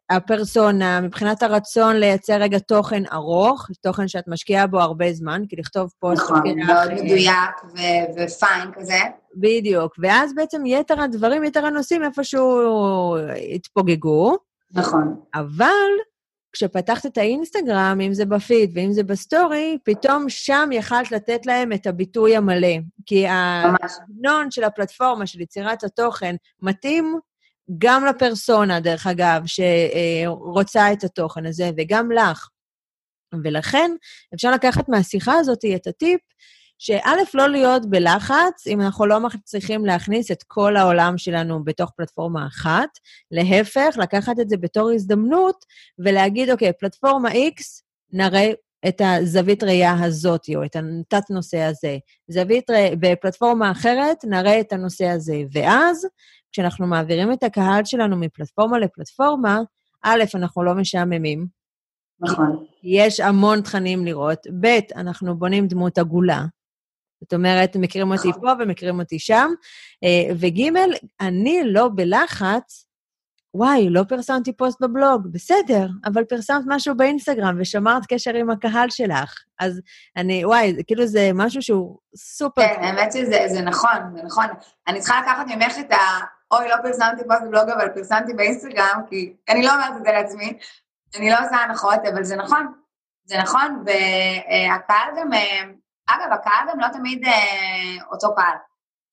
הפרסונה, 0.10 1.02
מבחינת 1.02 1.44
הרצון 1.44 1.96
לייצר 1.96 2.34
רגע 2.34 2.60
תוכן 2.60 3.04
ארוך, 3.14 3.68
תוכן 3.82 4.08
שאת 4.08 4.28
משקיעה 4.28 4.68
בו 4.68 4.80
הרבה 4.80 5.14
זמן, 5.14 5.44
כי 5.50 5.56
לכתוב 5.56 5.92
פוסט... 6.00 6.24
נכון, 6.24 6.42
מאוד 6.66 6.94
מדויק 6.94 7.52
ופיין 8.18 8.72
כזה. 8.74 9.00
בדיוק, 9.36 9.96
ואז 10.00 10.36
בעצם 10.36 10.66
יתר 10.66 11.02
הדברים, 11.02 11.44
יתר 11.44 11.66
הנושאים 11.66 12.04
איפשהו 12.04 13.18
התפוגגו. 13.56 14.38
נכון. 14.72 15.16
אבל 15.36 15.90
כשפתחת 16.54 17.06
את 17.06 17.18
האינסטגרם, 17.18 18.02
אם 18.02 18.14
זה 18.14 18.26
בפיד 18.26 18.72
ואם 18.76 18.94
זה 18.94 19.04
בסטורי, 19.04 19.78
פתאום 19.84 20.30
שם 20.30 20.70
יכלת 20.72 21.12
לתת 21.12 21.46
להם 21.46 21.74
את 21.74 21.88
הביטוי 21.88 22.36
המלא. 22.36 22.78
כי 23.06 23.26
הסגנון 23.28 24.52
של 24.52 24.64
הפלטפורמה 24.64 25.28
של 25.28 25.42
יצירת 25.42 25.84
התוכן 25.84 26.36
מתאים 26.62 27.20
גם 27.78 28.06
לפרסונה, 28.06 28.80
דרך 28.80 29.08
אגב, 29.08 29.42
שרוצה 29.46 30.94
את 30.94 31.04
התוכן 31.04 31.46
הזה, 31.46 31.72
וגם 31.78 32.12
לך. 32.12 32.50
ולכן 33.44 33.92
אפשר 34.36 34.52
לקחת 34.52 34.90
מהשיחה 34.90 35.34
הזאת 35.34 35.66
את 35.76 35.88
הטיפ 35.88 36.22
שא', 36.82 37.10
לא 37.34 37.50
להיות 37.50 37.86
בלחץ, 37.90 38.68
אם 38.68 38.82
אנחנו 38.82 39.06
לא 39.06 39.20
מצליחים 39.20 39.86
להכניס 39.86 40.32
את 40.32 40.44
כל 40.44 40.78
העולם 40.78 41.18
שלנו 41.18 41.64
בתוך 41.64 41.92
פלטפורמה 41.96 42.48
אחת, 42.48 42.90
להפך, 43.32 43.98
לקחת 43.98 44.40
את 44.40 44.50
זה 44.50 44.58
בתור 44.58 44.92
הזדמנות 44.92 45.66
ולהגיד, 46.00 46.50
אוקיי, 46.50 46.74
פלטפורמה 46.74 47.30
X, 47.30 47.82
נראה 48.14 48.52
את 48.88 49.02
הזווית 49.06 49.64
ראייה 49.64 50.04
הזאת, 50.04 50.46
או 50.56 50.64
את 50.64 50.76
התת-נושא 50.76 51.60
הזה. 51.60 51.98
זווית 52.28 52.70
ראייה, 52.70 52.96
בפלטפורמה 53.00 53.72
אחרת, 53.72 54.18
נראה 54.24 54.60
את 54.60 54.74
הנושא 54.74 55.06
הזה. 55.06 55.42
ואז, 55.52 56.08
כשאנחנו 56.52 56.88
מעבירים 56.88 57.34
את 57.34 57.44
הקהל 57.44 57.86
שלנו 57.86 58.18
מפלטפורמה 58.18 58.80
לפלטפורמה, 58.80 59.60
א', 60.04 60.24
אנחנו 60.36 60.64
לא 60.64 60.74
משעממים. 60.74 61.48
נכון. 62.22 62.66
יש 62.84 63.20
המון 63.20 63.62
תכנים 63.62 64.06
לראות. 64.06 64.48
ב', 64.62 64.80
אנחנו 64.96 65.38
בונים 65.38 65.68
דמות 65.68 65.98
עגולה. 65.98 66.46
זאת 67.22 67.34
אומרת, 67.34 67.76
מכירים 67.76 68.12
אותי 68.12 68.32
פה 68.42 68.52
ומכירים 68.60 69.00
אותי 69.00 69.20
שם. 69.20 69.50
אה, 70.04 70.34
וג', 70.36 70.62
אני 71.22 71.62
לא 71.66 71.90
בלחץ, 71.96 72.90
וואי, 73.54 73.90
לא 73.90 74.04
פרסמתי 74.04 74.54
פוסט 74.54 74.82
בבלוג, 74.82 75.28
בסדר, 75.32 75.88
אבל 76.06 76.24
פרסמת 76.24 76.64
משהו 76.68 76.98
באינסטגרם 76.98 77.56
ושמרת 77.60 78.06
קשר 78.10 78.34
עם 78.34 78.50
הקהל 78.50 78.90
שלך. 78.90 79.36
אז 79.60 79.82
אני, 80.18 80.46
וואי, 80.46 80.76
כאילו 80.88 81.06
זה 81.06 81.32
משהו 81.34 81.62
שהוא 81.62 81.98
סופר... 82.16 82.62
כן, 82.62 82.84
האמת 82.84 83.12
שזה 83.14 83.62
נכון, 83.62 83.98
זה 84.16 84.24
נכון. 84.24 84.46
אני 84.88 85.00
צריכה 85.00 85.22
לקחת 85.22 85.46
ממך 85.48 85.80
את 85.80 85.92
ה... 85.92 85.98
אוי, 86.52 86.70
לא 86.70 86.76
פרסמתי 86.84 87.24
פוסט 87.28 87.42
בבלוג, 87.42 87.70
אבל 87.70 87.90
פרסמתי 87.96 88.34
באינסטגרם, 88.34 89.02
כי 89.10 89.34
אני 89.50 89.64
לא 89.64 89.72
אומרת 89.72 89.98
את 89.98 90.06
זה 90.06 90.12
לעצמי, 90.12 90.54
אני 91.18 91.30
לא 91.30 91.36
עושה 91.46 91.56
הנחות, 91.56 92.00
אבל 92.14 92.24
זה 92.24 92.36
נכון. 92.36 92.68
זה 93.26 93.38
נכון, 93.38 93.84
והקהל 93.86 95.10
גם 95.20 95.34
אה, 95.34 95.62
אגב, 96.10 96.32
הקהל 96.32 96.68
גם 96.72 96.80
לא 96.80 96.88
תמיד 96.88 97.26
אה, 97.26 98.06
אותו 98.12 98.36
קהל. 98.36 98.56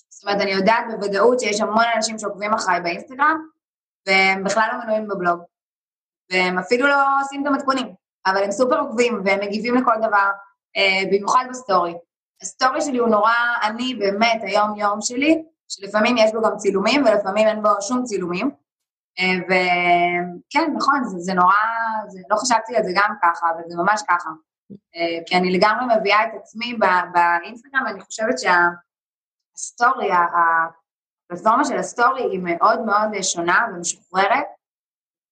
זאת 0.08 0.24
אומרת, 0.24 0.40
אני 0.40 0.50
יודעת 0.50 0.84
בוודאות 0.90 1.40
שיש 1.40 1.60
המון 1.60 1.84
אנשים 1.94 2.18
שעוקבים 2.18 2.54
אחריי 2.54 2.80
באינסטגרם, 2.80 3.46
והם 4.06 4.44
בכלל 4.44 4.68
לא 4.72 4.84
מנויים 4.84 5.08
בבלוג. 5.08 5.40
והם 6.30 6.58
אפילו 6.58 6.86
לא 6.88 7.20
עושים 7.20 7.42
את 7.42 7.46
המתכונים, 7.46 7.94
אבל 8.26 8.44
הם 8.44 8.52
סופר 8.52 8.80
עוקבים 8.80 9.22
והם 9.24 9.40
מגיבים 9.40 9.74
לכל 9.74 9.94
דבר, 9.98 10.30
אה, 10.76 11.02
במיוחד 11.06 11.44
בסטורי. 11.50 11.94
הסטורי 12.42 12.80
שלי 12.80 12.98
הוא 12.98 13.08
נורא, 13.08 13.32
אני 13.62 13.94
באמת, 13.94 14.40
היום-יום 14.42 15.00
שלי, 15.00 15.44
שלפעמים 15.68 16.16
יש 16.16 16.32
בו 16.32 16.42
גם 16.42 16.56
צילומים 16.56 17.04
ולפעמים 17.04 17.48
אין 17.48 17.62
בו 17.62 17.68
שום 17.80 18.04
צילומים. 18.04 18.50
וכן, 19.46 20.72
נכון, 20.76 21.04
זה, 21.04 21.18
זה 21.18 21.34
נורא, 21.34 21.54
זה, 22.08 22.20
לא 22.30 22.36
חשבתי 22.36 22.76
על 22.76 22.82
זה 22.82 22.90
גם 22.94 23.14
ככה, 23.22 23.46
אבל 23.50 23.62
זה 23.66 23.76
ממש 23.76 24.02
ככה. 24.08 24.30
כי 25.26 25.36
אני 25.36 25.52
לגמרי 25.52 25.96
מביאה 25.96 26.24
את 26.24 26.30
עצמי 26.40 26.74
באינסטגרם, 27.12 27.82
ואני 27.86 28.00
חושבת 28.00 28.34
שהסטורי, 28.38 30.08
הפלטפורמה 30.12 31.64
של 31.64 31.76
הסטורי 31.76 32.22
היא 32.22 32.40
מאוד 32.42 32.80
מאוד 32.80 33.22
שונה 33.22 33.66
ומשוחררת, 33.74 34.46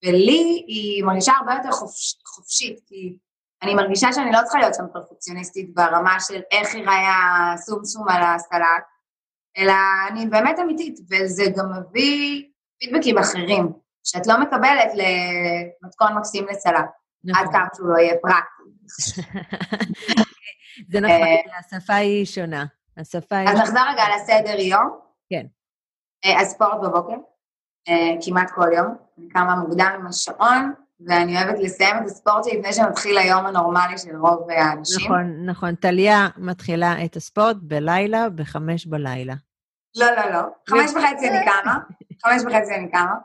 ולי 0.05 0.63
היא 0.67 1.03
מרגישה 1.03 1.33
הרבה 1.39 1.53
יותר 1.53 1.71
חופש, 1.71 2.15
חופשית, 2.25 2.79
כי 2.85 3.17
אני 3.63 3.75
מרגישה 3.75 4.13
שאני 4.13 4.31
לא 4.31 4.39
צריכה 4.43 4.59
להיות 4.59 4.73
שם 4.73 4.83
פרפקציוניסטית 4.93 5.73
ברמה 5.73 6.19
של 6.19 6.41
איך 6.51 6.75
ייראה 6.75 7.53
סום 7.57 8.09
על 8.09 8.23
הסלט, 8.23 8.83
אלא 9.57 9.73
אני 10.09 10.25
באמת 10.25 10.59
אמיתית, 10.59 10.99
וזה 11.09 11.43
גם 11.57 11.65
מביא 11.73 12.43
פידבקים 12.79 13.17
אחרים, 13.17 13.73
שאת 14.03 14.27
לא 14.27 14.39
מקבלת 14.39 14.91
למתכון 14.93 16.17
מקסים 16.17 16.45
לסלט, 16.47 16.89
נכון. 17.23 17.43
עד 17.43 17.51
כמה 17.51 17.67
שהוא 17.75 17.89
לא 17.89 17.97
יהיה 17.97 18.15
פרקטי. 18.21 18.54
זה 20.91 20.99
נכון, 20.99 21.11
אה, 21.11 21.59
השפה 21.59 21.93
היא 21.93 22.25
שונה. 22.25 22.65
השפה 22.97 23.37
היא... 23.37 23.49
אז 23.49 23.59
נחזור 23.59 23.81
רגע 23.93 24.03
לסדר 24.15 24.59
יום. 24.59 24.99
כן. 25.29 25.45
אה, 26.25 26.41
אז 26.41 26.47
ספורט 26.47 26.81
בבוקר, 26.83 27.15
אה, 27.89 28.15
כמעט 28.25 28.51
כל 28.51 28.67
יום. 28.75 28.95
אני 29.17 29.29
קמה 29.29 29.55
מוקדם 29.55 29.91
עם 29.99 30.07
השעון, 30.07 30.73
ואני 31.07 31.37
אוהבת 31.37 31.59
לסיים 31.59 31.97
את 31.97 32.05
הספורט 32.05 32.43
שלי 32.43 32.59
לפני 32.59 32.73
שמתחיל 32.73 33.17
היום 33.17 33.45
הנורמלי 33.45 33.97
של 33.97 34.17
רוב 34.17 34.49
האנשים. 34.49 35.05
נכון, 35.05 35.45
נכון. 35.45 35.75
טליה 35.75 36.27
מתחילה 36.37 37.05
את 37.05 37.15
הספורט 37.15 37.57
בלילה, 37.61 38.29
בחמש 38.29 38.85
בלילה. 38.85 39.33
לא, 39.97 40.11
לא, 40.11 40.31
לא. 40.31 40.41
חמש 40.69 40.91
וחצי 40.91 41.29
אני 41.29 41.45
קמה. 41.45 41.79
חמש 42.25 42.41
וחצי 42.41 42.75
אני 42.75 42.91
קמה. 42.91 43.15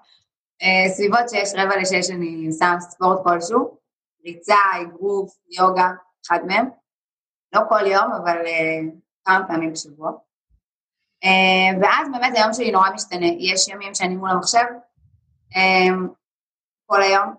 סביבות 0.88 1.28
שש, 1.28 1.52
רבע 1.54 1.76
לשש 1.76 2.10
אני 2.10 2.46
עושה 2.46 2.74
ספורט 2.80 3.18
כלשהו. 3.24 3.79
ריצה, 4.24 4.56
אגרוף, 4.82 5.36
יוגה, 5.50 5.90
אחד 6.26 6.38
מהם. 6.46 6.68
לא 7.52 7.60
כל 7.68 7.86
יום, 7.86 8.12
אבל 8.12 8.36
uh, 8.44 8.94
כמה 9.24 9.46
פעמים 9.48 9.72
בשבוע. 9.72 10.12
Uh, 11.24 11.82
ואז 11.82 12.08
באמת 12.12 12.32
היום 12.36 12.52
שלי 12.52 12.70
נורא 12.70 12.90
משתנה. 12.90 13.26
יש 13.38 13.68
ימים 13.68 13.94
שאני 13.94 14.16
מול 14.16 14.30
המחשב, 14.30 14.66
uh, 15.54 16.14
כל 16.86 17.02
היום. 17.02 17.34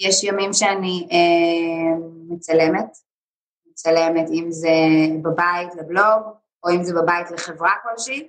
יש 0.00 0.24
ימים 0.24 0.52
שאני 0.52 1.08
מצלמת, 2.28 2.98
מצלמת 3.70 4.28
אם 4.32 4.46
זה 4.50 4.68
בבית 5.22 5.74
לבלוג, 5.74 6.22
או 6.64 6.70
אם 6.70 6.82
זה 6.82 6.94
בבית 7.02 7.30
לחברה 7.30 7.70
כלשהי. 7.82 8.28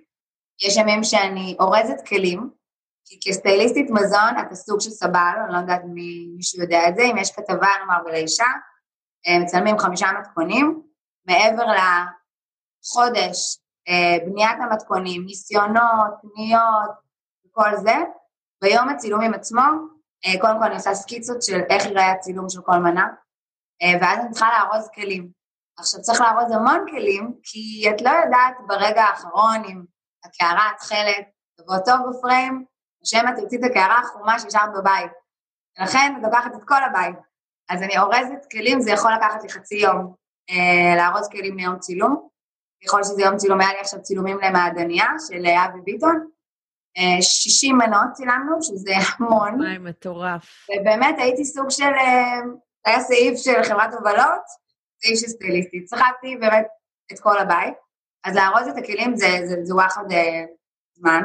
יש 0.61 0.77
ימים 0.77 1.03
שאני 1.03 1.55
אורזת 1.59 2.07
כלים, 2.07 2.49
כי 3.09 3.19
כסטייליסטית 3.23 3.89
מזון 3.89 4.39
אתה 4.47 4.55
סוג 4.55 4.79
של 4.81 4.89
סבל, 4.89 5.35
אני 5.45 5.53
לא 5.53 5.57
יודעת 5.57 5.81
אם 5.83 5.93
מישהו 6.35 6.61
יודע 6.61 6.87
את 6.87 6.95
זה, 6.95 7.01
אם 7.03 7.17
יש 7.17 7.31
כתבה 7.31 7.67
נאמר 7.79 8.03
בלישה, 8.05 8.45
אה, 9.27 9.39
מצלמים 9.39 9.79
חמישה 9.79 10.07
מתכונים, 10.19 10.81
מעבר 11.25 11.63
לחודש, 12.83 13.57
אה, 13.87 14.17
בניית 14.25 14.57
המתכונים, 14.59 15.25
ניסיונות, 15.25 16.11
פניות 16.21 16.91
וכל 17.45 17.75
זה, 17.75 17.95
ביום 18.61 18.89
הצילומים 18.89 19.33
עצמו, 19.33 19.61
אה, 20.25 20.41
קודם 20.41 20.59
כל 20.59 20.65
אני 20.65 20.75
עושה 20.75 20.93
סקיצות 20.93 21.41
של 21.41 21.59
איך 21.69 21.85
ייראה 21.85 22.11
הצילום 22.11 22.49
של 22.49 22.61
כל 22.61 22.77
מנה, 22.77 23.07
ואז 24.01 24.19
אני 24.19 24.31
צריכה 24.31 24.49
לארוז 24.49 24.89
כלים. 24.95 25.29
עכשיו 25.77 26.01
צריך 26.01 26.21
לארוז 26.21 26.51
המון 26.51 26.85
כלים, 26.89 27.33
כי 27.43 27.89
את 27.89 28.01
לא 28.01 28.09
יודעת 28.09 28.55
ברגע 28.67 29.03
האחרון 29.03 29.63
אם 29.65 29.83
הקערה 30.25 30.71
התכלת, 30.75 31.25
תבוא 31.57 31.77
טוב 31.85 31.97
בפריים, 32.09 32.65
שמא 33.03 33.31
תרצי 33.35 33.55
את 33.55 33.63
הקערה 33.63 33.99
החומה 33.99 34.39
שהשארת 34.39 34.69
בבית. 34.73 35.11
ולכן 35.79 36.13
את 36.17 36.23
לוקחת 36.23 36.55
את 36.55 36.63
כל 36.63 36.83
הבית. 36.83 37.15
אז 37.69 37.83
אני 37.83 37.99
אורזת 37.99 38.51
כלים, 38.51 38.81
זה 38.81 38.91
יכול 38.91 39.11
לקחת 39.13 39.43
לי 39.43 39.49
חצי 39.49 39.75
יום 39.75 40.13
אה, 40.49 40.95
לארוז 40.95 41.29
כלים 41.29 41.57
ליום 41.57 41.79
צילום. 41.79 42.27
ככל 42.85 43.03
שזה 43.03 43.21
יום 43.21 43.37
צילום, 43.37 43.61
היה 43.61 43.73
לי 43.73 43.79
עכשיו 43.79 44.01
צילומים 44.01 44.37
למעדניה 44.41 45.07
של 45.27 45.45
אבי 45.45 45.81
ביטון. 45.83 46.29
אה, 46.97 47.21
60 47.21 47.77
מנות 47.77 48.11
צילמנו, 48.13 48.63
שזה 48.63 48.91
המון. 49.19 49.61
וואי, 49.61 49.77
מטורף. 49.77 50.67
ובאמת 50.81 51.15
הייתי 51.17 51.45
סוג 51.45 51.69
של, 51.69 51.83
אה, 51.83 52.39
היה 52.85 52.99
סעיף 52.99 53.37
של 53.37 53.63
חברת 53.63 53.93
הובלות, 53.93 54.43
סעיף 55.01 55.19
של 55.19 55.27
סטייליסטית. 55.27 55.85
צחקתי 55.85 56.35
באמת 56.35 56.67
את 57.11 57.19
כל 57.19 57.37
הבית. 57.37 57.73
אז 58.23 58.35
לארוז 58.35 58.67
את 58.67 58.77
הכלים 58.77 59.15
זה, 59.15 59.27
זה, 59.45 59.55
זה 59.63 59.75
וואחד 59.75 60.11
אה, 60.11 60.43
זמן. 60.93 61.23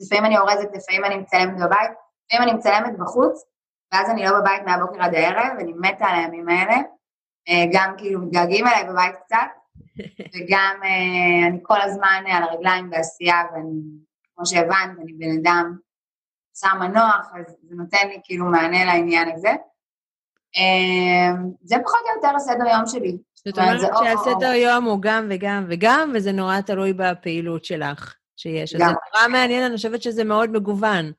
לפעמים 0.00 0.24
אני 0.24 0.38
אורזת, 0.38 0.68
לפעמים 0.74 1.04
אני 1.04 1.16
מצלמת 1.16 1.56
בבית, 1.56 1.90
לפעמים 2.26 2.48
אני 2.48 2.52
מצלמת 2.52 2.98
בחוץ, 2.98 3.44
ואז 3.92 4.10
אני 4.10 4.24
לא 4.24 4.40
בבית 4.40 4.62
מהבוקר 4.66 5.02
עד 5.02 5.14
הערב, 5.14 5.58
אני 5.60 5.72
מתה 5.72 6.06
על 6.06 6.14
הימים 6.14 6.48
האלה. 6.48 6.76
אה, 7.48 7.64
גם 7.72 7.94
כאילו 7.98 8.20
מתגעגעים 8.20 8.66
אליי 8.66 8.84
בבית 8.84 9.14
קצת, 9.24 9.36
וגם 10.34 10.80
אה, 10.84 11.48
אני 11.48 11.58
כל 11.62 11.80
הזמן 11.80 12.24
על 12.26 12.42
הרגליים 12.42 12.90
בעשייה, 12.90 13.36
ואני, 13.52 13.80
כמו 14.36 14.46
שהבנת, 14.46 14.98
אני 15.02 15.12
בן 15.12 15.38
אדם 15.40 15.76
שר 16.60 16.74
מנוח, 16.74 17.30
אז 17.34 17.56
זה 17.62 17.74
נותן 17.76 18.08
לי 18.08 18.20
כאילו 18.24 18.44
מענה 18.44 18.84
לעניין 18.84 19.28
הזה. 19.34 19.50
זה 21.62 21.76
פחות 21.84 22.00
או 22.00 22.16
יותר 22.16 22.36
הסדר 22.36 22.66
יום 22.66 22.86
שלי. 22.86 23.18
זאת 23.34 23.58
אומרת 23.58 23.80
שהסדר 23.80 24.52
יום 24.52 24.84
הוא 24.84 24.98
גם 25.02 25.26
וגם 25.30 25.66
וגם, 25.68 26.12
וזה 26.14 26.32
נורא 26.32 26.60
תלוי 26.60 26.92
בפעילות 26.92 27.64
שלך 27.64 28.19
שיש. 28.40 28.74
אז 28.74 28.80
זה 28.80 28.84
נורא 28.84 29.28
מעניין, 29.28 29.62
אני 29.64 29.76
חושבת 29.76 30.02
שזה 30.02 30.24
מאוד 30.24 30.50
מגוון. 30.50 31.12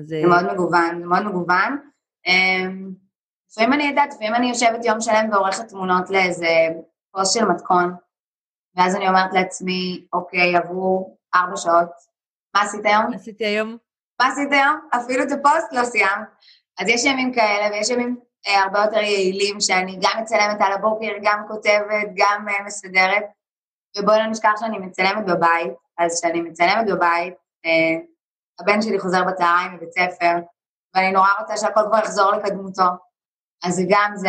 זה 0.00 0.22
מאוד 0.28 0.52
מגוון, 0.52 1.00
זה 1.00 1.06
מאוד 1.06 1.22
מגוון. 1.22 1.78
אמ, 2.26 2.92
לפעמים 3.50 3.72
אני 3.72 3.84
יודעת, 3.84 4.14
לפעמים 4.14 4.34
אני 4.34 4.48
יושבת 4.48 4.84
יום 4.84 5.00
שלם 5.00 5.28
ועורכת 5.32 5.68
תמונות 5.68 6.10
לאיזה 6.10 6.48
פוסט 7.12 7.34
של 7.34 7.44
מתכון, 7.44 7.94
ואז 8.76 8.96
אני 8.96 9.08
אומרת 9.08 9.32
לעצמי, 9.32 10.06
אוקיי, 10.12 10.56
עברו 10.56 11.16
ארבע 11.34 11.56
שעות, 11.56 11.90
מה 12.54 12.62
עשית 12.62 12.86
היום? 12.86 13.10
מה 13.10 13.16
עשיתי 13.16 13.46
היום? 13.46 13.76
מה 14.20 14.26
עשית 14.26 14.52
היום? 14.52 14.88
אפילו 14.90 15.22
את 15.22 15.32
הפוסט 15.32 15.72
לא 15.72 15.84
סיימת. 15.84 16.28
אז 16.78 16.88
יש 16.88 17.04
ימים 17.04 17.34
כאלה, 17.34 17.70
ויש 17.70 17.90
ימים 17.90 18.16
אה, 18.46 18.62
הרבה 18.62 18.78
יותר 18.78 18.96
יעילים, 18.96 19.60
שאני 19.60 19.98
גם 20.02 20.22
מצלמת 20.22 20.60
על 20.60 20.72
הבוקר, 20.72 21.12
גם 21.22 21.44
כותבת, 21.48 22.08
גם 22.14 22.48
אה, 22.48 22.64
מסדרת, 22.64 23.24
ובואי 23.98 24.18
לא 24.18 24.26
נשכח 24.26 24.52
שאני 24.60 24.78
מצלמת 24.78 25.26
בבית, 25.26 25.72
אז 25.98 26.20
כשאני 26.20 26.40
מצלמת 26.40 26.86
בבית, 26.86 27.34
אה, 27.64 27.96
הבן 28.60 28.82
שלי 28.82 28.98
חוזר 28.98 29.24
בצהריים 29.24 29.74
מבית 29.74 29.92
ספר, 29.92 30.34
ואני 30.94 31.12
נורא 31.12 31.28
רוצה 31.40 31.56
שהכל 31.56 31.80
כבר 31.88 31.98
יחזור 31.98 32.32
לקדמותו. 32.32 32.88
אז 33.64 33.82
גם, 33.88 34.12
זה, 34.16 34.28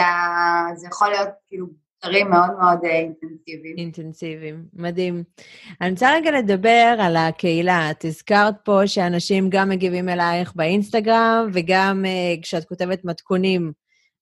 זה 0.75 0.87
יכול 0.87 1.09
להיות 1.09 1.29
כאילו 1.47 1.67
דברים 2.03 2.29
מאוד 2.29 2.51
מאוד 2.59 2.79
אינטנסיביים. 2.83 3.77
אינטנסיביים, 3.77 4.65
מדהים. 4.73 5.23
אני 5.81 5.91
רוצה 5.91 6.13
רגע 6.13 6.31
לדבר 6.31 6.95
על 6.99 7.15
הקהילה. 7.15 7.91
את 7.91 8.05
הזכרת 8.05 8.55
פה 8.63 8.87
שאנשים 8.87 9.49
גם 9.49 9.69
מגיבים 9.69 10.09
אלייך 10.09 10.55
באינסטגרם, 10.55 11.49
וגם 11.53 12.05
uh, 12.05 12.41
כשאת 12.41 12.65
כותבת 12.65 13.05
מתכונים 13.05 13.71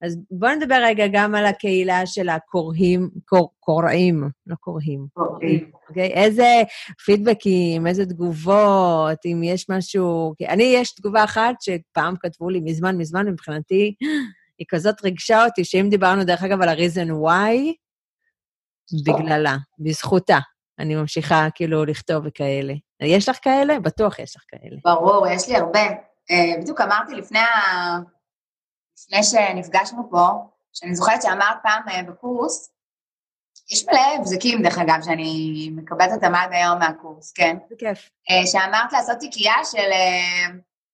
אז 0.01 0.17
בואו 0.31 0.55
נדבר 0.55 0.81
רגע 0.83 1.03
גם 1.13 1.35
על 1.35 1.45
הקהילה 1.45 2.05
של 2.05 2.29
הקוראים, 2.29 3.09
קור, 3.25 3.51
קוראים, 3.59 4.29
לא 4.47 4.55
קוראים. 4.55 5.07
קוראים. 5.13 5.71
אוקיי? 5.89 6.13
איזה 6.13 6.61
פידבקים, 7.05 7.87
איזה 7.87 8.05
תגובות, 8.05 9.25
אם 9.25 9.41
יש 9.43 9.69
משהו... 9.69 10.33
אני, 10.49 10.63
יש 10.63 10.95
תגובה 10.95 11.23
אחת 11.23 11.55
שפעם 11.61 12.15
כתבו 12.19 12.49
לי 12.49 12.59
מזמן 12.59 12.97
מזמן, 12.97 13.27
מבחינתי, 13.27 13.95
היא 14.57 14.67
כזאת 14.69 15.01
ריגשה 15.03 15.45
אותי, 15.45 15.65
שאם 15.65 15.87
דיברנו, 15.89 16.23
דרך 16.23 16.43
אגב, 16.43 16.61
על 16.61 16.69
ה-reason 16.69 17.09
why, 17.09 17.73
בגללה, 19.05 19.57
בזכותה. 19.79 20.39
אני 20.79 20.95
ממשיכה 20.95 21.47
כאילו 21.55 21.85
לכתוב 21.85 22.23
וכאלה. 22.25 22.73
יש 23.01 23.29
לך 23.29 23.37
כאלה? 23.41 23.79
בטוח 23.79 24.19
יש 24.19 24.35
לך 24.35 24.43
כאלה. 24.47 24.77
ברור, 24.85 25.27
יש 25.27 25.49
לי 25.49 25.55
הרבה. 25.55 25.87
Uh, 26.31 26.61
בדיוק 26.61 26.81
אמרתי 26.81 27.15
לפני 27.15 27.39
ה... 27.39 27.97
לפני 29.12 29.24
שנפגשנו 29.24 30.09
פה, 30.09 30.28
שאני 30.74 30.95
זוכרת 30.95 31.22
שאמרת 31.22 31.57
פעם 31.64 31.89
אה, 31.89 32.03
בקורס, 32.03 32.72
יש 33.72 33.86
מלא 33.88 34.16
הבזקים, 34.18 34.62
דרך 34.62 34.78
אגב, 34.78 35.01
שאני 35.01 35.70
מקבלת 35.76 36.12
אותם 36.12 36.36
עד 36.36 36.53
היום 36.53 36.80
מהקורס, 36.80 37.32
כן? 37.32 37.57
זה 37.70 37.76
כיף. 37.80 38.09
אה, 38.30 38.47
שאמרת 38.47 38.93
לעשות 38.93 39.18
תיקייה 39.20 39.55
של 39.72 39.91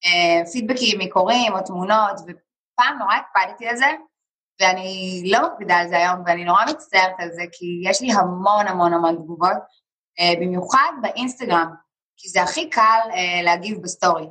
אה, 0.06 0.46
פידבקים 0.52 1.00
מקוראים 1.00 1.54
או 1.54 1.62
תמונות, 1.62 2.20
ופעם 2.20 2.98
נורא 3.00 3.16
הקפדתי 3.16 3.68
על 3.68 3.76
זה, 3.76 3.92
ואני 4.62 5.24
לא 5.26 5.40
מקפידה 5.48 5.76
על 5.76 5.88
זה 5.88 5.98
היום, 5.98 6.24
ואני 6.26 6.44
נורא 6.44 6.66
מצטערת 6.70 7.16
על 7.20 7.30
זה, 7.32 7.42
כי 7.52 7.82
יש 7.90 8.02
לי 8.02 8.12
המון 8.12 8.68
המון 8.68 8.94
המון 8.94 9.16
תגובות, 9.16 9.78
במיוחד 10.42 10.92
באינסטגרם, 11.02 11.74
כי 12.18 12.30
זה 12.30 12.42
הכי 12.44 12.70
קל 12.70 13.00
להגיב 13.44 13.82
בסטורי. 13.82 14.28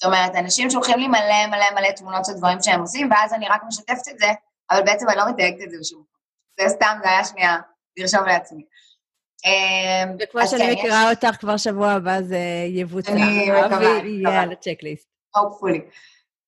זאת 0.00 0.04
אומרת, 0.04 0.34
אנשים 0.34 0.70
שולחים 0.70 0.98
לי 0.98 1.08
מלא 1.08 1.46
מלא 1.46 1.70
מלא 1.74 1.90
תמונות 1.90 2.24
של 2.24 2.32
דברים 2.32 2.58
שהם 2.62 2.80
עושים, 2.80 3.10
ואז 3.10 3.32
אני 3.32 3.48
רק 3.48 3.62
משתפת 3.68 4.08
את 4.10 4.18
זה, 4.18 4.26
אבל 4.70 4.82
בעצם 4.82 5.08
אני 5.08 5.16
לא 5.16 5.28
מתייגת 5.28 5.62
את 5.64 5.70
זה 5.70 5.76
בשום 5.80 6.00
מקום. 6.00 6.20
זה 6.60 6.74
סתם, 6.74 6.98
זה 7.02 7.08
היה 7.08 7.24
שנייה, 7.24 7.56
לרשום 7.96 8.24
לעצמי. 8.24 8.64
אמ, 9.44 10.16
וכמו 10.20 10.46
שאני 10.46 10.62
כן, 10.62 10.72
מכירה 10.72 11.10
אותך, 11.10 11.36
כבר 11.40 11.56
שבוע 11.56 11.90
הבא 11.90 12.22
זה 12.22 12.38
יבוצע. 12.68 13.12
אני 13.12 13.50
מקווה. 13.50 14.06
יהיה 14.06 14.42
על 14.42 14.52
הצ'קליסט. 14.52 15.08
hopefully. 15.36 15.80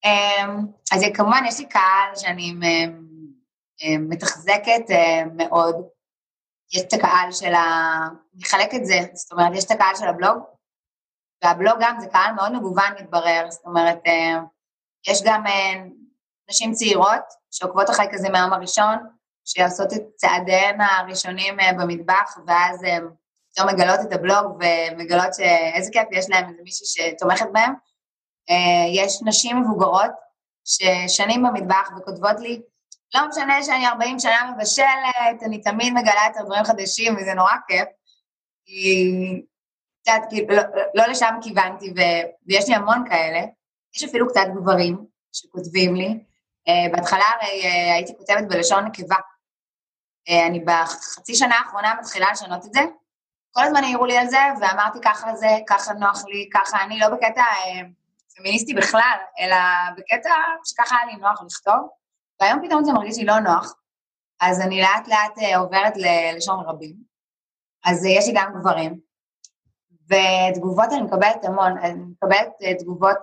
אמ, 0.04 0.58
אז 0.92 1.04
כמובן, 1.14 1.42
יש 1.48 1.58
לי 1.60 1.68
קהל 1.68 2.16
שאני 2.16 2.52
מתחזקת 3.98 4.84
מאוד. 5.36 5.76
יש 6.72 6.82
את 6.82 6.92
הקהל 6.92 7.32
של 7.32 7.54
ה... 7.54 7.62
אני 8.34 8.42
אחלק 8.42 8.74
את 8.74 8.86
זה, 8.86 8.98
זאת 9.12 9.32
אומרת, 9.32 9.52
יש 9.54 9.64
את 9.64 9.70
הקהל 9.70 9.94
של 9.94 10.08
הבלוג, 10.08 10.38
והבלוג 11.42 11.74
גם 11.80 12.00
זה 12.00 12.06
קהל 12.06 12.32
מאוד 12.32 12.52
מגוון 12.52 12.92
מתברר, 13.00 13.46
זאת 13.50 13.64
אומרת, 13.66 13.98
יש 15.08 15.22
גם 15.24 15.44
נשים 16.50 16.72
צעירות 16.72 17.24
שעוקבות 17.50 17.90
אחרי 17.90 18.06
כזה 18.12 18.28
מהיום 18.28 18.52
הראשון, 18.52 18.98
שעושות 19.44 19.92
את 19.92 20.02
צעדיהן 20.16 20.80
הראשונים 20.80 21.56
במטבח, 21.78 22.38
ואז 22.46 22.82
הן 22.82 23.08
פתאום 23.52 23.68
מגלות 23.68 24.00
את 24.00 24.12
הבלוג 24.12 24.60
ומגלות 24.60 25.34
שאיזה 25.34 25.90
כיף 25.92 26.08
יש 26.12 26.30
להם 26.30 26.48
איזה 26.48 26.62
מישהי 26.62 26.86
שתומכת. 26.86 27.46
אה, 28.50 28.86
יש 28.94 29.22
נשים 29.24 29.60
מבוגרות 29.60 30.10
ששנים 30.64 31.42
במטבח 31.42 31.90
וכותבות 31.96 32.40
לי, 32.40 32.60
לא 33.14 33.28
משנה 33.28 33.62
שאני 33.62 33.86
40 33.86 34.18
שנה 34.18 34.52
מבשלת, 34.56 35.42
אני 35.42 35.60
תמיד 35.60 35.92
מגלה 35.92 36.26
את 36.26 36.36
הדברים 36.36 36.64
חדשים 36.64 37.16
וזה 37.16 37.34
נורא 37.34 37.52
כיף. 37.68 37.88
כי 38.66 39.12
קצת, 40.02 40.20
כאילו, 40.30 40.54
לא, 40.54 40.62
לא 40.94 41.06
לשם 41.06 41.34
כיוונתי, 41.42 41.90
ו, 41.96 42.00
ויש 42.46 42.68
לי 42.68 42.74
המון 42.74 43.04
כאלה. 43.08 43.40
יש 43.96 44.04
אפילו 44.04 44.28
קצת 44.28 44.46
גברים 44.54 45.06
שכותבים 45.32 45.94
לי. 45.94 46.18
Uh, 46.68 46.92
בהתחלה 46.92 47.24
הרי 47.24 47.62
uh, 47.62 47.94
הייתי 47.94 48.12
כותבת 48.18 48.44
בלשון 48.48 48.84
נקבה. 48.84 49.16
Uh, 50.28 50.46
אני 50.46 50.60
בחצי 50.60 51.34
שנה 51.34 51.54
האחרונה 51.54 51.94
מתחילה 52.00 52.26
לשנות 52.32 52.66
את 52.66 52.72
זה. 52.72 52.80
כל 53.52 53.62
הזמן 53.64 53.84
העירו 53.84 54.06
לי 54.06 54.18
על 54.18 54.26
זה, 54.28 54.38
ואמרתי 54.60 54.98
ככה 55.04 55.36
זה, 55.36 55.48
ככה 55.66 55.92
נוח 55.92 56.24
לי, 56.24 56.48
ככה 56.52 56.82
אני, 56.82 56.98
לא 56.98 57.08
בקטע 57.08 57.42
uh, 57.42 58.36
פמיניסטי 58.36 58.74
בכלל, 58.74 59.16
אלא 59.40 59.56
בקטע 59.96 60.30
שככה 60.64 60.96
היה 60.96 61.06
לי 61.06 61.16
נוח 61.16 61.42
לכתוב, 61.46 61.88
והיום 62.40 62.66
פתאום 62.66 62.84
זה 62.84 62.92
מרגיש 62.92 63.18
לי 63.18 63.24
לא 63.24 63.38
נוח, 63.38 63.74
אז 64.40 64.60
אני 64.60 64.80
לאט 64.80 65.08
לאט 65.08 65.38
uh, 65.38 65.56
עוברת 65.56 65.92
ללשון 65.96 66.64
רבים. 66.66 66.94
אז 67.84 68.04
uh, 68.04 68.08
יש 68.08 68.26
לי 68.26 68.32
גם 68.36 68.52
גברים, 68.60 69.11
ותגובות 70.08 70.92
אני 70.92 71.02
מקבלת 71.02 71.44
המון, 71.44 71.78
אני 71.78 71.94
מקבלת 71.94 72.48
uh, 72.62 72.78
תגובות, 72.78 73.18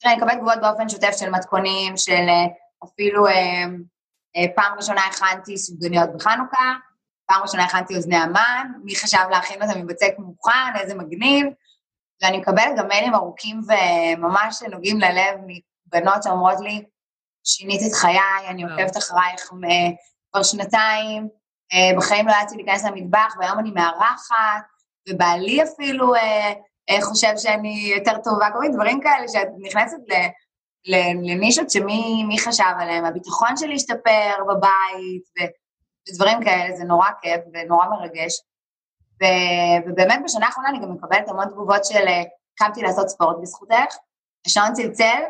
תראה, 0.00 0.12
אני 0.12 0.22
מקבלת 0.22 0.36
תגובות 0.36 0.60
באופן 0.60 0.88
שוטף 0.88 1.12
של 1.16 1.30
מתכונים, 1.30 1.96
של 1.96 2.26
uh, 2.28 2.84
אפילו 2.84 3.26
uh, 3.26 3.30
פעם 4.54 4.76
ראשונה 4.76 5.00
הכנתי 5.06 5.58
סופגניות 5.58 6.10
בחנוכה, 6.14 6.74
פעם 7.26 7.42
ראשונה 7.42 7.64
הכנתי 7.64 7.96
אוזני 7.96 8.16
המן, 8.16 8.72
מי 8.84 8.96
חשב 8.96 9.26
להכין 9.30 9.62
אותם 9.62 9.80
מבצק 9.80 10.14
מוכן, 10.18 10.76
איזה 10.80 10.94
מגניב, 10.94 11.46
ואני 12.22 12.38
מקבלת 12.38 12.76
גם 12.78 12.88
מיילים 12.88 13.14
ארוכים 13.14 13.60
וממש 13.68 14.62
נוגעים 14.62 15.00
ללב 15.00 15.40
מבנות 15.46 16.22
שאומרות 16.22 16.60
לי, 16.60 16.84
שינית 17.44 17.80
את 17.86 17.92
חיי, 17.92 18.48
אני 18.48 18.62
עוקבת 18.62 18.96
אחרייך 18.96 19.50
כבר 20.32 20.42
שנתיים, 20.42 21.28
אה, 21.72 21.96
בחיים 21.96 22.28
לא 22.28 22.32
יצאתי 22.42 22.56
להיכנס 22.56 22.84
למטבח, 22.84 23.34
והיום 23.38 23.58
אני 23.58 23.70
מארחת, 23.70 24.64
ובעלי 25.08 25.62
אפילו 25.62 26.14
אה, 26.14 26.52
אה, 26.90 27.02
חושב 27.02 27.32
שאני 27.36 27.92
יותר 27.96 28.16
טובה, 28.24 28.50
כל 28.52 28.58
מיני 28.58 28.74
דברים 28.74 29.00
כאלה 29.00 29.28
שאת 29.28 29.48
נכנסת 29.58 29.98
לנישות 31.22 31.70
שמי 31.70 32.36
חשב 32.38 32.74
עליהם, 32.78 33.04
הביטחון 33.04 33.56
שלי 33.56 33.74
השתפר 33.74 34.44
בבית, 34.48 35.50
ודברים 36.08 36.44
כאלה, 36.44 36.76
זה 36.76 36.84
נורא 36.84 37.08
כיף 37.22 37.40
ונורא 37.54 37.86
מרגש. 37.86 38.32
ו, 39.22 39.24
ובאמת 39.86 40.20
בשנה 40.24 40.46
האחרונה 40.46 40.68
אני 40.68 40.78
גם 40.78 40.92
מקבלת 40.92 41.28
המון 41.28 41.48
תגובות 41.48 41.84
של 41.84 42.06
קמתי 42.56 42.82
לעשות 42.82 43.08
ספורט 43.08 43.36
בזכותך, 43.42 43.96
השעון 44.46 44.72
צלצל, 44.72 45.22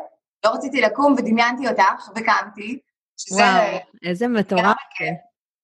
לא 0.45 0.49
רציתי 0.49 0.81
לקום 0.81 1.15
ודמיינתי 1.17 1.67
אותך 1.67 2.09
וקמתי, 2.15 2.79
שזה... 3.17 3.41
וואו, 3.41 3.79
איזה 4.03 4.27
מטורף. 4.27 4.77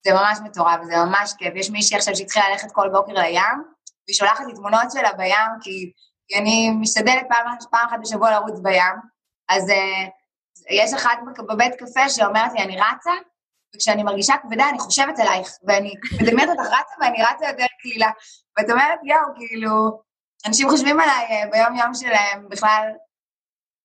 זה 0.03 0.13
ממש 0.13 0.37
מטורף, 0.43 0.83
זה 0.83 0.95
ממש 0.97 1.33
כיף. 1.37 1.53
יש 1.55 1.69
מישהי 1.69 1.97
עכשיו 1.97 2.15
שהתחילה 2.15 2.45
ללכת 2.49 2.71
כל 2.71 2.89
בוקר 2.89 3.13
לים, 3.13 3.63
והיא 4.11 4.17
שולחת 4.17 4.43
לי 4.47 4.53
תמונות 4.53 4.91
שלה 4.91 5.13
בים, 5.13 5.51
כי, 5.61 5.91
כי 6.27 6.39
אני 6.39 6.69
משתדלת 6.81 7.25
פעם, 7.29 7.45
פעם 7.71 7.87
אחת 7.87 7.97
בשבוע 8.01 8.31
לרוץ 8.31 8.59
בים, 8.59 8.95
אז 9.49 9.69
uh, 9.69 9.73
יש 10.69 10.93
אחת 10.93 11.17
בבית 11.49 11.75
קפה 11.75 12.09
שאומרת 12.09 12.53
לי, 12.53 12.63
אני 12.63 12.77
רצה, 12.77 13.11
וכשאני 13.75 14.03
מרגישה 14.03 14.33
כבדה, 14.41 14.69
אני 14.69 14.79
חושבת 14.79 15.19
עלייך, 15.19 15.49
ואני 15.67 15.93
מדמיינת 16.21 16.49
אותך 16.49 16.67
רצה 16.67 16.93
ואני 17.01 17.23
רצה 17.23 17.47
יותר 17.47 17.65
קלילה. 17.81 18.09
ואת 18.57 18.69
אומרת, 18.69 18.99
יואו, 19.03 19.35
כאילו, 19.35 20.01
אנשים 20.47 20.69
חושבים 20.69 20.99
עליי 20.99 21.25
אה, 21.29 21.49
ביום-יום 21.51 21.93
שלהם, 21.93 22.49
בכלל, 22.49 22.87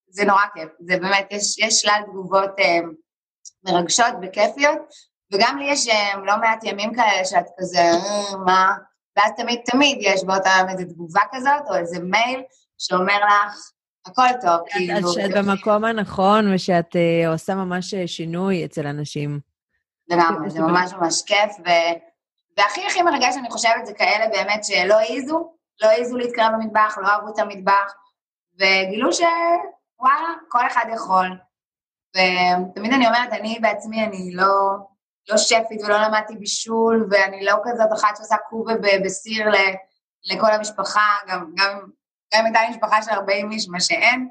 זה 0.08 0.24
נורא 0.24 0.42
כיף. 0.54 0.68
זה 0.80 0.96
באמת, 1.00 1.26
יש, 1.30 1.58
יש 1.58 1.74
שלל 1.74 2.02
תגובות 2.06 2.50
אה, 2.58 2.78
מרגשות 3.64 4.14
וכיפיות, 4.22 4.78
וגם 5.32 5.58
לי 5.58 5.64
יש 5.72 5.88
לא 6.24 6.36
מעט 6.36 6.64
ימים 6.64 6.94
כאלה 6.94 7.24
שאת 7.24 7.46
כזה, 7.58 7.90
מה? 8.46 8.72
ואז 9.16 9.32
תמיד 9.36 9.60
תמיד 9.64 9.98
יש 10.00 10.24
באותה 10.24 10.50
יום 10.58 10.68
איזו 10.68 10.84
תגובה 10.84 11.20
כזאת, 11.32 11.62
או 11.70 11.74
איזה 11.74 11.98
מייל 12.00 12.42
שאומר 12.78 13.16
לך, 13.16 13.70
הכל 14.06 14.28
טוב, 14.40 14.60
כאילו... 14.66 14.98
אז 14.98 15.12
שאת 15.12 15.30
במקום 15.36 15.84
הנכון 15.84 16.54
ושאת 16.54 16.96
uh, 16.96 17.28
עושה 17.32 17.54
ממש 17.54 17.94
שינוי 18.06 18.64
אצל 18.64 18.86
אנשים. 18.86 19.40
לגמרי, 20.08 20.50
זה 20.50 20.60
ממש 20.60 20.92
ממש 20.92 21.22
כיף, 21.22 21.56
ו... 21.58 21.68
והכי 22.56 22.86
הכי 22.86 23.02
מרגש, 23.02 23.36
אני 23.36 23.50
חושבת, 23.50 23.86
זה 23.86 23.94
כאלה 23.94 24.28
באמת 24.28 24.64
שלא 24.64 24.94
העזו, 24.94 25.52
לא 25.82 25.88
העזו 25.88 26.16
להתקרב 26.16 26.52
במטבח, 26.52 26.98
לא 27.02 27.08
אהבו 27.08 27.28
את 27.34 27.38
המטבח, 27.38 27.94
וגילו 28.54 29.12
שוואלה, 29.12 30.32
כל 30.48 30.66
אחד 30.66 30.84
יכול. 30.94 31.38
ותמיד 32.10 32.92
אני 32.92 33.06
אומרת, 33.06 33.32
אני 33.32 33.58
בעצמי, 33.62 34.04
אני 34.04 34.30
לא, 34.34 34.76
לא 35.28 35.36
שפית 35.36 35.82
ולא 35.84 36.02
למדתי 36.02 36.36
בישול, 36.36 37.08
ואני 37.10 37.44
לא 37.44 37.54
כזאת 37.64 37.88
אחת 37.92 38.16
שעושה 38.16 38.36
קובה 38.48 38.72
בסיר 39.04 39.46
לכל 40.24 40.50
המשפחה, 40.52 41.16
גם, 41.28 41.52
גם, 41.56 41.78
גם 42.34 42.44
הייתה 42.44 42.60
לי 42.62 42.68
משפחה 42.68 43.02
של 43.02 43.10
40 43.10 43.50
איש, 43.50 43.68
מה 43.68 43.80
שאין, 43.80 44.28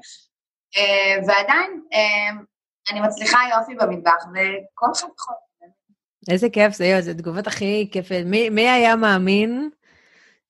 אה, 0.76 1.16
ועדיין 1.26 1.82
אה, 1.92 2.42
אני 2.90 3.00
מצליחה 3.00 3.38
יופי 3.50 3.74
במטבח, 3.74 4.24
וכל 4.24 4.86
אחד 4.92 5.08
יכול. 5.18 5.34
איזה 6.30 6.50
כיף 6.50 6.74
זה, 6.74 6.84
יו, 6.84 7.02
זה 7.02 7.14
תגובות 7.14 7.46
הכי 7.46 7.88
כיפת. 7.92 8.22
מי, 8.24 8.50
מי 8.50 8.68
היה 8.68 8.96
מאמין 8.96 9.70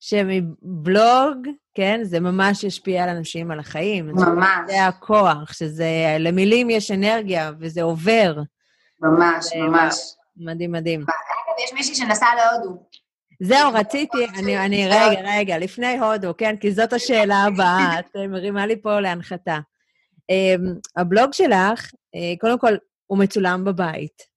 שמבלוג, 0.00 1.48
כן, 1.74 2.00
זה 2.02 2.20
ממש 2.20 2.64
ישפיע 2.64 3.04
על 3.04 3.08
אנשים, 3.08 3.50
על 3.50 3.58
החיים. 3.58 4.06
ממש. 4.06 4.58
זה 4.66 4.86
הכוח, 4.86 5.52
שזה, 5.52 6.16
למילים 6.18 6.70
יש 6.70 6.90
אנרגיה, 6.90 7.52
וזה 7.60 7.82
עובר. 7.82 8.40
ממש, 9.00 9.46
ממש. 9.56 10.16
מדהים, 10.36 10.72
מדהים. 10.72 11.00
אגב, 11.00 11.64
יש 11.64 11.72
מישהי 11.72 11.94
שנסעה 11.94 12.28
להודו. 12.34 12.82
זהו, 13.42 13.72
רציתי, 13.74 14.26
אני, 14.38 14.58
אני, 14.58 14.86
רגע, 14.94 15.20
רגע, 15.24 15.58
לפני 15.58 15.98
הודו, 15.98 16.36
כן, 16.36 16.56
כי 16.56 16.72
זאת 16.72 16.92
השאלה 16.92 17.36
הבאה, 17.36 17.98
את 17.98 18.16
מרימה 18.28 18.66
לי 18.66 18.82
פה 18.82 19.00
להנחתה. 19.00 19.58
Um, 20.32 20.80
הבלוג 20.96 21.32
שלך, 21.32 21.84
uh, 21.86 22.18
קודם 22.40 22.58
כל, 22.58 22.72
הוא 23.06 23.18
מצולם 23.18 23.64
בבית. 23.64 24.36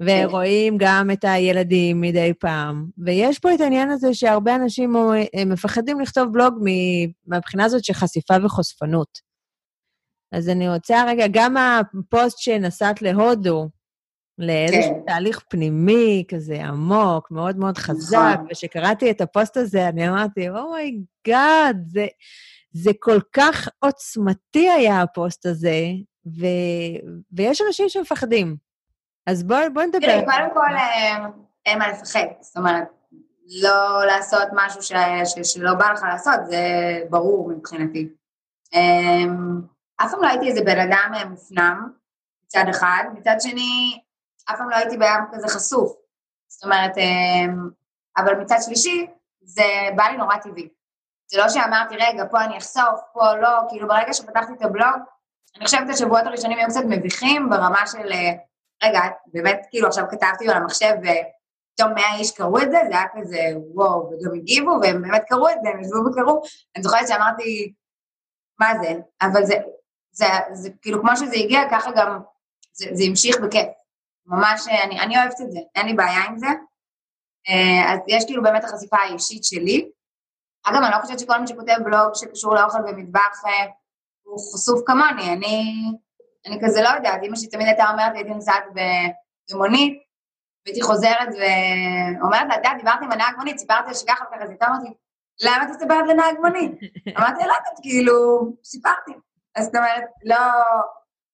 ורואים 0.00 0.76
גם 0.78 1.10
את 1.10 1.24
הילדים 1.24 2.00
מדי 2.00 2.32
פעם. 2.40 2.86
ויש 3.04 3.38
פה 3.38 3.54
את 3.54 3.60
העניין 3.60 3.90
הזה 3.90 4.14
שהרבה 4.14 4.54
אנשים 4.54 4.94
מפחדים 5.46 6.00
לכתוב 6.00 6.32
בלוג 6.32 6.54
מהבחינה 7.26 7.64
הזאת 7.64 7.84
של 7.84 7.92
חשיפה 7.92 8.34
וחושפנות. 8.44 9.18
אז 10.32 10.48
אני 10.48 10.68
רוצה 10.68 11.04
רגע, 11.08 11.24
גם 11.32 11.56
הפוסט 11.56 12.38
שנסעת 12.38 13.02
להודו, 13.02 13.68
לאיזשהו 14.38 14.94
כן. 14.94 15.00
תהליך 15.06 15.40
פנימי 15.48 16.24
כזה 16.28 16.64
עמוק, 16.64 17.30
מאוד 17.30 17.58
מאוד 17.58 17.78
חזק, 17.78 18.18
נכון. 18.34 18.46
וכשקראתי 18.46 19.10
את 19.10 19.20
הפוסט 19.20 19.56
הזה, 19.56 19.88
אני 19.88 20.08
אמרתי, 20.08 20.48
oh 20.48 20.80
my 20.80 21.12
god, 21.12 21.76
oh 21.76 21.92
זה, 21.92 22.06
זה 22.72 22.90
כל 22.98 23.18
כך 23.32 23.68
עוצמתי 23.78 24.70
היה 24.70 25.02
הפוסט 25.02 25.46
הזה, 25.46 25.82
ו, 26.26 26.46
ויש 27.32 27.62
אנשים 27.66 27.88
שמפחדים. 27.88 28.56
אז 29.26 29.42
בואי 29.42 29.70
בוא 29.70 29.82
נדבר. 29.82 30.00
תראי, 30.00 30.24
קודם 30.24 30.50
כל 30.54 30.74
אין 31.66 31.78
מה 31.78 31.88
לפחד. 31.88 32.26
זאת 32.40 32.56
אומרת, 32.56 32.88
לא 33.62 34.06
לעשות 34.06 34.48
משהו 34.52 34.82
ש, 34.82 34.92
ש, 35.24 35.52
שלא 35.52 35.74
בא 35.74 35.92
לך 35.92 36.02
לעשות, 36.02 36.40
זה 36.46 36.64
ברור 37.10 37.48
מבחינתי. 37.48 38.08
אף 39.96 40.10
פעם 40.10 40.22
לא 40.22 40.28
הייתי 40.28 40.48
איזה 40.48 40.60
בן 40.64 40.78
אדם 40.80 41.12
אה, 41.14 41.24
מופנם, 41.24 41.88
מצד 42.44 42.64
אחד, 42.70 43.04
מצד 43.14 43.36
שני, 43.40 44.00
אף 44.50 44.58
פעם 44.58 44.70
לא 44.70 44.76
הייתי 44.76 44.96
בים 44.96 45.24
כזה 45.32 45.48
חשוף. 45.48 45.92
זאת 46.48 46.64
אומרת, 46.64 46.98
אמ, 46.98 47.68
אבל 48.16 48.34
מצד 48.34 48.56
שלישי, 48.60 49.06
זה 49.42 49.62
בא 49.96 50.04
לי 50.04 50.16
נורא 50.16 50.36
טבעי. 50.36 50.68
זה 51.30 51.38
לא 51.38 51.48
שאמרתי, 51.48 51.96
רגע, 51.96 52.24
פה 52.30 52.44
אני 52.44 52.58
אחשוף, 52.58 53.00
פה 53.12 53.34
לא, 53.34 53.48
כאילו 53.68 53.88
ברגע 53.88 54.12
שפתחתי 54.12 54.52
את 54.52 54.62
הבלוג, 54.62 54.96
אני 55.56 55.64
חושבת 55.64 55.86
שהשבועות 55.88 56.26
הראשונים 56.26 56.58
היו 56.58 56.68
קצת 56.68 56.84
מביכים 56.88 57.50
ברמה 57.50 57.86
של 57.86 58.12
אה, 58.12 58.32
רגע, 58.82 59.00
באמת, 59.26 59.66
כאילו 59.70 59.88
עכשיו 59.88 60.04
כתבתי 60.10 60.48
על 60.48 60.56
המחשב 60.56 60.94
ופתאום 60.98 61.94
מאה 61.94 62.16
איש 62.18 62.30
קראו 62.30 62.58
את 62.58 62.70
זה, 62.70 62.78
זה 62.88 62.98
היה 62.98 63.06
כזה 63.16 63.38
וואו, 63.74 64.10
וגם 64.10 64.34
הגיבו, 64.34 64.78
והם 64.82 65.02
באמת 65.02 65.22
קראו 65.28 65.48
את 65.48 65.56
זה, 65.62 65.68
הם 65.68 65.80
ישבו 65.80 65.96
וקראו. 65.96 66.42
אני 66.76 66.82
זוכרת 66.82 67.08
שאמרתי, 67.08 67.72
מה 68.60 68.72
זה? 68.82 68.92
אבל 69.22 69.44
זה, 69.44 69.54
זה, 70.10 70.26
זה 70.52 70.70
כאילו 70.82 71.00
כמו 71.00 71.16
שזה 71.16 71.36
הגיע, 71.36 71.60
ככה 71.70 71.90
גם 71.96 72.20
זה, 72.72 72.86
זה 72.92 73.04
המשיך 73.08 73.36
בכיף. 73.40 73.66
ממש, 74.26 74.68
אני, 74.68 75.00
אני 75.00 75.18
אוהבת 75.18 75.40
את 75.40 75.52
זה, 75.52 75.58
אין 75.74 75.86
לי 75.86 75.94
בעיה 75.94 76.24
עם 76.28 76.38
זה. 76.38 76.46
אז 77.88 77.98
יש 78.08 78.24
כאילו 78.24 78.42
באמת 78.42 78.64
החשיפה 78.64 78.96
האישית 78.96 79.44
שלי. 79.44 79.90
אגב, 80.64 80.82
אני 80.82 80.92
לא 80.92 81.00
חושבת 81.02 81.18
שכל 81.18 81.38
מי 81.40 81.46
שכותב 81.46 81.76
בלוג 81.84 82.14
שקשור 82.14 82.54
לאוכל 82.54 82.78
ומטבח 82.78 83.42
הוא 84.22 84.38
חשוף 84.54 84.80
כמוני, 84.86 85.32
אני, 85.32 85.72
אני 86.46 86.58
כזה 86.64 86.82
לא 86.82 86.88
יודעת, 86.88 87.20
אמא 87.22 87.36
שלי 87.36 87.48
תמיד 87.48 87.66
הייתה 87.66 87.90
אומרת, 87.90 88.12
הייתי 88.14 88.30
נוסעת 88.30 88.64
במונית, 89.50 90.02
והייתי 90.66 90.82
חוזרת 90.82 91.28
ואומרת 91.28 92.46
לה, 92.48 92.54
את 92.54 92.58
יודעת, 92.58 92.76
דיברתי 92.78 93.04
עם 93.04 93.12
הנהג 93.12 93.36
מונית, 93.36 93.58
סיפרתי 93.58 93.88
לה 93.88 93.94
שככה 93.94 94.24
וככה, 94.24 94.44
אז 94.44 94.50
היא 94.50 94.58
אמרתי, 94.62 94.88
למה 95.42 95.62
את 95.64 95.68
מספרת 95.68 96.08
לנהג 96.08 96.36
מונית? 96.40 96.72
אמרתי, 97.18 97.38
לא 97.38 97.40
יודעת, 97.40 97.78
כאילו, 97.82 98.48
סיפרתי. 98.64 99.12
אז 99.56 99.64
זאת 99.64 99.76
אומרת, 99.76 100.04
לא, 100.24 100.36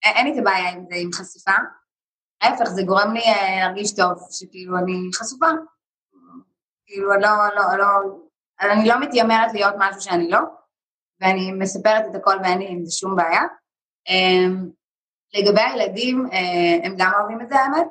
אין 0.05 0.27
לי 0.27 0.33
את 0.33 0.39
הבעיה 0.39 0.71
עם 0.71 0.85
זה, 0.91 0.95
עם 0.97 1.11
חשיפה. 1.13 1.53
ההפך, 2.43 2.65
זה 2.65 2.83
גורם 2.83 3.13
לי 3.15 3.21
אה, 3.21 3.57
להרגיש 3.61 3.97
טוב, 3.97 4.29
שכאילו 4.31 4.79
אני 4.79 5.11
חשופה. 5.15 5.47
כאילו, 6.87 7.11
לא, 7.11 7.31
לא, 7.57 7.79
לא, 7.79 7.87
אני 8.61 8.89
לא 8.89 9.01
מתיימרת 9.01 9.53
להיות 9.55 9.75
משהו 9.79 10.01
שאני 10.01 10.31
לא, 10.31 10.41
ואני 11.21 11.53
מספרת 11.53 12.05
את 12.11 12.15
הכל 12.15 12.37
ואין 12.43 12.59
לי 12.59 12.67
עם 12.69 12.85
זה 12.85 12.93
שום 12.93 13.17
בעיה. 13.17 13.43
אמ, 14.09 14.69
לגבי 15.35 15.61
הילדים, 15.61 16.27
אה, 16.33 16.87
הם 16.87 16.95
גם 16.99 17.13
אוהבים 17.19 17.41
את 17.41 17.49
זה, 17.49 17.57
האמת. 17.57 17.87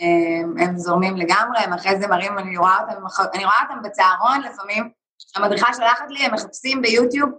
אמ, 0.00 0.54
הם 0.58 0.78
זורמים 0.78 1.16
לגמרי, 1.16 1.58
הם 1.58 1.72
אחרי 1.72 2.00
זה 2.00 2.08
מראים, 2.08 2.38
אני 2.38 2.56
רואה 2.56 2.80
אותם, 2.80 3.02
אני 3.34 3.44
רואה 3.44 3.56
אותם 3.62 3.82
בצהרון 3.82 4.40
לפעמים, 4.40 4.90
המדריכה 5.36 5.74
שולחת 5.74 6.04
לי, 6.08 6.24
הם 6.24 6.34
מחפשים 6.34 6.82
ביוטיוב 6.82 7.30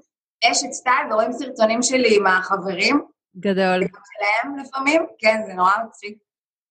אשת 0.52 0.72
סטייל 0.72 1.12
ורואים 1.12 1.32
סרטונים 1.34 1.82
שלי 1.82 2.18
עם 2.18 2.28
החברים. 2.28 3.06
גדול. 3.38 3.84
שלהם 3.84 4.58
לפעמים, 4.58 5.06
כן, 5.20 5.42
זה 5.46 5.54
נורא 5.54 5.72
מצחיק. 5.88 6.18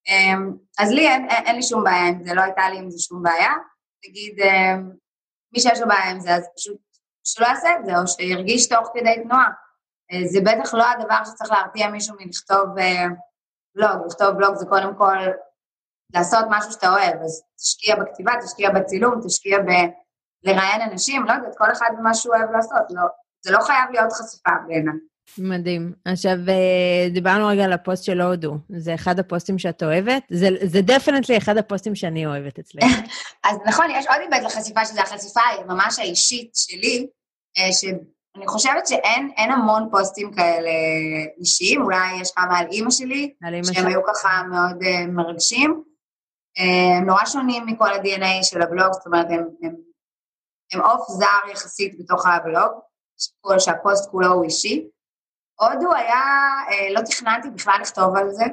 אמ, 0.08 0.56
אז 0.78 0.90
לי 0.90 1.08
אין, 1.08 1.30
אין, 1.30 1.46
אין 1.46 1.56
לי 1.56 1.62
שום 1.62 1.84
בעיה 1.84 2.06
עם 2.08 2.24
זה, 2.24 2.34
לא 2.34 2.42
הייתה 2.42 2.68
לי 2.68 2.78
עם 2.78 2.90
זה 2.90 2.98
שום 2.98 3.22
בעיה. 3.22 3.52
נגיד, 4.08 4.38
מי 5.52 5.60
שיש 5.60 5.80
לו 5.80 5.88
בעיה 5.88 6.10
עם 6.10 6.20
זה, 6.20 6.34
אז 6.34 6.48
פשוט 6.56 6.78
שלא 7.24 7.46
יעשה 7.46 7.68
את 7.78 7.84
זה, 7.84 7.92
או 7.98 8.06
שירגיש 8.06 8.68
תוך 8.68 8.90
כדי 8.94 9.22
תנועה. 9.22 9.50
אה, 10.12 10.28
זה 10.28 10.40
בטח 10.40 10.74
לא 10.74 10.84
הדבר 10.90 11.24
שצריך 11.24 11.50
להרתיע 11.50 11.90
מישהו 11.90 12.16
מלכתוב 12.20 12.78
אה, 12.78 13.06
בלוג. 13.74 14.06
לכתוב 14.06 14.30
בלוג 14.30 14.54
זה 14.54 14.66
קודם 14.66 14.94
כל 14.98 15.16
לעשות 16.14 16.44
משהו 16.50 16.72
שאתה 16.72 16.88
אוהב, 16.88 17.22
אז 17.22 17.42
תשקיע 17.56 17.96
בכתיבה, 17.96 18.32
תשקיע 18.44 18.70
בצילום, 18.70 19.20
תשקיע 19.26 19.58
בלראיין 19.58 20.80
אנשים, 20.90 21.24
לא 21.24 21.32
יודעת, 21.32 21.58
כל 21.58 21.72
אחד 21.72 21.90
במה 21.98 22.14
שהוא 22.14 22.34
אוהב 22.34 22.50
לעשות, 22.50 22.82
לא, 22.90 23.02
זה 23.44 23.52
לא 23.52 23.58
חייב 23.60 23.90
להיות 23.90 24.12
חשיפה 24.12 24.50
בעיניי. 24.66 24.94
מדהים. 25.38 25.92
עכשיו, 26.04 26.36
אה, 26.48 27.08
דיברנו 27.10 27.46
רגע 27.46 27.64
על 27.64 27.72
הפוסט 27.72 28.04
של 28.04 28.20
הודו. 28.20 28.54
זה 28.68 28.94
אחד 28.94 29.18
הפוסטים 29.18 29.58
שאת 29.58 29.82
אוהבת? 29.82 30.22
זה, 30.30 30.48
זה 30.64 30.82
definitely 30.82 31.36
אחד 31.38 31.56
הפוסטים 31.56 31.94
שאני 31.94 32.26
אוהבת 32.26 32.58
אצלך. 32.58 32.84
אז 33.48 33.56
נכון, 33.66 33.86
יש 33.90 34.06
עוד 34.06 34.16
היבט 34.20 34.44
לחשיפה, 34.44 34.84
שזה 34.84 35.00
החשיפה 35.00 35.40
ממש 35.66 35.98
האישית 35.98 36.50
שלי, 36.54 37.06
אה, 37.58 37.72
שאני 37.72 38.46
חושבת 38.46 38.86
שאין 38.86 39.52
המון 39.52 39.88
פוסטים 39.90 40.34
כאלה 40.34 40.70
אישיים, 41.38 41.82
אולי 41.82 42.20
יש 42.20 42.30
כמה 42.36 42.58
על 42.58 42.66
אימא 42.72 42.90
שלי, 42.90 43.34
שהם 43.42 43.64
שלי. 43.64 43.86
היו 43.86 44.00
ככה 44.06 44.42
מאוד 44.50 44.82
uh, 44.82 45.10
מרגשים. 45.10 45.82
הם 46.98 47.06
נורא 47.06 47.24
שונים 47.26 47.66
מכל 47.66 47.88
ה-DNA 47.92 48.42
של 48.42 48.62
הבלוג, 48.62 48.92
זאת 48.92 49.06
אומרת, 49.06 49.26
הם, 49.30 49.44
הם, 49.62 49.74
הם 50.72 50.80
עוף 50.80 51.08
זר 51.08 51.50
יחסית 51.52 51.98
בתוך 51.98 52.26
הבלוג, 52.26 52.72
שהפוסט 53.58 54.10
כולו 54.10 54.32
הוא 54.32 54.44
אישי. 54.44 54.88
הודו 55.60 55.94
היה, 55.94 56.22
אה, 56.70 56.88
לא 56.90 57.00
תכננתי 57.00 57.50
בכלל 57.50 57.78
לכתוב 57.80 58.16
על 58.16 58.30
זה. 58.30 58.44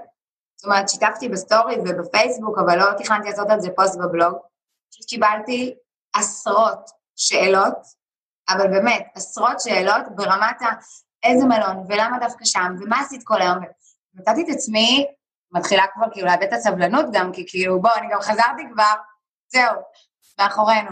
זאת 0.55 0.65
אומרת, 0.65 0.89
שיתפתי 0.89 1.29
בסטורי 1.29 1.75
ובפייסבוק, 1.75 2.57
אבל 2.59 2.79
לא 2.79 2.85
תכננתי 2.97 3.29
לעשות 3.29 3.49
על 3.49 3.61
זה 3.61 3.69
פוסט 3.75 3.99
בבלוג. 3.99 4.37
פשוט 4.91 5.05
קיבלתי 5.09 5.75
עשרות 6.15 6.89
שאלות, 7.15 7.77
אבל 8.49 8.67
באמת, 8.67 9.07
עשרות 9.15 9.59
שאלות 9.59 10.05
ברמת 10.15 10.61
ה... 10.61 10.65
איזה 11.23 11.45
מלון, 11.45 11.85
ולמה 11.89 12.19
דווקא 12.19 12.45
שם, 12.45 12.75
ומה 12.81 12.99
עשית 12.99 13.21
כל 13.23 13.41
היום. 13.41 13.57
נתתי 14.13 14.43
את 14.43 14.55
עצמי, 14.55 15.07
מתחילה 15.51 15.83
כבר 15.93 16.05
כאילו 16.11 16.27
לאבד 16.27 16.43
את 16.43 16.53
הסבלנות 16.53 17.05
גם, 17.13 17.31
כי 17.31 17.45
כאילו, 17.47 17.81
בוא, 17.81 17.91
אני 17.97 18.07
גם 18.11 18.21
חזרתי 18.21 18.63
כבר, 18.73 18.93
זהו, 19.47 19.75
מאחורינו. 20.39 20.91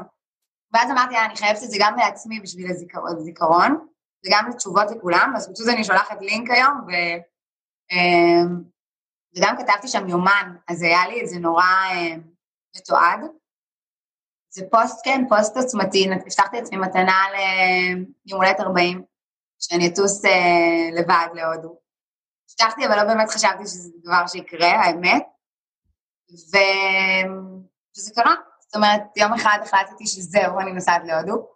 ואז 0.74 0.92
אמרתי, 0.92 1.16
אה, 1.16 1.26
אני 1.26 1.36
חייבת 1.36 1.64
את 1.64 1.70
זה 1.70 1.78
גם 1.80 1.98
לעצמי 1.98 2.40
בשביל 2.40 2.72
הזיכרון. 3.18 3.88
וגם 4.26 4.50
לתשובות 4.50 4.92
לכולם, 4.92 5.34
אז 5.36 5.52
פשוט 5.54 5.68
אני 5.68 5.84
שולחת 5.84 6.22
לינק 6.22 6.50
היום, 6.52 6.82
ו, 6.88 6.92
אמ, 7.92 8.64
וגם 9.38 9.56
כתבתי 9.58 9.88
שם 9.88 10.10
יומן, 10.10 10.56
אז 10.68 10.82
היה 10.82 11.08
לי 11.08 11.22
את 11.22 11.28
זה 11.28 11.40
נורא 11.40 11.64
אמ, 11.94 12.22
מתועד. 12.76 13.20
זה 14.54 14.64
פוסט, 14.72 15.06
כן, 15.06 15.22
פוסט 15.30 15.58
עוצמתי, 15.58 16.08
הבטחתי 16.14 16.58
לעצמי 16.58 16.78
מתנה 16.78 17.26
ליום 17.32 18.42
הולדת 18.42 18.60
40, 18.60 19.04
שאני 19.60 19.88
אטוס 19.88 20.26
אה, 20.26 20.90
לבד 21.00 21.28
להודו. 21.34 21.80
הבטחתי, 22.52 22.88
אבל 22.88 22.96
לא 22.96 23.04
באמת 23.04 23.30
חשבתי 23.30 23.64
שזה 23.64 23.90
דבר 24.04 24.28
שיקרה, 24.28 24.70
האמת. 24.70 25.24
ו... 26.32 26.58
וזה 27.98 28.12
קרה. 28.16 28.36
זאת 28.60 28.76
אומרת, 28.76 29.02
יום 29.18 29.34
אחד 29.34 29.60
החלטתי 29.62 30.08
שזהו, 30.08 30.60
אני 30.60 30.74
נוסעת 30.74 31.02
להודו. 31.06 31.48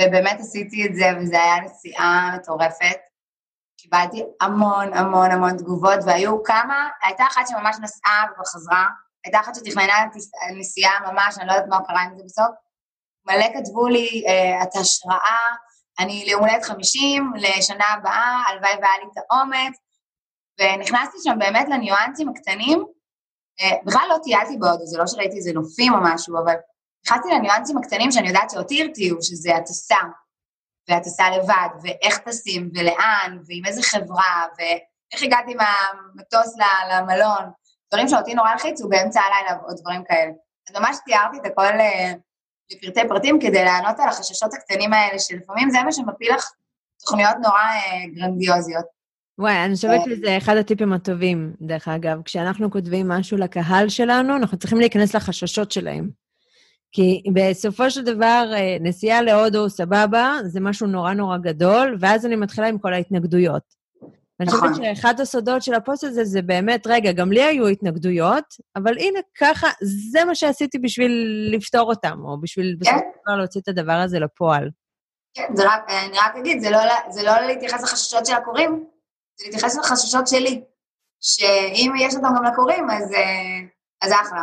ובאמת 0.00 0.40
עשיתי 0.40 0.86
את 0.86 0.94
זה, 0.94 1.04
וזו 1.18 1.36
הייתה 1.36 1.64
נסיעה 1.64 2.36
מטורפת. 2.36 2.98
קיבלתי 3.76 4.24
המון 4.40 4.94
המון 4.94 5.30
המון 5.30 5.56
תגובות, 5.56 5.98
והיו 6.06 6.42
כמה, 6.42 6.88
הייתה 7.02 7.24
אחת 7.24 7.42
שממש 7.48 7.76
נסעה 7.82 8.24
וחזרה, 8.40 8.86
הייתה 9.24 9.40
אחת 9.40 9.54
שתכננה 9.54 9.94
נסיעה 10.58 10.92
ממש, 11.12 11.38
אני 11.38 11.46
לא 11.46 11.52
יודעת 11.52 11.68
מה 11.68 11.84
קרה 11.86 12.02
עם 12.02 12.16
זה 12.16 12.22
בסוף. 12.24 12.54
מלא 13.26 13.46
כתבו 13.54 13.88
לי, 13.88 14.24
אה, 14.28 14.62
את 14.62 14.76
השראה, 14.76 15.38
אני 16.00 16.24
ליום 16.26 16.40
הולדת 16.40 16.64
50, 16.64 17.32
לשנה 17.36 17.84
הבאה, 17.84 18.42
הלוואי 18.48 18.72
והיה 18.72 18.98
לי 18.98 19.06
את 19.12 19.24
האומץ, 19.30 19.78
ונכנסתי 20.60 21.18
שם 21.22 21.38
באמת 21.38 21.66
לניואנסים 21.68 22.28
הקטנים. 22.28 22.84
אה, 23.60 23.76
בכלל 23.84 24.06
לא 24.08 24.16
טיילתי 24.22 24.56
בהודו, 24.56 24.86
זה 24.86 24.98
לא 24.98 25.06
שראיתי 25.06 25.36
איזה 25.36 25.52
נופים 25.52 25.94
או 25.94 25.98
משהו, 26.02 26.38
אבל 26.44 26.54
נכנסתי 27.06 27.28
לניואנסים 27.34 27.78
הקטנים 27.78 28.12
שאני 28.12 28.28
יודעת 28.28 28.50
שאותי 28.50 28.82
הרתיעו, 28.82 29.18
שזה 29.22 29.56
הטסה, 29.56 29.96
והטסה 30.88 31.24
לבד, 31.30 31.68
ואיך 31.82 32.18
טסים, 32.18 32.70
ולאן, 32.74 33.38
ועם 33.46 33.66
איזה 33.66 33.82
חברה, 33.82 34.46
ואיך 34.58 35.22
הגעתי 35.22 35.54
מהמטוס 35.54 36.54
למלון, 36.90 37.50
דברים 37.92 38.08
שאותי 38.08 38.34
נורא 38.34 38.48
הלחיצו 38.48 38.88
באמצע 38.88 39.20
הלילה 39.20 39.62
ועוד 39.62 39.76
דברים 39.80 40.04
כאלה. 40.08 40.32
אז 40.68 40.76
ממש 40.76 40.96
תיארתי 41.04 41.36
את 41.36 41.46
הכל 41.46 41.62
אה, 41.62 42.12
לפרטי 42.72 43.08
פרטים 43.08 43.38
כדי 43.40 43.64
לענות 43.64 44.00
על 44.00 44.08
החששות 44.08 44.54
הקטנים 44.54 44.92
האלה, 44.92 45.18
שלפעמים 45.18 45.70
זה 45.70 45.78
מה 45.84 45.92
שמפיל 45.92 46.34
לך 46.34 46.50
תוכניות 47.00 47.36
נורא 47.42 47.58
אה, 47.58 48.06
גרנדיוזיות. 48.14 48.84
וואי, 49.38 49.64
אני 49.64 49.74
חושבת 49.74 50.00
אה. 50.00 50.04
שזה 50.04 50.36
אחד 50.38 50.56
הטיפים 50.56 50.92
הטובים, 50.92 51.54
דרך 51.60 51.88
אגב. 51.88 52.22
כשאנחנו 52.22 52.70
כותבים 52.70 53.08
משהו 53.08 53.38
לקהל 53.38 53.88
שלנו, 53.88 54.36
אנחנו 54.36 54.58
צריכים 54.58 54.78
להיכנס 54.78 55.14
לחששות 55.14 55.72
שלהם. 55.72 56.23
כי 56.94 57.22
בסופו 57.32 57.90
של 57.90 58.04
דבר, 58.04 58.50
אה, 58.54 58.76
נסיעה 58.80 59.22
להודו, 59.22 59.70
סבבה, 59.70 60.36
זה 60.44 60.60
משהו 60.60 60.86
נורא 60.86 61.12
נורא 61.12 61.36
גדול, 61.38 61.96
ואז 62.00 62.26
אני 62.26 62.36
מתחילה 62.36 62.66
עם 62.66 62.78
כל 62.78 62.92
ההתנגדויות. 62.92 63.62
ואני 64.40 64.50
חושבת 64.50 64.70
נכון. 64.70 64.84
שאחד 64.84 65.20
הסודות 65.20 65.62
של 65.62 65.74
הפוסט 65.74 66.04
הזה 66.04 66.24
זה 66.24 66.42
באמת, 66.42 66.86
רגע, 66.86 67.12
גם 67.12 67.32
לי 67.32 67.42
היו 67.42 67.66
התנגדויות, 67.66 68.44
אבל 68.76 68.98
הנה, 68.98 69.20
ככה, 69.40 69.68
זה 70.12 70.24
מה 70.24 70.34
שעשיתי 70.34 70.78
בשביל 70.78 71.12
לפתור 71.52 71.90
אותם, 71.90 72.18
או 72.24 72.40
בשביל 72.40 72.76
בסופו 72.80 72.98
של 72.98 73.20
דבר 73.26 73.36
להוציא 73.36 73.60
את 73.60 73.68
הדבר 73.68 73.92
הזה 73.92 74.18
לפועל. 74.18 74.70
כן, 75.34 75.56
זה 75.56 75.64
רק, 75.66 75.90
אני 75.90 76.18
רק 76.18 76.36
אגיד, 76.36 76.60
זה 76.60 76.70
לא, 76.70 76.78
זה 77.10 77.22
לא 77.22 77.40
להתייחס 77.46 77.82
לחששות 77.82 78.26
של 78.26 78.34
הקוראים, 78.34 78.84
זה 79.40 79.46
להתייחס 79.46 79.78
לחששות 79.78 80.26
שלי. 80.26 80.64
שאם 81.20 81.92
יש 82.00 82.14
אותם 82.14 82.28
גם 82.36 82.44
לקוראים, 82.44 82.90
אז, 82.90 83.12
אה, 83.12 83.60
אז 84.02 84.12
אחלה. 84.12 84.42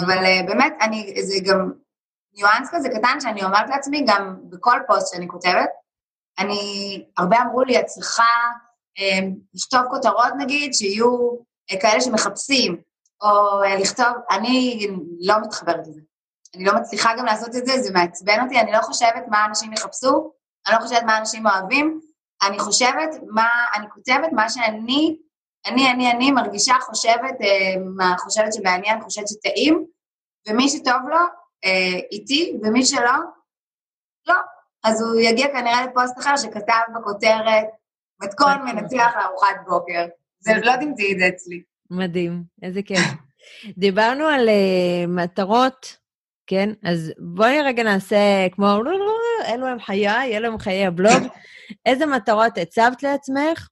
אבל 0.00 0.24
אה, 0.24 0.40
באמת, 0.46 0.72
אני, 0.80 1.14
זה 1.22 1.34
גם, 1.50 1.83
ניואנס 2.34 2.68
כזה 2.72 2.88
קטן 2.88 3.20
שאני 3.20 3.44
אומרת 3.44 3.68
לעצמי, 3.68 4.04
גם 4.06 4.36
בכל 4.42 4.78
פוסט 4.86 5.14
שאני 5.14 5.28
כותבת, 5.28 5.68
אני, 6.38 7.04
הרבה 7.18 7.36
אמרו 7.42 7.62
לי, 7.62 7.80
את 7.80 7.86
צריכה 7.86 8.24
אה, 8.98 9.18
לכתוב 9.54 9.80
כותרות 9.90 10.32
נגיד, 10.38 10.74
שיהיו 10.74 11.30
אה, 11.70 11.80
כאלה 11.80 12.00
שמחפשים, 12.00 12.76
או 13.22 13.62
אה, 13.64 13.76
לכתוב, 13.76 14.06
אני 14.30 14.86
לא 15.20 15.34
מתחברת 15.42 15.86
לזה. 15.88 16.00
אני 16.54 16.64
לא 16.64 16.74
מצליחה 16.74 17.10
גם 17.18 17.24
לעשות 17.24 17.56
את 17.56 17.66
זה, 17.66 17.82
זה 17.82 17.92
מעצבן 17.92 18.40
אותי, 18.44 18.60
אני 18.60 18.72
לא 18.72 18.78
חושבת 18.82 19.24
מה 19.28 19.44
אנשים 19.44 19.72
יחפשו, 19.72 20.32
אני 20.66 20.76
לא 20.76 20.80
חושבת 20.80 21.02
מה 21.02 21.18
אנשים 21.18 21.46
אוהבים, 21.46 22.00
אני 22.42 22.58
חושבת 22.58 23.10
מה, 23.28 23.48
אני 23.74 23.86
כותבת 23.90 24.32
מה 24.32 24.50
שאני, 24.50 25.16
אני, 25.66 25.90
אני, 25.90 26.10
אני 26.10 26.30
מרגישה, 26.30 26.74
חושבת, 26.80 27.40
אה, 27.42 27.74
מה 27.96 28.14
חושבת 28.18 28.52
שמעניין, 28.54 29.00
חושבת 29.00 29.28
שטעים, 29.28 29.84
ומי 30.48 30.68
שטוב 30.68 31.08
לו, 31.08 31.43
אה, 31.64 31.98
איתי, 32.12 32.58
ומי 32.62 32.84
שלא, 32.84 33.18
לא. 34.26 34.34
אז 34.84 35.02
הוא 35.02 35.20
יגיע 35.20 35.46
כנראה 35.48 35.86
לפוסט 35.86 36.18
אחר 36.18 36.36
שכתב 36.36 36.82
בכותרת 36.94 37.66
מתכון 38.22 38.64
מנצח 38.64 39.12
לארוחת 39.16 39.56
בוקר. 39.68 40.06
זה 40.38 40.52
לא 40.62 40.72
תמצאי 40.80 41.12
את 41.12 41.18
זה 41.18 41.28
אצלי. 41.28 41.62
מדהים, 41.90 42.42
איזה 42.62 42.82
כיף. 42.82 43.00
דיברנו 43.78 44.24
על 44.24 44.48
uh, 44.48 45.06
מטרות, 45.08 45.96
כן? 46.46 46.70
אז 46.82 47.12
בואי 47.18 47.62
רגע 47.62 47.82
נעשה 47.82 48.46
כמו, 48.52 48.66
אלו 49.48 49.66
הם 49.66 49.80
חיי, 49.80 50.36
אלו 50.36 50.48
הם 50.48 50.58
חיי 50.58 50.86
הבלוג. 50.86 51.22
איזה 51.86 52.06
מטרות 52.06 52.58
הצבת 52.58 53.02
לעצמך 53.02 53.68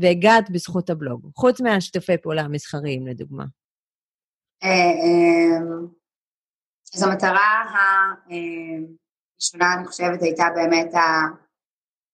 והגעת 0.00 0.50
בזכות 0.50 0.90
הבלוג? 0.90 1.30
חוץ 1.36 1.60
מהשיתופי 1.60 2.16
פעולה 2.16 2.42
המסחריים, 2.42 3.06
לדוגמה. 3.06 3.44
אה, 6.94 7.00
אה, 7.00 7.02
אז 7.02 7.02
המטרה 7.02 7.64
הראשונה, 9.34 9.74
אני 9.74 9.86
חושבת, 9.86 10.22
הייתה 10.22 10.44
באמת 10.54 10.94
ה... 10.94 10.98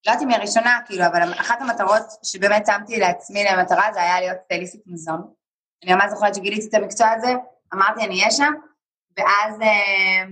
לא 0.06 0.12
יודעת 0.12 0.22
אם 0.22 0.28
היא 0.28 0.36
הראשונה, 0.36 0.80
כאילו, 0.86 1.06
אבל 1.06 1.32
אחת 1.40 1.60
המטרות 1.60 2.02
שבאמת 2.22 2.66
שמתי 2.66 2.96
לעצמי 2.96 3.44
למטרה 3.44 3.92
זה 3.92 4.02
היה 4.02 4.20
להיות 4.20 4.38
סטייליסטית 4.44 4.82
מזון. 4.86 5.32
אני 5.84 5.94
ממש 5.94 6.04
זוכרת 6.10 6.34
שגיליתי 6.34 6.68
את 6.68 6.74
המקצוע 6.74 7.08
הזה, 7.10 7.28
אמרתי 7.74 8.04
אני 8.04 8.20
אהיה 8.20 8.30
שם, 8.30 8.52
ואז 9.18 9.60
אה, 9.60 10.24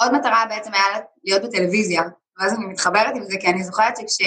עוד 0.00 0.12
מטרה 0.12 0.44
בעצם 0.48 0.70
היה 0.74 1.04
להיות 1.24 1.42
בטלוויזיה, 1.42 2.02
ואז 2.38 2.54
אני 2.54 2.66
מתחברת 2.66 3.16
עם 3.16 3.22
זה, 3.22 3.36
כי 3.40 3.46
אני 3.46 3.64
זוכרת 3.64 3.96
שכש... 3.96 4.26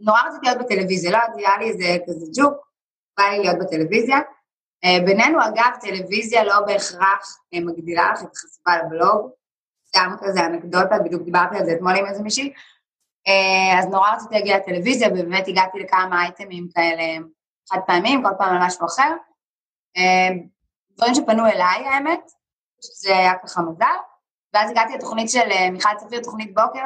נורא 0.00 0.20
רציתי 0.28 0.46
להיות 0.46 0.58
בטלוויזיה, 0.58 1.10
לא 1.10 1.18
היה 1.36 1.58
לי 1.58 1.68
איזה 1.70 1.98
כזה 2.06 2.26
ג'וק, 2.36 2.66
בא 3.18 3.24
לי 3.24 3.38
להיות 3.38 3.56
בטלוויזיה. 3.58 4.18
אה, 4.84 5.04
בינינו, 5.04 5.38
אגב, 5.42 5.70
טלוויזיה 5.80 6.44
לא 6.44 6.60
בהכרח 6.66 7.38
אה, 7.54 7.60
מגדילה 7.60 8.12
לך 8.12 8.22
את 8.22 8.28
החשיפה 8.32 8.76
לבלוג, 8.76 9.30
סתם 9.88 10.14
כזה 10.20 10.46
אנקדוטה, 10.46 10.98
בדיוק 11.04 11.22
דיברתי 11.22 11.56
על 11.56 11.64
זה 11.64 11.72
אתמול 11.72 11.96
עם 11.96 12.06
איזה 12.06 12.22
מישהי. 12.22 12.52
אה, 13.28 13.78
אז 13.78 13.86
נורא 13.86 14.14
רציתי 14.14 14.34
להגיע 14.34 14.56
לטלוויזיה, 14.56 15.08
ובאמת 15.08 15.48
הגעתי 15.48 15.78
לכמה 15.78 16.22
אייטמים 16.22 16.68
כאלה 16.74 17.26
חד 17.70 17.78
פעמים, 17.86 18.22
כל 18.22 18.30
פעם 18.38 18.56
על 18.56 18.66
משהו 18.66 18.86
אחר. 18.86 19.12
דברים 20.96 21.14
שפנו 21.14 21.46
אליי, 21.46 21.86
האמת, 21.86 22.30
שזה 22.82 23.16
היה 23.16 23.32
ככה 23.34 23.62
מזל. 23.62 23.84
ואז 24.54 24.70
הגעתי 24.70 24.94
לתוכנית 24.94 25.30
של 25.30 25.70
מיכל 25.72 25.88
צפיר, 25.96 26.22
תוכנית 26.22 26.54
בוקר, 26.54 26.84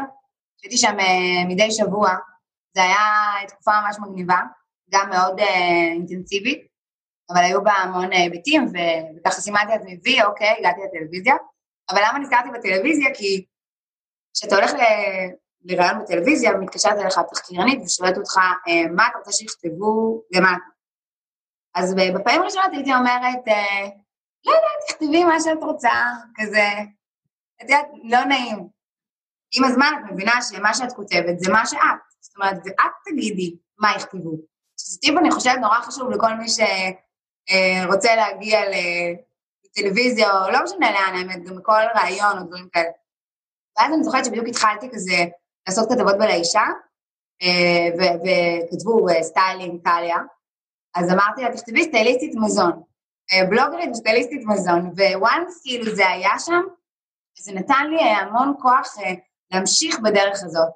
שהייתי 0.57 0.77
שם 0.77 0.97
מדי 1.49 1.71
שבוע. 1.71 2.09
זה 2.75 2.83
היה 2.83 3.47
תקופה 3.49 3.71
ממש 3.85 3.97
מגניבה, 4.01 4.41
גם 4.91 5.11
מאוד 5.11 5.41
אינטנסיבית. 5.95 6.74
אבל 7.31 7.41
היו 7.41 7.65
בה 7.65 7.73
המון 7.73 8.13
היבטים, 8.13 8.65
וככה 9.17 9.41
סימנתי 9.41 9.73
לעצמי 9.73 9.99
וי, 10.05 10.23
אוקיי, 10.23 10.55
הגעתי 10.59 10.81
לטלוויזיה. 10.85 11.35
אבל 11.91 12.01
למה 12.09 12.19
נזכרתי 12.19 12.49
בטלוויזיה? 12.55 13.15
כי 13.15 13.45
כשאתה 14.35 14.55
הולך 14.55 14.73
לראיון 15.65 16.03
בטלוויזיה, 16.03 16.53
מתקשרת 16.53 16.99
אליך 16.99 17.19
תחקירנית 17.31 17.83
ושואלת 17.85 18.17
אותך, 18.17 18.37
אה, 18.37 18.93
מה 18.97 19.07
אתה 19.07 19.19
רוצה 19.19 19.33
שיכתבו 19.33 20.23
למטה? 20.31 20.65
אז 21.75 21.95
בפעמים 21.95 22.43
הראשונות 22.43 22.71
הייתי 22.73 22.95
אומרת, 22.95 23.49
אה, 23.49 23.89
לא 24.47 24.53
יודעת, 24.53 24.89
תכתבי 24.89 25.25
מה 25.25 25.41
שאת 25.41 25.63
רוצה, 25.63 25.91
כזה, 26.35 26.69
את 27.57 27.71
יודעת, 27.71 27.87
לא 28.03 28.25
נעים. 28.25 28.69
עם 29.57 29.65
הזמן 29.65 29.93
את 29.99 30.13
מבינה 30.13 30.43
שמה 30.43 30.75
שאת 30.75 30.93
כותבת 30.93 31.39
זה 31.39 31.53
מה 31.53 31.67
שאת. 31.67 31.81
זאת 32.21 32.37
אומרת, 32.37 32.57
ואת 32.65 32.93
תגידי 33.05 33.57
מה 33.79 33.93
יכתבו. 33.97 34.37
שזה 34.81 34.99
טיפ, 35.01 35.19
אני 35.19 35.31
חושבת, 35.31 35.59
נורא 35.61 35.81
חשוב 35.81 36.11
לכל 36.11 36.35
מי 36.35 36.49
ש... 36.49 36.61
אה, 37.51 37.87
רוצה 37.87 38.17
להגיע 38.17 38.61
לטלוויזיה, 39.65 40.45
או 40.45 40.51
לא 40.51 40.59
משנה 40.65 40.91
לאן, 40.91 41.15
האמת, 41.15 41.45
גם 41.45 41.57
בכל 41.57 41.81
ראיון 41.95 42.39
או 42.39 42.43
דברים 42.43 42.69
כאלה. 42.73 42.91
ואז 43.79 43.93
אני 43.95 44.05
זוכרת 44.05 44.25
שבדיוק 44.25 44.47
התחלתי 44.49 44.91
כזה 44.93 45.25
לעשות 45.69 45.89
כתבות 45.89 46.19
בלאישה, 46.19 46.65
אה, 47.43 47.89
וכתבו 47.95 49.09
אה, 49.09 49.23
סטיילינג 49.23 49.81
טליה, 49.85 50.17
אז 50.95 51.13
אמרתי 51.13 51.43
לה, 51.43 51.57
תכתבי 51.57 51.85
סטייליסטית 51.85 52.35
מזון. 52.35 52.83
בלוגרית 53.51 53.91
וסטייליסטית 53.91 54.47
מזון, 54.47 54.93
once 55.15 55.63
כאילו 55.63 55.95
זה 55.95 56.09
היה 56.09 56.39
שם, 56.39 56.63
זה 57.39 57.53
נתן 57.53 57.87
לי 57.91 58.01
המון 58.01 58.55
כוח 58.63 58.95
להמשיך 59.51 60.01
בדרך 60.01 60.43
הזאת. 60.45 60.69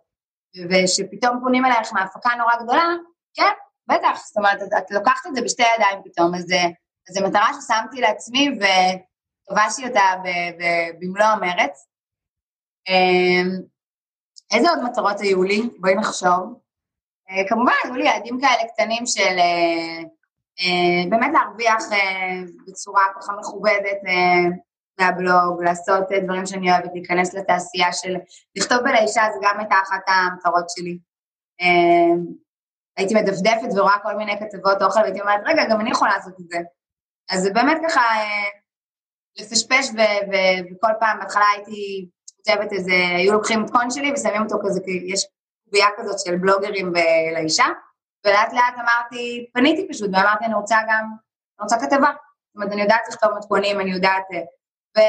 ושפתאום 0.70 1.40
פונים 1.42 1.64
אלייך 1.64 1.92
מהפקה 1.92 2.30
נורא 2.38 2.62
גדולה, 2.62 2.94
כן, 3.34 3.52
בטח, 3.88 4.26
זאת 4.26 4.36
אומרת, 4.36 4.62
את, 4.62 4.68
את 4.78 4.90
לוקחת 4.90 5.26
את 5.26 5.34
זה 5.34 5.42
בשתי 5.42 5.62
ידיים 5.76 6.02
פתאום, 6.04 6.34
אז 6.34 6.46
זו 7.10 7.26
מטרה 7.26 7.48
ששמתי 7.60 8.00
לעצמי 8.00 8.48
וכבשתי 8.58 9.88
אותה 9.88 10.02
במלוא 11.00 11.26
המרץ. 11.26 11.88
אמ, 12.88 13.48
איזה 14.54 14.70
עוד 14.70 14.78
מטרות 14.82 15.20
היו 15.20 15.42
לי? 15.42 15.62
בואי 15.78 15.94
נחשוב. 15.94 16.60
אה, 17.30 17.48
כמובן, 17.48 17.72
היו 17.84 17.94
לי 17.94 18.04
יעדים 18.04 18.40
כאלה 18.40 18.68
קטנים 18.72 19.06
של 19.06 19.38
אה, 19.38 20.02
אה, 20.60 21.10
באמת 21.10 21.30
להרוויח 21.32 21.84
בצורה 22.66 23.02
ככה 23.16 23.32
מכובדת 23.32 23.98
מהבלוג, 24.98 25.62
לעשות 25.62 26.04
דברים 26.24 26.46
שאני 26.46 26.72
אוהבת, 26.72 26.90
להיכנס 26.94 27.34
לתעשייה 27.34 27.92
של... 27.92 28.16
לכתוב 28.56 28.78
בלאישה 28.78 29.22
זה 29.32 29.38
גם 29.42 29.58
הייתה 29.58 29.74
אחת 29.82 30.02
המטרות 30.06 30.70
שלי. 30.70 30.98
הייתי 32.98 33.14
מדפדפת 33.14 33.68
ורואה 33.76 33.98
כל 34.02 34.14
מיני 34.16 34.32
כתבות 34.40 34.82
אוכל, 34.82 35.00
והייתי 35.00 35.20
אומרת, 35.20 35.40
רגע, 35.44 35.64
גם 35.70 35.80
אני 35.80 35.90
יכולה 35.90 36.16
לעשות 36.16 36.40
את 36.40 36.48
זה. 36.48 36.58
אז 37.30 37.42
זה 37.42 37.50
באמת 37.50 37.78
ככה 37.88 38.00
אה, 38.00 38.48
לפשפש, 39.38 39.88
וכל 40.70 40.92
פעם, 41.00 41.18
בהתחלה 41.18 41.44
הייתי 41.54 42.08
כותבת 42.36 42.72
איזה, 42.72 42.92
היו 43.16 43.32
לוקחים 43.32 43.62
מתכון 43.62 43.90
שלי 43.90 44.12
ושמים 44.12 44.42
אותו 44.42 44.56
כזה, 44.64 44.80
יש 45.06 45.26
קביעה 45.68 45.88
כזאת 45.96 46.18
של 46.18 46.36
בלוגרים 46.36 46.92
לאישה, 47.34 47.66
ולאט 48.26 48.52
לאט 48.52 48.74
אמרתי, 48.74 49.50
פניתי 49.54 49.88
פשוט, 49.88 50.10
ואמרתי, 50.12 50.44
אני 50.44 50.54
רוצה 50.54 50.76
גם, 50.88 51.04
אני 51.58 51.62
רוצה 51.62 51.76
כתבה. 51.76 52.10
זאת 52.46 52.56
אומרת, 52.56 52.72
אני 52.72 52.82
יודעת 52.82 53.08
לכתוב 53.08 53.30
מתכונים, 53.38 53.80
אני 53.80 53.90
יודעת... 53.90 54.24
אה, 54.32 54.40
ו... 54.96 55.00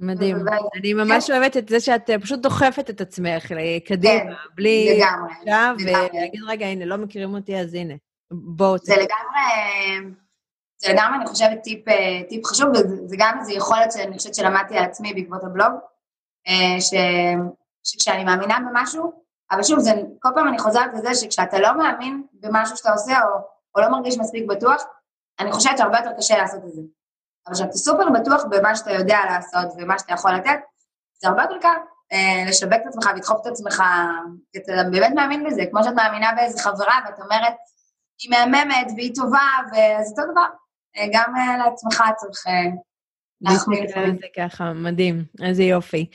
מדהים. 0.00 0.36
אני 0.76 0.92
ממש 0.94 1.26
כן. 1.26 1.32
אוהבת 1.32 1.56
את 1.56 1.68
זה 1.68 1.80
שאת 1.80 2.10
אה, 2.10 2.18
פשוט 2.18 2.40
דוחפת 2.40 2.90
את 2.90 3.00
עצמך 3.00 3.46
קדימה, 3.86 4.20
כן, 4.20 4.32
בלי... 4.54 5.00
לגמרי. 5.46 5.84
ולהגיד, 5.84 6.40
רגע, 6.48 6.66
הנה, 6.66 6.84
לא 6.84 6.96
מכירים 6.96 7.34
אותי, 7.34 7.56
אז 7.60 7.74
הנה, 7.74 7.94
בואו. 8.30 8.78
זה 8.78 8.94
לגמרי, 8.94 10.14
זה 10.78 10.92
לגמרי, 10.92 11.16
אני 11.16 11.26
חושבת, 11.26 11.62
טיפ, 11.62 11.88
אה, 11.88 12.20
טיפ 12.28 12.46
חשוב, 12.46 12.68
וזה 12.68 13.16
גם 13.18 13.38
איזו 13.40 13.52
יכולת 13.52 13.92
שאני 13.92 14.18
חושבת 14.18 14.34
שלמדתי 14.34 14.78
על 14.78 14.84
עצמי 14.84 15.14
בעקבות 15.14 15.44
הבלוג, 15.44 15.72
אה, 16.48 16.80
ש, 16.80 16.94
שכשאני 17.84 18.24
מאמינה 18.24 18.58
במשהו, 18.70 19.12
אבל 19.50 19.62
שוב, 19.62 19.78
זה, 19.78 19.90
כל 20.18 20.28
פעם 20.34 20.48
אני 20.48 20.58
חוזרת 20.58 20.90
לזה 20.94 21.14
שכשאתה 21.14 21.58
לא 21.58 21.78
מאמין 21.78 22.22
במשהו 22.32 22.76
שאתה 22.76 22.92
עושה, 22.92 23.20
או, 23.24 23.38
או 23.74 23.80
לא 23.80 23.88
מרגיש 23.88 24.18
מספיק 24.18 24.44
בטוח, 24.48 24.84
אני 25.40 25.52
חושבת 25.52 25.78
שהרבה 25.78 25.98
יותר 25.98 26.10
קשה 26.18 26.38
לעשות 26.38 26.64
את 26.64 26.72
זה. 26.72 26.82
אבל 27.48 27.54
כשאתה 27.54 27.72
סופר 27.72 28.10
בטוח 28.10 28.44
במה 28.50 28.76
שאתה 28.76 28.92
יודע 28.92 29.18
לעשות 29.30 29.66
ומה 29.78 29.98
שאתה 29.98 30.12
יכול 30.12 30.32
לתת, 30.34 30.58
זה 31.22 31.28
הרבה 31.28 31.42
יותר 31.42 31.58
קל 31.60 31.68
אה, 32.12 32.44
לשווק 32.48 32.72
את 32.72 32.86
עצמך 32.86 33.10
ולדחוף 33.14 33.40
את 33.40 33.46
עצמך, 33.46 33.82
כי 34.52 34.58
אתה 34.58 34.72
באמת 34.90 35.12
מאמין 35.14 35.44
בזה, 35.44 35.62
כמו 35.70 35.84
שאת 35.84 35.92
מאמינה 35.94 36.32
באיזה 36.36 36.62
חברה 36.62 36.98
ואת 37.06 37.20
אומרת, 37.20 37.54
היא 38.22 38.30
מהממת 38.30 38.86
והיא 38.96 39.14
טובה, 39.14 39.48
וזה 39.66 40.10
אותו 40.10 40.32
דבר. 40.32 40.46
אה, 40.96 41.06
גם 41.12 41.36
אה, 41.36 41.58
לעצמך 41.58 42.02
צריך... 42.16 42.44
לפעמים. 43.40 44.16
זה 44.16 44.26
ככה, 44.36 44.72
מדהים, 44.72 45.24
איזה 45.42 45.62
יופי. 45.62 46.06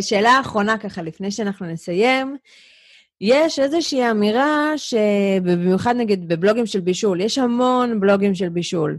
שאלה 0.00 0.40
אחרונה 0.40 0.78
ככה, 0.78 1.02
לפני 1.02 1.30
שאנחנו 1.30 1.66
נסיים, 1.66 2.36
יש 3.20 3.58
איזושהי 3.58 4.10
אמירה 4.10 4.72
שבמיוחד 4.76 5.94
נגיד 5.96 6.28
בבלוגים 6.28 6.66
של 6.66 6.80
בישול, 6.80 7.20
יש 7.20 7.38
המון 7.38 8.00
בלוגים 8.00 8.34
של 8.34 8.48
בישול. 8.48 8.98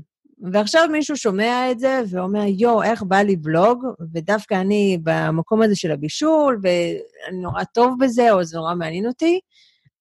ועכשיו 0.51 0.87
מישהו 0.91 1.17
שומע 1.17 1.71
את 1.71 1.79
זה 1.79 2.01
ואומר, 2.09 2.43
יואו, 2.47 2.83
איך 2.83 3.03
בא 3.03 3.17
לי 3.17 3.35
בלוג, 3.35 3.85
ודווקא 4.13 4.53
אני 4.53 4.97
במקום 5.03 5.61
הזה 5.61 5.75
של 5.75 5.91
הבישול, 5.91 6.59
ואני 6.61 7.41
נורא 7.41 7.63
טוב 7.63 7.95
בזה, 7.99 8.31
או 8.31 8.43
זה 8.43 8.57
נורא 8.57 8.75
מעניין 8.75 9.07
אותי, 9.07 9.39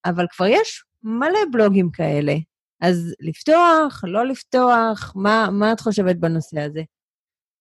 אבל 0.05 0.25
כבר 0.29 0.45
יש 0.45 0.83
מלא 1.03 1.39
בלוגים 1.51 1.89
כאלה. 1.91 2.33
אז 2.81 3.15
לפתוח, 3.19 4.03
לא 4.03 4.25
לפתוח, 4.25 5.13
מה, 5.15 5.47
מה 5.51 5.71
את 5.71 5.79
חושבת 5.79 6.15
בנושא 6.15 6.59
הזה? 6.59 6.81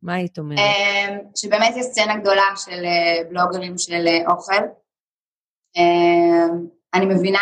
מה 0.03 0.15
היית 0.15 0.39
אומרת? 0.39 0.59
אמ, 0.59 1.19
שבאמת 1.37 1.75
יש 1.77 1.87
סצנה 1.87 2.17
גדולה 2.17 2.43
של 2.57 2.85
אה, 2.85 3.25
בלוגרים 3.31 3.79
של 3.79 4.07
אה, 4.07 4.33
אוכל. 4.33 4.63
אמ, 5.77 6.67
אני 6.95 7.07
מבינה 7.07 7.39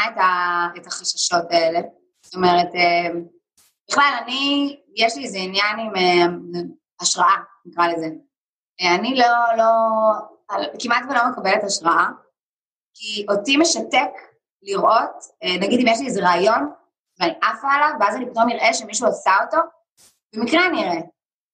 את 0.77 0.87
החששות 0.87 1.45
האלה. 1.51 1.81
זאת 2.23 2.35
אומרת, 2.35 2.69
אמ, 2.75 3.25
בכלל, 3.91 4.19
אני, 4.23 4.81
יש 4.97 5.17
לי 5.17 5.25
איזה 5.25 5.39
עניין 5.39 5.79
עם 5.79 5.95
uh, 5.95 6.59
השראה, 7.01 7.37
נקרא 7.67 7.87
לזה. 7.87 8.07
Uh, 8.83 8.87
אני 8.99 9.15
לא, 9.15 9.57
לא, 9.57 9.67
כמעט 10.79 11.03
ולא 11.11 11.21
מקבלת 11.31 11.65
השראה, 11.65 12.07
כי 12.95 13.27
אותי 13.29 13.57
משתק 13.57 14.11
לראות, 14.63 15.17
uh, 15.45 15.61
נגיד 15.61 15.81
אם 15.81 15.87
יש 15.87 16.01
לי 16.01 16.07
איזה 16.07 16.21
רעיון, 16.23 16.71
ואני 17.21 17.33
עפה 17.43 17.69
עליו, 17.73 17.91
ואז 18.01 18.17
אני 18.17 18.31
פתאום 18.31 18.51
אראה 18.51 18.75
שמישהו 18.75 19.07
עשה 19.07 19.33
אותו, 19.45 19.59
במקרה 20.35 20.67
אני 20.67 20.85
אראה. 20.85 21.01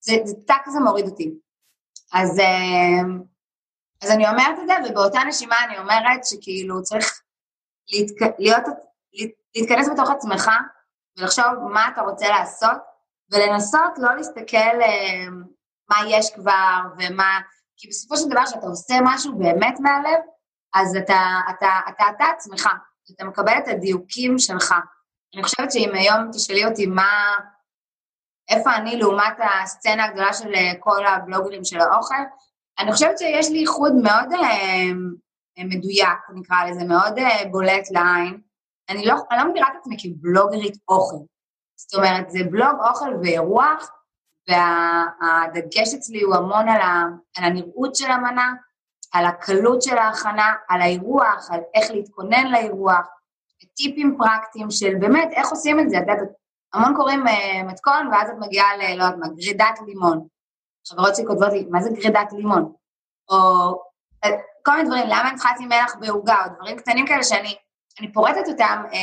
זה, 0.00 0.12
זה 0.24 0.34
טאק 0.46 0.62
כזה 0.64 0.80
מוריד 0.80 1.06
אותי. 1.06 1.30
אז, 2.12 2.40
אז 4.02 4.10
אני 4.10 4.28
אומרת 4.28 4.58
את 4.62 4.66
זה, 4.66 4.74
ובאותה 4.90 5.18
נשימה 5.28 5.56
אני 5.64 5.78
אומרת 5.78 6.24
שכאילו 6.24 6.82
צריך 6.82 7.22
להתק... 7.92 8.34
להיות, 8.38 8.62
להתכנס 9.54 9.88
בתוך 9.88 10.10
עצמך 10.10 10.50
ולחשוב 11.18 11.44
מה 11.72 11.88
אתה 11.88 12.00
רוצה 12.00 12.28
לעשות, 12.28 12.78
ולנסות 13.32 13.98
לא 13.98 14.14
להסתכל 14.16 14.80
אה, 14.82 15.26
מה 15.90 15.96
יש 16.08 16.34
כבר 16.34 16.80
ומה... 16.98 17.40
כי 17.76 17.88
בסופו 17.88 18.16
של 18.16 18.28
דבר 18.28 18.44
כשאתה 18.44 18.66
עושה 18.66 18.94
משהו 19.04 19.38
באמת 19.38 19.80
מהלב, 19.80 20.20
אז 20.74 20.96
אתה, 20.96 21.40
אתה, 21.50 21.80
אתה, 21.88 22.04
אתה 22.16 22.24
עצמך, 22.24 22.68
אתה 23.14 23.24
מקבל 23.24 23.58
את 23.58 23.68
הדיוקים 23.68 24.38
שלך. 24.38 24.74
אני 25.34 25.42
חושבת 25.42 25.72
שאם 25.72 25.90
היום 25.94 26.30
תשאלי 26.32 26.64
אותי 26.64 26.86
מה, 26.86 27.34
איפה 28.48 28.74
אני 28.74 28.96
לעומת 28.96 29.36
הסצנה 29.62 30.04
הגדולה 30.04 30.34
של 30.34 30.54
אה, 30.54 30.72
כל 30.80 31.06
הבלוגרים 31.06 31.64
של 31.64 31.80
האוכל, 31.80 32.14
אני 32.78 32.92
חושבת 32.92 33.18
שיש 33.18 33.50
לי 33.50 33.58
ייחוד 33.58 33.92
מאוד 33.92 34.32
אה, 34.32 35.64
מדויק, 35.64 36.18
נקרא 36.34 36.64
לזה, 36.64 36.84
מאוד 36.84 37.18
אה, 37.18 37.48
בולט 37.50 37.90
לעין. 37.90 38.40
אני 38.88 39.06
לא, 39.06 39.14
אני 39.30 39.38
לא 39.38 39.48
מגדירה 39.48 39.68
את 39.68 39.76
עצמי 39.80 39.96
כבלוגרית 39.98 40.76
אוכל. 40.88 41.16
זאת 41.76 41.94
אומרת, 41.94 42.30
זה 42.30 42.38
בלוג 42.50 42.80
אוכל 42.88 43.14
ואירוח, 43.22 43.90
והדגש 44.48 45.94
אצלי 45.94 46.22
הוא 46.22 46.34
המון 46.36 46.68
על, 46.68 46.80
ה, 46.80 47.04
על 47.36 47.44
הנראות 47.44 47.96
של 47.96 48.10
המנה, 48.10 48.52
על 49.12 49.24
הקלות 49.24 49.82
של 49.82 49.98
ההכנה, 49.98 50.54
על 50.68 50.80
האירוח, 50.80 51.50
על 51.50 51.60
איך 51.74 51.90
להתכונן 51.90 52.46
לאירוח, 52.52 53.06
טיפים 53.76 54.16
פרקטיים 54.18 54.70
של 54.70 54.94
באמת 55.00 55.28
איך 55.32 55.48
עושים 55.48 55.80
את 55.80 55.90
זה. 55.90 55.96
את 55.98 56.02
יודעת, 56.02 56.28
המון 56.74 56.96
קוראים 56.96 57.26
uh, 57.26 57.64
מתכון, 57.66 58.06
ואז 58.12 58.30
את 58.30 58.34
מגיעה 58.38 58.76
ל... 58.76 58.80
לא 58.98 59.04
יודעת 59.04 59.18
מה, 59.18 59.28
גרידת 59.28 59.78
לימון. 59.86 60.26
חברות 60.88 61.16
שלי 61.16 61.26
כותבות 61.26 61.52
לי, 61.52 61.66
מה 61.70 61.82
זה 61.82 61.90
גרידת 61.90 62.32
לימון? 62.32 62.72
או 63.30 63.36
אה, 64.24 64.30
כל 64.64 64.72
מיני 64.72 64.88
דברים, 64.88 65.06
למה 65.06 65.28
אני 65.28 65.36
צריכה 65.36 65.54
לשים 65.54 65.68
מלח 65.68 65.94
בעוגה, 66.00 66.36
או 66.44 66.54
דברים 66.54 66.76
קטנים 66.76 67.06
כאלה 67.06 67.22
שאני 67.22 67.56
אני 68.00 68.12
פורטת 68.12 68.48
אותם. 68.48 68.82
Uh, 68.92 68.96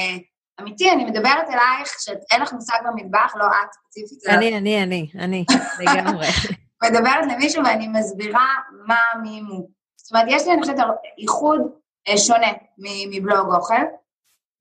אמיתי, 0.61 0.91
אני 0.91 1.05
מדברת 1.05 1.49
אלייך, 1.49 1.93
שאין 1.99 2.41
לך 2.41 2.53
מושג 2.53 2.77
במטבח, 2.85 3.33
לא 3.35 3.45
את 3.45 3.73
ספציפית. 3.73 4.27
אני, 4.27 4.57
אני, 4.57 4.83
אני, 4.83 5.09
אני, 5.19 5.45
לגמרי. 5.79 6.27
מדברת 6.83 7.25
למישהו 7.31 7.63
ואני 7.65 7.87
מסבירה 7.87 8.47
מה 8.87 8.99
מי 9.23 9.41
מו. 9.41 9.67
זאת 9.95 10.11
אומרת, 10.11 10.25
יש 10.29 10.47
לי, 10.47 10.53
אני 10.53 10.61
חושבת, 10.61 10.77
ייחוד 11.17 11.59
שונה 12.17 12.51
מבלוג 13.11 13.53
אוכל, 13.55 13.83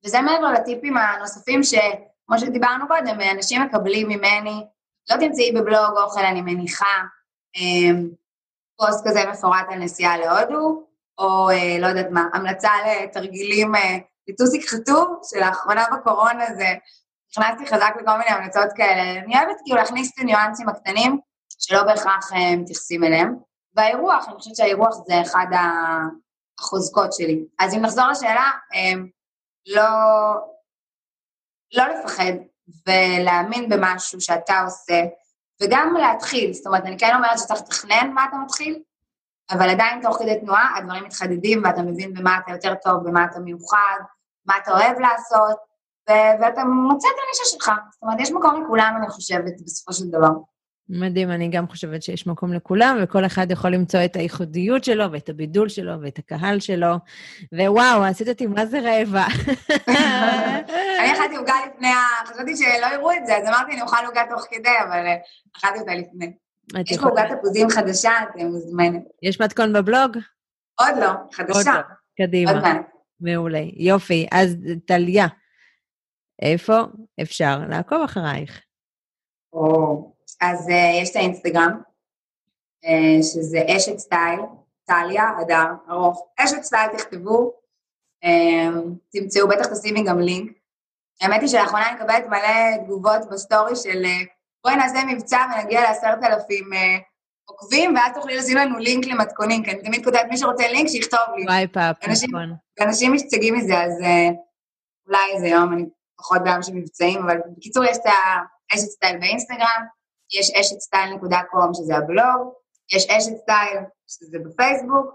וזה 0.04 0.20
מעבר 0.20 0.52
לטיפים 0.52 0.96
הנוספים 0.96 1.62
שכמו 1.62 2.38
שדיברנו 2.38 2.88
קודם, 2.88 3.20
אנשים 3.20 3.62
מקבלים 3.62 4.08
ממני, 4.08 4.64
לא 5.10 5.16
תמצאי 5.16 5.52
בבלוג 5.52 5.96
אוכל, 5.96 6.24
אני 6.24 6.42
מניחה, 6.42 6.96
אמ, 7.56 8.08
פוסט 8.78 9.08
כזה 9.08 9.20
מפורט 9.30 9.66
על 9.68 9.78
נסיעה 9.78 10.18
להודו, 10.18 10.86
או 11.18 11.50
אה, 11.50 11.76
לא 11.78 11.86
יודעת 11.86 12.10
מה, 12.10 12.28
המלצה 12.32 12.70
לתרגילים, 12.86 13.74
אה, 13.74 13.98
לטוסיק 14.28 14.68
חטוב, 14.68 15.20
שלאחרונה 15.24 15.84
בקורונה 15.92 16.54
זה, 16.54 16.74
נכנסתי 17.30 17.66
חזק 17.66 17.94
לכל 18.00 18.18
מיני 18.18 18.30
המלצות 18.30 18.68
כאלה. 18.76 19.20
אני 19.20 19.38
אוהבת 19.38 19.56
כאילו 19.64 19.78
להכניס 19.78 20.12
את 20.14 20.18
הניואנסים 20.18 20.68
הקטנים, 20.68 21.18
שלא 21.58 21.82
בהכרח 21.82 22.32
אה, 22.32 22.56
מתייחסים 22.56 23.04
אליהם. 23.04 23.36
והאירוח, 23.74 24.28
אני 24.28 24.34
חושבת 24.34 24.56
שהאירוח 24.56 24.94
זה 25.06 25.22
אחד 25.22 25.46
החוזקות 26.58 27.12
שלי. 27.12 27.44
אז 27.58 27.74
אם 27.74 27.80
נחזור 27.80 28.08
לשאלה, 28.10 28.50
לא, 29.66 29.82
לא 31.74 31.84
לפחד 31.84 32.32
ולהאמין 32.86 33.68
במשהו 33.68 34.20
שאתה 34.20 34.60
עושה, 34.60 35.02
וגם 35.62 35.94
להתחיל. 36.00 36.52
זאת 36.52 36.66
אומרת, 36.66 36.84
אני 36.84 36.98
כן 36.98 37.14
אומרת 37.14 37.38
שצריך 37.38 37.60
לתכנן 37.60 38.10
מה 38.14 38.24
אתה 38.28 38.36
מתחיל, 38.36 38.82
אבל 39.52 39.70
עדיין 39.70 40.02
תוך 40.02 40.16
כדי 40.18 40.40
תנועה 40.40 40.78
הדברים 40.78 41.04
מתחדדים 41.04 41.62
ואתה 41.64 41.82
מבין 41.82 42.14
במה 42.14 42.38
אתה 42.38 42.52
יותר 42.52 42.74
טוב, 42.74 43.04
במה 43.04 43.24
אתה 43.24 43.40
מיוחד, 43.40 43.98
מה 44.46 44.54
אתה 44.62 44.70
אוהב 44.70 44.98
לעשות, 44.98 45.56
ו- 46.10 46.42
ואתה 46.42 46.64
מוצא 46.64 47.08
את 47.08 47.14
הנישה 47.26 47.44
שלך. 47.44 47.72
זאת 47.92 48.02
אומרת, 48.02 48.20
יש 48.20 48.30
מקום 48.30 48.62
לכולם, 48.64 48.94
אני 48.98 49.08
חושבת, 49.08 49.60
בסופו 49.64 49.92
של 49.92 50.04
דבר. 50.10 50.30
מדהים, 50.88 51.30
אני 51.30 51.48
גם 51.48 51.68
חושבת 51.68 52.02
שיש 52.02 52.26
מקום 52.26 52.52
לכולם, 52.52 52.98
וכל 53.02 53.26
אחד 53.26 53.50
יכול 53.50 53.70
למצוא 53.70 54.00
את 54.04 54.16
הייחודיות 54.16 54.84
שלו, 54.84 55.12
ואת 55.12 55.28
הבידול 55.28 55.68
שלו, 55.68 55.92
ואת 56.02 56.18
הקהל 56.18 56.60
שלו. 56.60 56.94
ווואו, 57.52 58.04
עשית 58.04 58.28
אותי 58.28 58.46
מה 58.46 58.66
זה 58.66 58.80
רעבה. 58.80 59.26
אני 61.00 61.12
אכלתי 61.12 61.36
עוגה 61.36 61.54
לפני 61.66 61.88
ה... 61.88 62.26
חשבתי 62.26 62.56
שלא 62.56 62.86
יראו 62.94 63.12
את 63.12 63.26
זה, 63.26 63.36
אז 63.36 63.48
אמרתי, 63.48 63.72
אני 63.72 63.82
אוכל 63.82 64.06
עוגה 64.06 64.22
תוך 64.30 64.46
כדי, 64.50 64.68
אבל 64.88 65.06
אה, 65.06 65.16
אכלתי 65.56 65.80
אותה 65.80 65.94
לפני. 65.94 66.32
יש 66.90 66.98
פה 66.98 67.08
עוגת 67.08 67.24
תפוזים 67.38 67.70
חדשה, 67.70 68.10
אתם 68.22 68.46
מוזמנת. 68.46 69.02
יש 69.22 69.40
מתכון 69.40 69.72
בבלוג? 69.72 70.16
עוד 70.80 70.94
לא, 71.00 71.10
חדשה. 71.32 71.56
עוד 71.56 71.66
לא, 71.66 72.26
קדימה. 72.26 72.52
עוד 72.52 72.62
מעט. 72.62 72.86
מעולה. 73.20 73.62
יופי. 73.76 74.26
אז 74.32 74.56
טליה, 74.86 75.26
איפה 76.42 76.74
אפשר 77.22 77.58
לעקוב 77.68 78.02
אחרייך? 78.04 78.60
או, 79.52 80.12
אז 80.40 80.68
uh, 80.68 81.02
יש 81.02 81.10
את 81.10 81.16
האינסטגרם, 81.16 81.80
uh, 82.84 83.22
שזה 83.22 83.58
אשת 83.76 83.98
סטייל, 83.98 84.40
טליה, 84.84 85.24
אדר, 85.42 85.66
ארוך. 85.90 86.28
אשת 86.36 86.62
סטייל 86.62 86.90
תכתבו, 86.98 87.52
uh, 88.24 88.28
תמצאו, 89.12 89.48
בטח 89.48 89.66
תשימי 89.66 90.04
גם 90.04 90.20
לינק. 90.20 90.52
האמת 91.20 91.40
היא 91.40 91.48
שלאחרונה 91.48 91.88
אני 91.88 91.96
מקבלת 91.96 92.26
מלא 92.26 92.84
תגובות 92.84 93.30
בסטורי 93.32 93.76
של 93.76 94.04
בואי 94.64 94.76
נעשה 94.76 94.98
מבצע 95.08 95.38
ונגיע 95.54 95.80
לעשרת 95.82 96.24
אלפים 96.24 96.70
עוקבים, 97.44 97.94
ואז 97.94 98.12
תוכלי 98.14 98.36
לשים 98.36 98.56
לנו 98.56 98.78
לינק 98.78 99.06
למתכונים, 99.06 99.64
כי 99.64 99.70
אני 99.70 99.82
תמיד 99.82 100.04
כותבת, 100.04 100.26
מי 100.30 100.36
שרוצה 100.36 100.68
לינק, 100.68 100.88
שיכתוב 100.88 101.20
לי. 101.36 101.44
swipe 101.44 101.66
up, 101.66 101.96
נכון. 102.08 102.54
ואנשים 102.80 103.12
משתגעים 103.12 103.54
מזה, 103.54 103.82
אז 103.82 103.92
אולי 105.06 105.32
איזה 105.34 105.48
יום 105.48 105.72
אני 105.72 105.84
פחות 106.18 106.38
בעם 106.44 106.62
של 106.62 106.72
מבצעים, 106.74 107.22
אבל 107.22 107.36
בקיצור, 107.56 107.84
יש 107.84 107.96
את 107.96 108.02
האשת 108.72 108.88
סטייל 108.88 109.18
באינסטגרם, 109.18 109.82
יש 110.38 110.50
אשת 110.50 110.80
סטייל.קום, 110.80 111.74
שזה 111.74 111.96
הבלוג, 111.96 112.52
יש 112.92 113.06
אשת 113.06 113.36
סטייל, 113.42 113.78
שזה 114.08 114.38
בפייסבוק. 114.44 115.06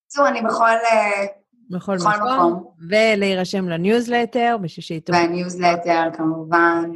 בקיצור, 0.00 0.28
אני 0.28 0.42
בכל... 0.42 0.64
אה, 0.64 1.26
בכל, 1.70 1.96
מקום. 1.96 2.12
מקום. 2.12 2.74
ולהירשם 2.90 3.68
לניוזלטר, 3.68 4.56
בשביל 4.62 4.84
שיתו... 4.84 5.12
והניוזלטר, 5.12 6.08
כמובן. 6.16 6.90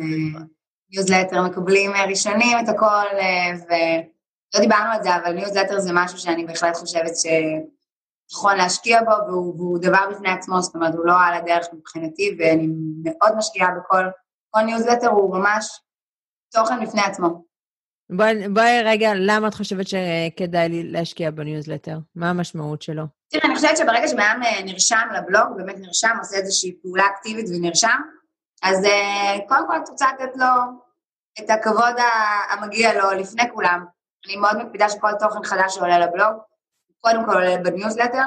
אה, 0.91 0.97
ניוזלטר 0.97 1.43
מקבלים 1.43 1.95
אה, 1.95 2.05
ראשונים 2.05 2.59
את 2.65 2.69
הכל, 2.69 3.07
ולא 3.69 4.61
דיברנו 4.61 4.93
על 4.93 5.03
זה, 5.03 5.17
אבל 5.17 5.33
ניוזלטר 5.33 5.81
זה 5.81 5.91
משהו 5.95 6.19
שאני 6.19 6.47
בהחלט 6.47 6.77
חושבת 6.77 7.13
שנכון 7.17 8.57
להשקיע 8.57 9.01
בו, 9.03 9.11
והוא, 9.11 9.55
והוא 9.57 9.79
דבר 9.79 10.11
בפני 10.11 10.31
עצמו, 10.31 10.63
זאת 10.63 10.75
אומרת, 10.75 10.95
הוא 10.95 11.07
לא 11.07 11.13
על 11.27 11.35
הדרך 11.35 11.67
מבחינתי, 11.73 12.37
ואני 12.39 12.69
מאוד 13.05 13.37
משקיעה 13.37 13.71
בכל... 13.71 14.05
כל 14.51 14.61
ניוזלטר 14.61 15.09
הוא 15.09 15.37
ממש 15.37 15.81
תוכן 16.53 16.85
בפני 16.85 17.01
עצמו. 17.01 17.45
בואי 18.17 18.49
בוא, 18.49 18.63
רגע, 18.85 19.13
למה 19.15 19.49
את 19.49 19.55
חושבת 19.55 19.87
שכדאי 19.89 20.69
לי 20.69 20.83
להשקיע 20.83 21.31
בניוזלטר? 21.31 21.99
מה 22.15 22.31
המשמעות 22.31 22.83
שלו? 22.83 23.03
תראי, 23.29 23.43
אני 23.45 23.55
חושבת 23.55 23.77
שברגע 23.77 24.09
שבן 24.09 24.41
אה, 24.45 24.63
נרשם 24.65 25.09
לבלוג, 25.17 25.57
באמת 25.57 25.77
נרשם, 25.79 26.17
עושה 26.19 26.37
איזושהי 26.37 26.77
פעולה 26.83 27.05
אקטיבית 27.07 27.47
ונרשם, 27.49 28.01
אז 28.63 28.85
uh, 28.85 29.49
קודם 29.49 29.67
כל 29.67 29.77
את 29.77 29.89
רוצה 29.89 30.07
לתת 30.13 30.37
לו 30.37 30.47
את 31.41 31.51
הכבוד 31.51 31.95
המגיע 32.51 32.95
לו 32.95 33.11
לפני 33.11 33.43
כולם. 33.53 33.85
אני 34.27 34.37
מאוד 34.37 34.57
מקפידה 34.57 34.89
שכל 34.89 35.13
תוכן 35.19 35.45
חדש 35.45 35.75
שעולה 35.75 35.99
לבלוג, 35.99 36.33
קודם 37.01 37.25
כל 37.25 37.33
עולה 37.33 37.57
בניוזלטר, 37.65 38.25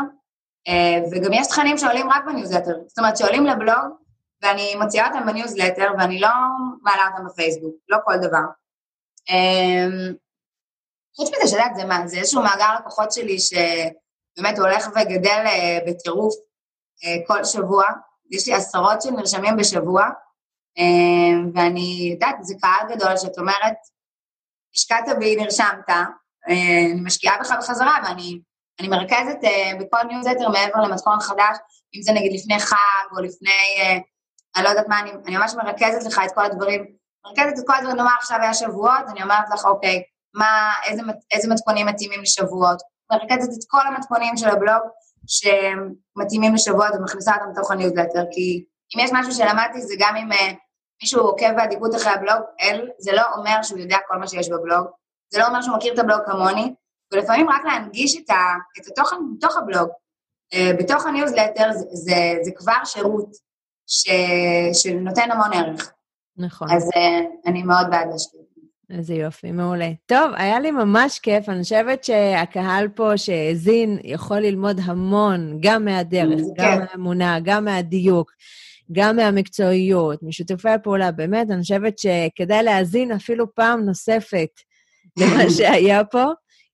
uh, 0.69 0.71
וגם 1.11 1.33
יש 1.33 1.47
תכנים 1.47 1.77
שעולים 1.77 2.09
רק 2.09 2.23
בניוזלטר. 2.25 2.73
זאת 2.87 2.99
אומרת, 2.99 3.17
שעולים 3.17 3.45
לבלוג, 3.45 4.03
ואני 4.43 4.75
מוציאה 4.75 5.07
אותם 5.07 5.25
בניוזלטר, 5.25 5.91
ואני 5.97 6.19
לא 6.19 6.29
מעלה 6.81 7.07
אותם 7.11 7.25
בפייסבוק, 7.27 7.75
לא 7.89 7.97
כל 8.05 8.17
דבר. 8.17 8.43
אמ, 9.29 10.13
חוץ 11.15 11.29
מזה, 11.29 11.47
שאת 11.47 11.59
יודעת, 11.59 11.75
זה 11.75 11.85
מה, 11.85 12.07
זה 12.07 12.17
איזשהו 12.17 12.43
מאגר 12.43 12.75
לקוחות 12.79 13.11
שלי 13.11 13.37
שבאמת 13.39 14.59
הולך 14.59 14.87
וגדל 14.87 15.43
אה, 15.45 15.79
בטירוף 15.87 16.33
אה, 17.03 17.15
כל 17.27 17.43
שבוע. 17.43 17.83
יש 18.33 18.47
לי 18.47 18.53
עשרות 18.53 19.01
של 19.01 19.11
נרשמים 19.11 19.57
בשבוע, 19.57 20.09
אמ, 20.77 21.51
ואני 21.55 22.09
יודעת, 22.13 22.35
זה 22.41 22.55
קהל 22.61 22.95
גדול 22.95 23.17
שאת 23.17 23.37
אומרת, 23.37 23.77
השקעת 24.75 25.05
בי, 25.19 25.35
נרשמת, 25.35 25.89
אה, 25.89 26.03
אני 26.91 27.01
משקיעה 27.03 27.39
בך 27.39 27.51
בחזרה, 27.51 27.97
ואני 28.03 28.39
אני 28.79 28.87
מרכזת 28.87 29.37
בכל 29.79 30.03
ניוזלטר 30.07 30.49
מעבר 30.49 30.81
למתכון 30.81 31.19
חדש, 31.19 31.57
אם 31.95 32.01
זה 32.01 32.11
נגיד 32.11 32.33
לפני 32.33 32.59
חג 32.59 33.15
או 33.17 33.21
לפני, 33.21 34.01
אני 34.55 34.63
לא 34.63 34.69
יודעת 34.69 34.87
מה, 34.87 34.99
אני, 34.99 35.11
אני 35.25 35.37
ממש 35.37 35.53
מרכזת 35.53 36.05
לך 36.05 36.21
את 36.25 36.31
כל 36.35 36.45
הדברים 36.45 36.85
מרכזת 37.25 37.59
את 37.59 37.63
כל 37.67 37.73
הדברים, 37.75 37.97
נאמר 37.97 38.11
עכשיו 38.19 38.37
היה 38.41 38.53
שבועות, 38.53 39.03
אני 39.09 39.23
אומרת 39.23 39.49
לך, 39.53 39.65
אוקיי, 39.65 40.03
מה, 40.33 40.71
איזה, 40.83 41.01
איזה 41.31 41.53
מתכונים 41.53 41.85
מתאימים 41.85 42.21
לשבועות? 42.21 42.81
מרכזת 43.11 43.49
את 43.49 43.63
כל 43.67 43.87
המתכונים 43.87 44.37
של 44.37 44.49
הבלוג 44.49 44.81
שמתאימים 45.27 46.53
לשבועות 46.53 46.91
ומכניסה 46.99 47.33
אותם 47.35 47.51
לתוך 47.51 47.71
הניוזלטר, 47.71 48.23
כי 48.31 48.65
אם 48.95 49.03
יש 49.03 49.09
משהו 49.13 49.31
שלמדתי 49.31 49.81
זה 49.81 49.93
גם 49.99 50.15
אם 50.15 50.31
uh, 50.31 50.35
מישהו 51.01 51.21
עוקב 51.21 51.51
באדיקות 51.55 51.95
אחרי 51.95 52.11
הבלוג, 52.11 52.41
אל, 52.61 52.89
זה 52.99 53.11
לא 53.11 53.21
אומר 53.35 53.63
שהוא 53.63 53.79
יודע 53.79 53.97
כל 54.07 54.17
מה 54.17 54.27
שיש 54.27 54.49
בבלוג, 54.49 54.87
זה 55.33 55.39
לא 55.39 55.47
אומר 55.47 55.61
שהוא 55.61 55.77
מכיר 55.77 55.93
את 55.93 55.99
הבלוג 55.99 56.19
כמוני, 56.25 56.73
ולפעמים 57.13 57.49
רק 57.49 57.61
להנגיש 57.65 58.17
את, 58.17 58.29
ה, 58.29 58.35
את 58.81 58.87
התוכן 58.87 59.15
בתוך 59.37 59.57
הבלוג. 59.57 59.89
בתוך 60.79 61.05
הניוזלטר 61.05 61.71
זה, 61.71 61.85
זה, 61.91 62.15
זה 62.41 62.51
כבר 62.55 62.85
שירות 62.85 63.29
ש, 63.87 64.09
שנותן 64.73 65.31
המון 65.31 65.53
ערך. 65.53 65.93
נכון. 66.37 66.67
אז 66.71 66.89
אני 67.45 67.63
מאוד 67.63 67.87
בעד 67.89 68.07
להשקיע. 68.11 68.41
איזה 68.89 69.13
יופי, 69.13 69.51
מעולה. 69.51 69.91
טוב, 70.05 70.31
היה 70.35 70.59
לי 70.59 70.71
ממש 70.71 71.19
כיף, 71.19 71.49
אני 71.49 71.63
חושבת 71.63 72.03
שהקהל 72.03 72.87
פה 72.87 73.17
שהאזין 73.17 73.99
יכול 74.03 74.37
ללמוד 74.37 74.79
המון, 74.83 75.57
גם 75.59 75.85
מהדרך, 75.85 76.41
גם 76.57 76.79
מהאמונה, 76.79 77.39
גם 77.43 77.65
מהדיוק, 77.65 78.31
גם 78.91 79.15
מהמקצועיות, 79.15 80.23
משותפי 80.23 80.69
הפעולה. 80.69 81.11
באמת, 81.11 81.51
אני 81.51 81.61
חושבת 81.61 81.99
שכדאי 81.99 82.63
להאזין 82.63 83.11
אפילו 83.11 83.55
פעם 83.55 83.85
נוספת 83.85 84.49
למה 85.19 85.49
שהיה 85.49 86.03
פה, 86.03 86.25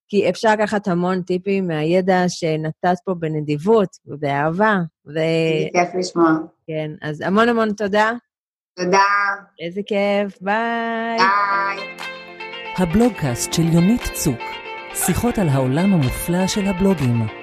כי 0.08 0.30
אפשר 0.30 0.54
לקחת 0.54 0.88
המון 0.88 1.22
טיפים 1.22 1.68
מהידע 1.68 2.24
שנתת 2.28 2.98
פה 3.06 3.14
בנדיבות 3.14 3.90
ובאהבה. 4.06 4.78
ו... 5.08 5.20
כיף 5.74 5.90
לשמוע. 6.00 6.32
כן, 6.68 6.92
אז 7.02 7.22
המון 7.22 7.50
המון 7.50 7.74
תודה. 7.74 8.12
תודה. 8.84 9.00
איזה 9.60 9.82
כיף, 9.88 10.42
ביי. 10.42 11.18
ביי. 11.18 11.98
הבלוגקאסט 12.78 13.54
של 13.54 13.74
יונית 13.74 14.02
צוק, 14.14 14.42
שיחות 14.94 15.38
על 15.38 15.50
העולם 15.50 15.94
המופלא 15.94 16.48
של 16.48 16.68
הבלוגים. 16.68 17.39